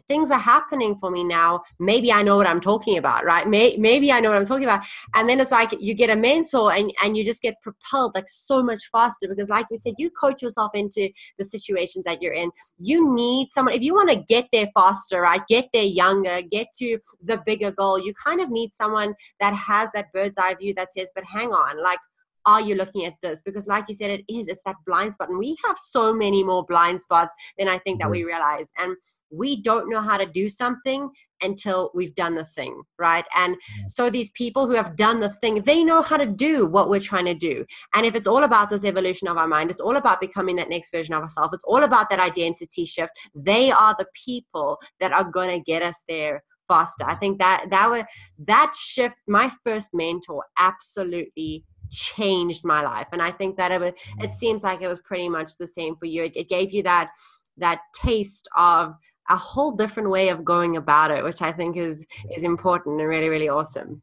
things 0.09 0.31
are 0.31 0.39
happening 0.39 0.97
for 0.97 1.11
me 1.11 1.25
now. 1.25 1.63
Maybe 1.79 2.13
I 2.13 2.23
know 2.23 2.37
what 2.37 2.47
I'm 2.47 2.61
talking 2.61 2.99
about, 2.99 3.25
right? 3.25 3.47
May, 3.47 3.77
maybe 3.77 4.13
I 4.13 4.21
know 4.21 4.31
what 4.31 4.39
I'm 4.39 4.47
talking 4.47 4.65
about. 4.65 4.85
And 5.15 5.29
then 5.29 5.41
it's 5.41 5.51
like 5.51 5.75
you 5.81 5.95
get 5.95 6.11
a 6.11 6.17
mentor 6.17 6.73
and, 6.73 6.93
and 7.03 7.17
you 7.17 7.25
just 7.25 7.43
get 7.43 7.61
propelled 7.63 8.15
like 8.15 8.29
so 8.29 8.63
much 8.63 8.83
faster 8.93 9.29
because, 9.29 9.51
like 9.51 9.67
you 9.71 9.79
said, 9.79 9.95
you 9.99 10.11
coach 10.11 10.43
yourself 10.43 10.71
into 10.75 11.09
the 11.39 11.45
situations 11.45 12.05
that 12.05 12.23
you're 12.23 12.35
in. 12.35 12.51
You 12.79 13.15
need 13.15 13.49
someone, 13.53 13.75
if 13.75 13.83
you 13.83 13.95
want 13.95 14.11
to 14.11 14.25
get 14.29 14.49
there 14.53 14.69
faster, 14.75 15.21
right? 15.21 15.43
Get 15.49 15.69
there 15.73 15.85
younger, 15.85 16.41
get 16.43 16.69
to 16.79 16.99
the 17.23 17.43
bigger 17.47 17.71
goal, 17.71 17.99
you 17.99 18.13
kind 18.15 18.41
of 18.41 18.51
need 18.51 18.75
someone 18.75 19.15
that 19.41 19.55
has 19.55 19.91
that 19.93 20.13
bird's 20.13 20.39
eye 20.39 20.55
view 20.55 20.75
that 20.75 20.93
says, 20.93 21.11
but 21.15 21.25
hang 21.25 21.49
on, 21.49 21.83
like, 21.83 21.99
are 22.47 22.61
you 22.61 22.75
looking 22.75 23.05
at 23.05 23.15
this? 23.23 23.43
Because, 23.43 23.67
like 23.67 23.85
you 23.89 23.95
said, 23.95 24.11
it 24.11 24.25
is, 24.29 24.49
it's 24.49 24.63
that 24.65 24.77
blind 24.87 25.15
spot. 25.15 25.29
And 25.29 25.39
we 25.39 25.57
have 25.65 25.77
so 25.77 26.15
many 26.15 26.43
more 26.45 26.65
blind 26.65 27.01
spots 27.01 27.35
than 27.59 27.69
I 27.69 27.79
think 27.79 28.01
that 28.01 28.11
we 28.11 28.21
mm-hmm. 28.21 28.29
realize. 28.29 28.71
And 28.79 28.97
we 29.31 29.61
don't 29.61 29.91
know 29.91 30.01
how 30.01 30.17
to 30.17 30.27
do 30.27 30.49
something 30.49 31.11
until 31.43 31.91
we've 31.95 32.15
done 32.15 32.35
the 32.35 32.45
thing, 32.45 32.83
right? 32.99 33.25
And 33.37 33.57
so 33.89 34.09
these 34.09 34.31
people 34.31 34.67
who 34.67 34.75
have 34.75 34.97
done 34.97 35.21
the 35.21 35.29
thing, 35.29 35.63
they 35.63 35.85
know 35.85 36.01
how 36.01 36.17
to 36.17 36.27
do 36.27 36.67
what 36.67 36.89
we're 36.89 37.01
trying 37.01 37.27
to 37.27 37.35
do. 37.35 37.65
And 37.95 38.07
if 38.07 38.15
it's 38.15 38.29
all 38.29 38.45
about 38.45 38.71
this 38.71 38.85
evolution 38.85 39.29
of 39.29 39.37
our 39.37 39.49
mind, 39.49 39.71
it's 39.71 39.81
all 39.81 39.97
about 39.97 40.21
becoming 40.21 40.57
that 40.57 40.71
next 40.71 40.91
version 40.91 41.15
of 41.15 41.23
ourselves, 41.23 41.53
it's 41.53 41.65
all 41.65 41.83
about 41.83 42.09
that 42.11 42.21
identity 42.21 42.85
shift, 42.85 43.13
they 43.35 43.71
are 43.71 43.95
the 43.99 44.07
people 44.15 44.79
that 45.01 45.13
are 45.13 45.25
going 45.25 45.51
to 45.51 45.65
get 45.65 45.83
us 45.83 46.05
there 46.09 46.43
faster. 46.69 47.05
I 47.07 47.15
think 47.15 47.39
that 47.39 47.67
that 47.71 47.91
was 47.91 48.05
that 48.47 48.75
shift, 48.77 49.17
my 49.29 49.53
first 49.65 49.91
mentor 49.93 50.45
absolutely 50.59 51.65
changed 51.91 52.65
my 52.65 52.83
life 52.83 53.07
and 53.13 53.23
i 53.23 53.31
think 53.31 53.57
that 53.57 53.73
it 53.73 53.81
was, 53.81 53.93
it 54.21 54.35
seems 54.35 54.63
like 54.63 54.83
it 54.83 54.89
was 54.89 55.01
pretty 55.01 55.29
much 55.29 55.57
the 55.57 55.67
same 55.67 55.97
for 55.97 56.07
you. 56.07 56.25
It, 56.25 56.37
it 56.37 56.49
gave 56.49 56.73
you 56.73 56.83
that 56.85 57.11
that 57.57 57.81
taste 57.95 58.49
of 58.57 58.95
a 59.29 59.37
whole 59.37 59.73
different 59.73 60.11
way 60.11 60.29
of 60.29 60.45
going 60.45 60.77
about 60.77 61.11
it 61.11 61.25
which 61.25 61.43
i 61.43 61.51
think 61.53 61.77
is 61.77 62.05
is 62.37 62.45
important 62.45 63.01
and 63.01 63.09
really 63.09 63.29
really 63.29 63.49
awesome. 63.49 64.03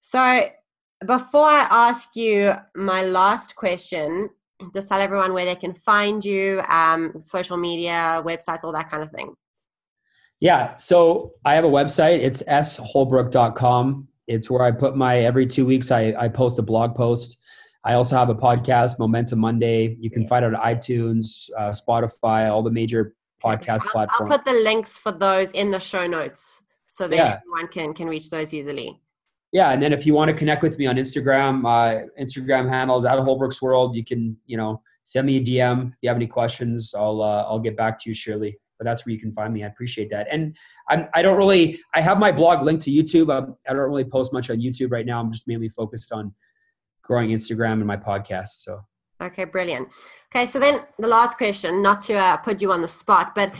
So 0.00 0.48
before 1.06 1.46
i 1.46 1.66
ask 1.70 2.14
you 2.16 2.52
my 2.74 3.02
last 3.04 3.56
question 3.56 4.30
just 4.72 4.88
tell 4.88 5.00
everyone 5.00 5.32
where 5.32 5.44
they 5.44 5.56
can 5.56 5.74
find 5.74 6.24
you 6.24 6.62
um, 6.68 7.12
social 7.20 7.56
media 7.56 8.22
websites 8.24 8.64
all 8.64 8.72
that 8.72 8.88
kind 8.88 9.02
of 9.02 9.10
thing. 9.10 9.34
Yeah 10.40 10.76
so 10.76 11.32
i 11.44 11.54
have 11.54 11.64
a 11.64 11.68
website. 11.68 12.20
It's 12.20 12.42
sholbrook.com 12.42 14.08
it's 14.26 14.50
where 14.50 14.62
I 14.62 14.70
put 14.70 14.96
my 14.96 15.18
every 15.20 15.46
two 15.46 15.66
weeks 15.66 15.90
I, 15.90 16.14
I 16.18 16.28
post 16.28 16.58
a 16.58 16.62
blog 16.62 16.94
post. 16.94 17.38
I 17.84 17.94
also 17.94 18.16
have 18.16 18.30
a 18.30 18.34
podcast, 18.34 18.98
Momentum 18.98 19.38
Monday. 19.38 19.96
You 20.00 20.10
can 20.10 20.26
find 20.26 20.44
it 20.44 20.54
on 20.54 20.60
iTunes, 20.62 21.50
uh, 21.58 21.70
Spotify, 21.70 22.50
all 22.50 22.62
the 22.62 22.70
major 22.70 23.14
podcast 23.44 23.80
I'll, 23.84 23.90
platforms. 23.90 24.32
I'll 24.32 24.38
put 24.38 24.46
the 24.46 24.60
links 24.62 24.98
for 24.98 25.12
those 25.12 25.52
in 25.52 25.70
the 25.70 25.78
show 25.78 26.06
notes 26.06 26.62
so 26.88 27.06
that 27.08 27.16
yeah. 27.16 27.38
everyone 27.40 27.68
can 27.70 27.92
can 27.92 28.08
reach 28.08 28.30
those 28.30 28.54
easily. 28.54 29.00
Yeah, 29.52 29.70
and 29.70 29.82
then 29.82 29.92
if 29.92 30.04
you 30.06 30.14
want 30.14 30.30
to 30.30 30.34
connect 30.34 30.62
with 30.62 30.78
me 30.78 30.86
on 30.86 30.96
Instagram, 30.96 31.60
my 31.60 32.04
Instagram 32.20 32.68
handle 32.68 32.96
is 32.96 33.04
at 33.04 33.18
Holbrook's 33.18 33.60
World. 33.60 33.94
You 33.94 34.04
can 34.04 34.36
you 34.46 34.56
know 34.56 34.80
send 35.04 35.26
me 35.26 35.36
a 35.36 35.40
DM 35.40 35.92
if 35.92 35.98
you 36.02 36.08
have 36.08 36.16
any 36.16 36.26
questions. 36.26 36.94
I'll 36.96 37.20
uh, 37.22 37.42
I'll 37.42 37.60
get 37.60 37.76
back 37.76 37.98
to 38.00 38.10
you 38.10 38.14
surely 38.14 38.58
but 38.78 38.84
that's 38.84 39.06
where 39.06 39.12
you 39.12 39.20
can 39.20 39.32
find 39.32 39.52
me. 39.52 39.64
I 39.64 39.68
appreciate 39.68 40.10
that. 40.10 40.26
And 40.30 40.56
I'm, 40.88 41.08
I 41.14 41.22
don't 41.22 41.36
really, 41.36 41.80
I 41.94 42.00
have 42.00 42.18
my 42.18 42.32
blog 42.32 42.64
linked 42.64 42.82
to 42.84 42.90
YouTube. 42.90 43.34
I'm, 43.34 43.54
I 43.68 43.72
do 43.72 43.78
not 43.78 43.88
really 43.88 44.04
post 44.04 44.32
much 44.32 44.50
on 44.50 44.58
YouTube 44.58 44.90
right 44.90 45.06
now. 45.06 45.20
I'm 45.20 45.30
just 45.32 45.46
mainly 45.46 45.68
focused 45.68 46.12
on 46.12 46.34
growing 47.02 47.30
Instagram 47.30 47.74
and 47.74 47.86
my 47.86 47.96
podcast. 47.96 48.62
So. 48.62 48.80
Okay, 49.22 49.44
brilliant. 49.44 49.88
Okay, 50.34 50.46
so 50.46 50.58
then 50.58 50.82
the 50.98 51.08
last 51.08 51.36
question, 51.38 51.82
not 51.82 52.00
to 52.02 52.14
uh, 52.14 52.36
put 52.38 52.60
you 52.60 52.72
on 52.72 52.82
the 52.82 52.88
spot, 52.88 53.34
but 53.34 53.54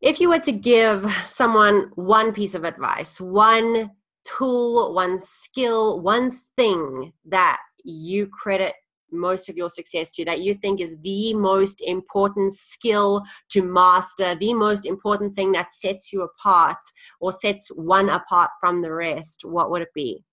if 0.00 0.20
you 0.20 0.28
were 0.28 0.38
to 0.40 0.52
give 0.52 1.10
someone 1.26 1.90
one 1.94 2.32
piece 2.32 2.54
of 2.54 2.64
advice, 2.64 3.20
one 3.20 3.90
tool, 4.24 4.94
one 4.94 5.18
skill, 5.18 6.00
one 6.00 6.38
thing 6.56 7.12
that 7.26 7.58
you 7.84 8.26
credit 8.26 8.74
most 9.12 9.48
of 9.48 9.56
your 9.56 9.68
success 9.68 10.10
to 10.12 10.24
that 10.24 10.40
you 10.40 10.54
think 10.54 10.80
is 10.80 10.96
the 11.02 11.34
most 11.34 11.80
important 11.82 12.54
skill 12.54 13.22
to 13.50 13.62
master, 13.62 14.34
the 14.34 14.54
most 14.54 14.86
important 14.86 15.36
thing 15.36 15.52
that 15.52 15.74
sets 15.74 16.12
you 16.12 16.22
apart 16.22 16.78
or 17.20 17.32
sets 17.32 17.68
one 17.68 18.08
apart 18.08 18.50
from 18.60 18.82
the 18.82 18.92
rest, 18.92 19.44
what 19.44 19.70
would 19.70 19.82
it 19.82 19.94
be? 19.94 20.24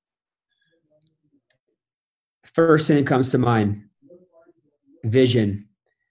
First 2.43 2.87
thing 2.87 2.97
that 2.97 3.07
comes 3.07 3.31
to 3.31 3.37
mind 3.37 3.83
vision. 5.03 5.67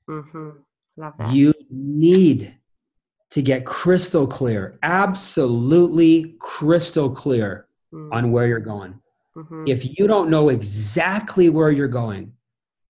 Mm-hmm. 0.09 0.51
Love 0.97 1.15
that. 1.19 1.33
You 1.33 1.53
need 1.71 2.57
to 3.31 3.43
get 3.43 3.67
crystal 3.67 4.27
clear, 4.27 4.79
absolutely 4.83 6.37
crystal 6.39 7.11
clear 7.11 7.67
mm-hmm. 7.93 8.13
on 8.13 8.31
where 8.31 8.47
you're 8.47 8.61
going. 8.61 9.01
Mm-hmm. 9.37 9.65
If 9.67 9.99
you 9.99 10.07
don't 10.07 10.31
know 10.31 10.49
exactly 10.49 11.51
where 11.51 11.71
you're 11.71 11.89
going, 11.89 12.33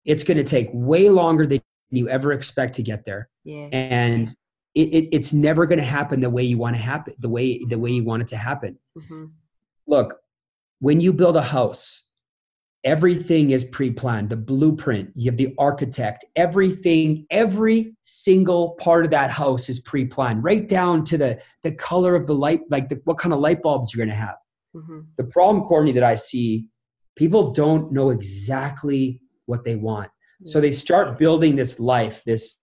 it's 0.07 0.25
going 0.25 0.39
to 0.39 0.45
take 0.45 0.71
way 0.73 1.09
longer 1.09 1.47
than 1.47 1.61
you 1.91 2.09
ever 2.09 2.33
expect 2.33 2.75
to 2.77 2.83
get 2.83 3.05
there. 3.05 3.29
Yeah. 3.45 3.69
And 3.73 4.35
it, 4.75 4.89
it, 4.93 5.09
it's 5.13 5.33
never 5.33 5.67
going 5.67 5.79
to 5.79 5.85
happen 5.85 6.21
the 6.21 6.31
way 6.31 6.43
you 6.43 6.59
want 6.59 6.77
to 6.77 6.83
happen, 6.83 7.15
the 7.19 7.29
way 7.29 7.65
the 7.69 7.79
way 7.79 7.91
you 7.91 8.05
want 8.05 8.23
it 8.23 8.29
to 8.29 8.37
happen. 8.37 8.79
Mm-hmm. 8.99 9.27
Look, 9.87 10.17
when 10.81 11.01
you 11.01 11.13
build 11.13 11.37
a 11.37 11.43
house, 11.43 12.03
everything 12.85 13.51
is 13.51 13.65
pre-planned. 13.65 14.31
The 14.31 14.37
blueprint, 14.37 15.11
you 15.15 15.31
have 15.31 15.39
the 15.39 15.55
architect, 15.59 16.25
everything, 16.37 17.27
every 17.31 17.97
single 18.03 18.77
part 18.79 19.05
of 19.05 19.11
that 19.13 19.31
house 19.31 19.69
is 19.69 19.81
pre-planned, 19.81 20.45
right 20.45 20.69
down 20.69 21.05
to 21.05 21.19
the 21.19 21.41
the 21.63 21.73
color 21.73 22.15
of 22.15 22.27
the 22.27 22.35
light, 22.35 22.61
like 22.71 22.89
the, 22.89 23.01
what 23.05 23.19
kind 23.19 23.33
of 23.33 23.41
light 23.41 23.63
bulbs 23.63 23.95
you're 23.95 24.05
going 24.05 24.15
to 24.15 24.23
have. 24.23 24.37
Mm-hmm. 24.75 25.01
The 25.17 25.25
problem, 25.25 25.65
Courtney, 25.65 25.93
that 25.93 26.05
I 26.05 26.17
see, 26.17 26.67
people 27.17 27.53
don't 27.53 27.93
know 27.93 28.11
exactly 28.11 29.21
what 29.47 29.65
they 29.65 29.77
want. 29.77 30.11
So 30.45 30.61
they 30.61 30.73
start 30.73 31.19
building 31.19 31.57
this 31.57 31.81
life, 31.81 32.23
this 32.25 32.61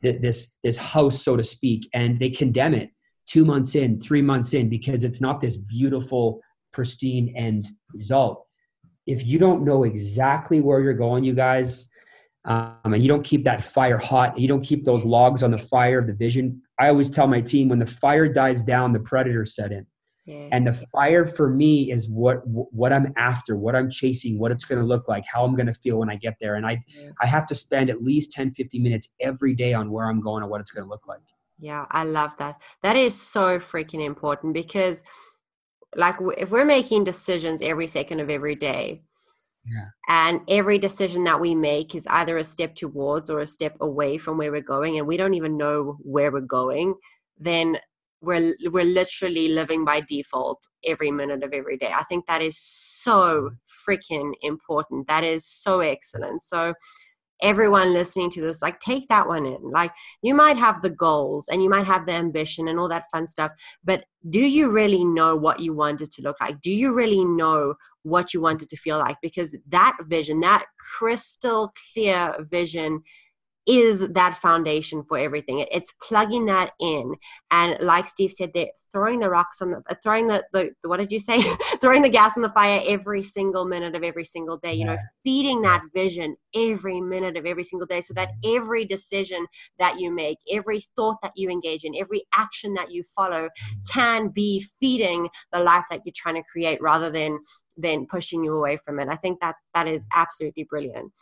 this 0.00 0.54
this 0.62 0.76
house, 0.76 1.22
so 1.24 1.36
to 1.36 1.42
speak, 1.42 1.88
and 1.92 2.20
they 2.20 2.30
condemn 2.30 2.74
it 2.74 2.90
two 3.26 3.44
months 3.44 3.74
in, 3.74 4.00
three 4.00 4.22
months 4.22 4.54
in, 4.54 4.68
because 4.68 5.02
it's 5.04 5.20
not 5.20 5.40
this 5.40 5.56
beautiful, 5.56 6.40
pristine 6.72 7.34
end 7.36 7.68
result. 7.92 8.46
If 9.06 9.26
you 9.26 9.38
don't 9.38 9.64
know 9.64 9.84
exactly 9.84 10.60
where 10.60 10.80
you're 10.80 10.94
going, 10.94 11.24
you 11.24 11.34
guys, 11.34 11.88
um, 12.44 12.78
and 12.84 13.02
you 13.02 13.08
don't 13.08 13.24
keep 13.24 13.44
that 13.44 13.62
fire 13.62 13.98
hot, 13.98 14.38
you 14.38 14.46
don't 14.46 14.62
keep 14.62 14.84
those 14.84 15.04
logs 15.04 15.42
on 15.42 15.50
the 15.50 15.58
fire 15.58 15.98
of 15.98 16.06
the 16.06 16.14
vision. 16.14 16.62
I 16.78 16.88
always 16.88 17.10
tell 17.10 17.26
my 17.26 17.40
team 17.40 17.68
when 17.68 17.80
the 17.80 17.86
fire 17.86 18.28
dies 18.28 18.62
down, 18.62 18.92
the 18.92 19.00
predator 19.00 19.44
set 19.44 19.72
in. 19.72 19.86
Yes. 20.28 20.50
And 20.52 20.66
the 20.66 20.74
fire 20.74 21.26
for 21.26 21.48
me 21.48 21.90
is 21.90 22.06
what 22.06 22.46
what 22.46 22.92
I'm 22.92 23.14
after, 23.16 23.56
what 23.56 23.74
I'm 23.74 23.88
chasing, 23.88 24.38
what 24.38 24.52
it's 24.52 24.66
going 24.66 24.78
to 24.78 24.84
look 24.84 25.08
like, 25.08 25.24
how 25.24 25.42
I'm 25.42 25.56
going 25.56 25.68
to 25.68 25.72
feel 25.72 26.00
when 26.00 26.10
I 26.10 26.16
get 26.16 26.36
there. 26.38 26.56
And 26.56 26.66
I 26.66 26.84
yes. 26.86 27.12
I 27.22 27.26
have 27.26 27.46
to 27.46 27.54
spend 27.54 27.88
at 27.88 28.02
least 28.02 28.32
10 28.32 28.50
15 28.50 28.82
minutes 28.82 29.08
every 29.20 29.54
day 29.54 29.72
on 29.72 29.90
where 29.90 30.06
I'm 30.06 30.20
going 30.20 30.42
and 30.42 30.50
what 30.50 30.60
it's 30.60 30.70
going 30.70 30.84
to 30.84 30.90
look 30.90 31.08
like. 31.08 31.22
Yeah, 31.58 31.86
I 31.90 32.04
love 32.04 32.36
that. 32.36 32.60
That 32.82 32.94
is 32.94 33.18
so 33.18 33.58
freaking 33.58 34.04
important 34.04 34.52
because 34.52 35.02
like 35.96 36.16
if 36.36 36.50
we're 36.50 36.66
making 36.66 37.04
decisions 37.04 37.62
every 37.62 37.86
second 37.86 38.20
of 38.20 38.28
every 38.28 38.54
day, 38.54 39.00
yeah. 39.66 39.86
And 40.08 40.42
every 40.48 40.78
decision 40.78 41.24
that 41.24 41.40
we 41.40 41.54
make 41.54 41.94
is 41.94 42.06
either 42.08 42.36
a 42.36 42.44
step 42.44 42.74
towards 42.74 43.30
or 43.30 43.40
a 43.40 43.46
step 43.46 43.78
away 43.80 44.18
from 44.18 44.36
where 44.36 44.52
we're 44.52 44.60
going, 44.60 44.98
and 44.98 45.06
we 45.06 45.16
don't 45.16 45.34
even 45.34 45.56
know 45.56 45.96
where 46.00 46.30
we're 46.30 46.40
going. 46.40 46.96
Then 47.38 47.78
we're 48.20 48.54
we're 48.70 48.84
literally 48.84 49.48
living 49.48 49.84
by 49.84 50.00
default 50.00 50.66
every 50.84 51.10
minute 51.10 51.42
of 51.44 51.52
every 51.52 51.76
day. 51.76 51.92
I 51.94 52.02
think 52.04 52.26
that 52.26 52.42
is 52.42 52.58
so 52.58 53.50
freaking 53.88 54.32
important. 54.42 55.06
That 55.06 55.24
is 55.24 55.46
so 55.46 55.80
excellent. 55.80 56.42
So 56.42 56.74
everyone 57.42 57.92
listening 57.92 58.30
to 58.30 58.40
this 58.40 58.62
like 58.62 58.80
take 58.80 59.08
that 59.08 59.28
one 59.28 59.46
in 59.46 59.70
like 59.70 59.92
you 60.22 60.34
might 60.34 60.56
have 60.56 60.82
the 60.82 60.90
goals 60.90 61.46
and 61.48 61.62
you 61.62 61.70
might 61.70 61.86
have 61.86 62.04
the 62.06 62.12
ambition 62.12 62.66
and 62.66 62.78
all 62.78 62.88
that 62.88 63.04
fun 63.12 63.26
stuff 63.26 63.52
but 63.84 64.04
do 64.28 64.40
you 64.40 64.68
really 64.68 65.04
know 65.04 65.36
what 65.36 65.60
you 65.60 65.72
want 65.72 66.00
it 66.00 66.10
to 66.10 66.22
look 66.22 66.36
like 66.40 66.60
do 66.60 66.72
you 66.72 66.92
really 66.92 67.24
know 67.24 67.74
what 68.02 68.34
you 68.34 68.40
want 68.40 68.62
it 68.62 68.68
to 68.68 68.76
feel 68.76 68.98
like 68.98 69.16
because 69.22 69.56
that 69.68 69.96
vision 70.06 70.40
that 70.40 70.64
crystal 70.96 71.72
clear 71.94 72.34
vision 72.50 73.00
is 73.68 74.08
that 74.08 74.34
foundation 74.34 75.04
for 75.04 75.18
everything. 75.18 75.58
It, 75.58 75.68
it's 75.70 75.92
plugging 76.02 76.46
that 76.46 76.72
in, 76.80 77.14
and 77.50 77.76
like 77.80 78.06
Steve 78.08 78.30
said, 78.30 78.52
they're 78.54 78.70
throwing 78.90 79.20
the 79.20 79.28
rocks 79.28 79.60
on 79.60 79.70
the, 79.70 79.82
uh, 79.88 79.94
throwing 80.02 80.26
the, 80.26 80.44
the, 80.52 80.70
the, 80.82 80.88
what 80.88 80.96
did 80.96 81.12
you 81.12 81.20
say? 81.20 81.42
throwing 81.80 82.02
the 82.02 82.08
gas 82.08 82.36
on 82.36 82.42
the 82.42 82.48
fire 82.50 82.80
every 82.86 83.22
single 83.22 83.66
minute 83.66 83.94
of 83.94 84.02
every 84.02 84.24
single 84.24 84.56
day. 84.56 84.72
You 84.72 84.86
know, 84.86 84.96
feeding 85.22 85.60
that 85.62 85.82
vision 85.94 86.36
every 86.54 87.00
minute 87.00 87.36
of 87.36 87.44
every 87.44 87.64
single 87.64 87.86
day, 87.86 88.00
so 88.00 88.14
that 88.14 88.30
every 88.44 88.86
decision 88.86 89.46
that 89.78 90.00
you 90.00 90.10
make, 90.10 90.38
every 90.50 90.80
thought 90.96 91.18
that 91.22 91.32
you 91.36 91.50
engage 91.50 91.84
in, 91.84 91.94
every 91.96 92.24
action 92.34 92.74
that 92.74 92.90
you 92.90 93.02
follow, 93.02 93.48
can 93.90 94.28
be 94.28 94.64
feeding 94.80 95.28
the 95.52 95.60
life 95.60 95.84
that 95.90 96.00
you're 96.04 96.12
trying 96.16 96.36
to 96.36 96.42
create, 96.50 96.80
rather 96.80 97.10
than 97.10 97.38
than 97.76 98.06
pushing 98.06 98.42
you 98.42 98.54
away 98.56 98.76
from 98.76 98.98
it. 98.98 99.08
I 99.08 99.16
think 99.16 99.40
that 99.40 99.54
that 99.74 99.86
is 99.86 100.06
absolutely 100.14 100.64
brilliant. 100.64 101.12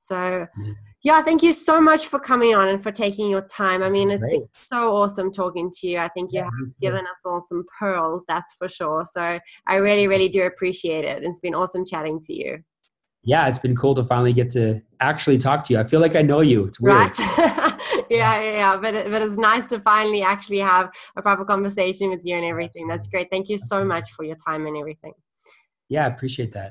So, 0.00 0.14
mm-hmm. 0.14 0.72
yeah, 1.02 1.22
thank 1.22 1.42
you 1.42 1.52
so 1.52 1.80
much 1.80 2.06
for 2.06 2.20
coming 2.20 2.54
on 2.54 2.68
and 2.68 2.80
for 2.80 2.92
taking 2.92 3.28
your 3.28 3.42
time. 3.42 3.82
I 3.82 3.90
mean, 3.90 4.12
it's 4.12 4.28
Great. 4.28 4.40
been 4.40 4.48
so 4.52 4.96
awesome 4.96 5.32
talking 5.32 5.70
to 5.80 5.88
you. 5.88 5.98
I 5.98 6.08
think 6.08 6.32
you 6.32 6.38
yeah, 6.38 6.44
have 6.44 6.80
given 6.80 7.00
us 7.00 7.20
all 7.24 7.44
some 7.48 7.64
pearls, 7.78 8.24
that's 8.28 8.54
for 8.54 8.68
sure. 8.68 9.04
So, 9.04 9.40
I 9.66 9.76
really, 9.76 10.06
really 10.06 10.28
do 10.28 10.44
appreciate 10.44 11.04
it. 11.04 11.24
It's 11.24 11.40
been 11.40 11.54
awesome 11.54 11.84
chatting 11.84 12.20
to 12.22 12.32
you. 12.32 12.58
Yeah, 13.24 13.48
it's 13.48 13.58
been 13.58 13.76
cool 13.76 13.94
to 13.96 14.04
finally 14.04 14.32
get 14.32 14.50
to 14.50 14.80
actually 15.00 15.36
talk 15.36 15.64
to 15.64 15.72
you. 15.72 15.80
I 15.80 15.84
feel 15.84 16.00
like 16.00 16.14
I 16.14 16.22
know 16.22 16.40
you. 16.40 16.64
It's 16.64 16.80
weird. 16.80 16.96
Right? 16.96 17.18
yeah, 18.08 18.40
yeah, 18.40 18.52
yeah. 18.52 18.76
But, 18.76 18.94
it, 18.94 19.10
but 19.10 19.20
it's 19.20 19.36
nice 19.36 19.66
to 19.66 19.80
finally 19.80 20.22
actually 20.22 20.60
have 20.60 20.90
a 21.16 21.22
proper 21.22 21.44
conversation 21.44 22.10
with 22.10 22.20
you 22.22 22.36
and 22.36 22.44
everything. 22.44 22.86
That's 22.86 23.08
great. 23.08 23.28
Thank 23.30 23.48
you 23.48 23.58
so 23.58 23.84
much 23.84 24.12
for 24.12 24.24
your 24.24 24.36
time 24.36 24.66
and 24.66 24.76
everything. 24.76 25.12
Yeah, 25.88 26.04
I 26.04 26.08
appreciate 26.08 26.52
that. 26.52 26.66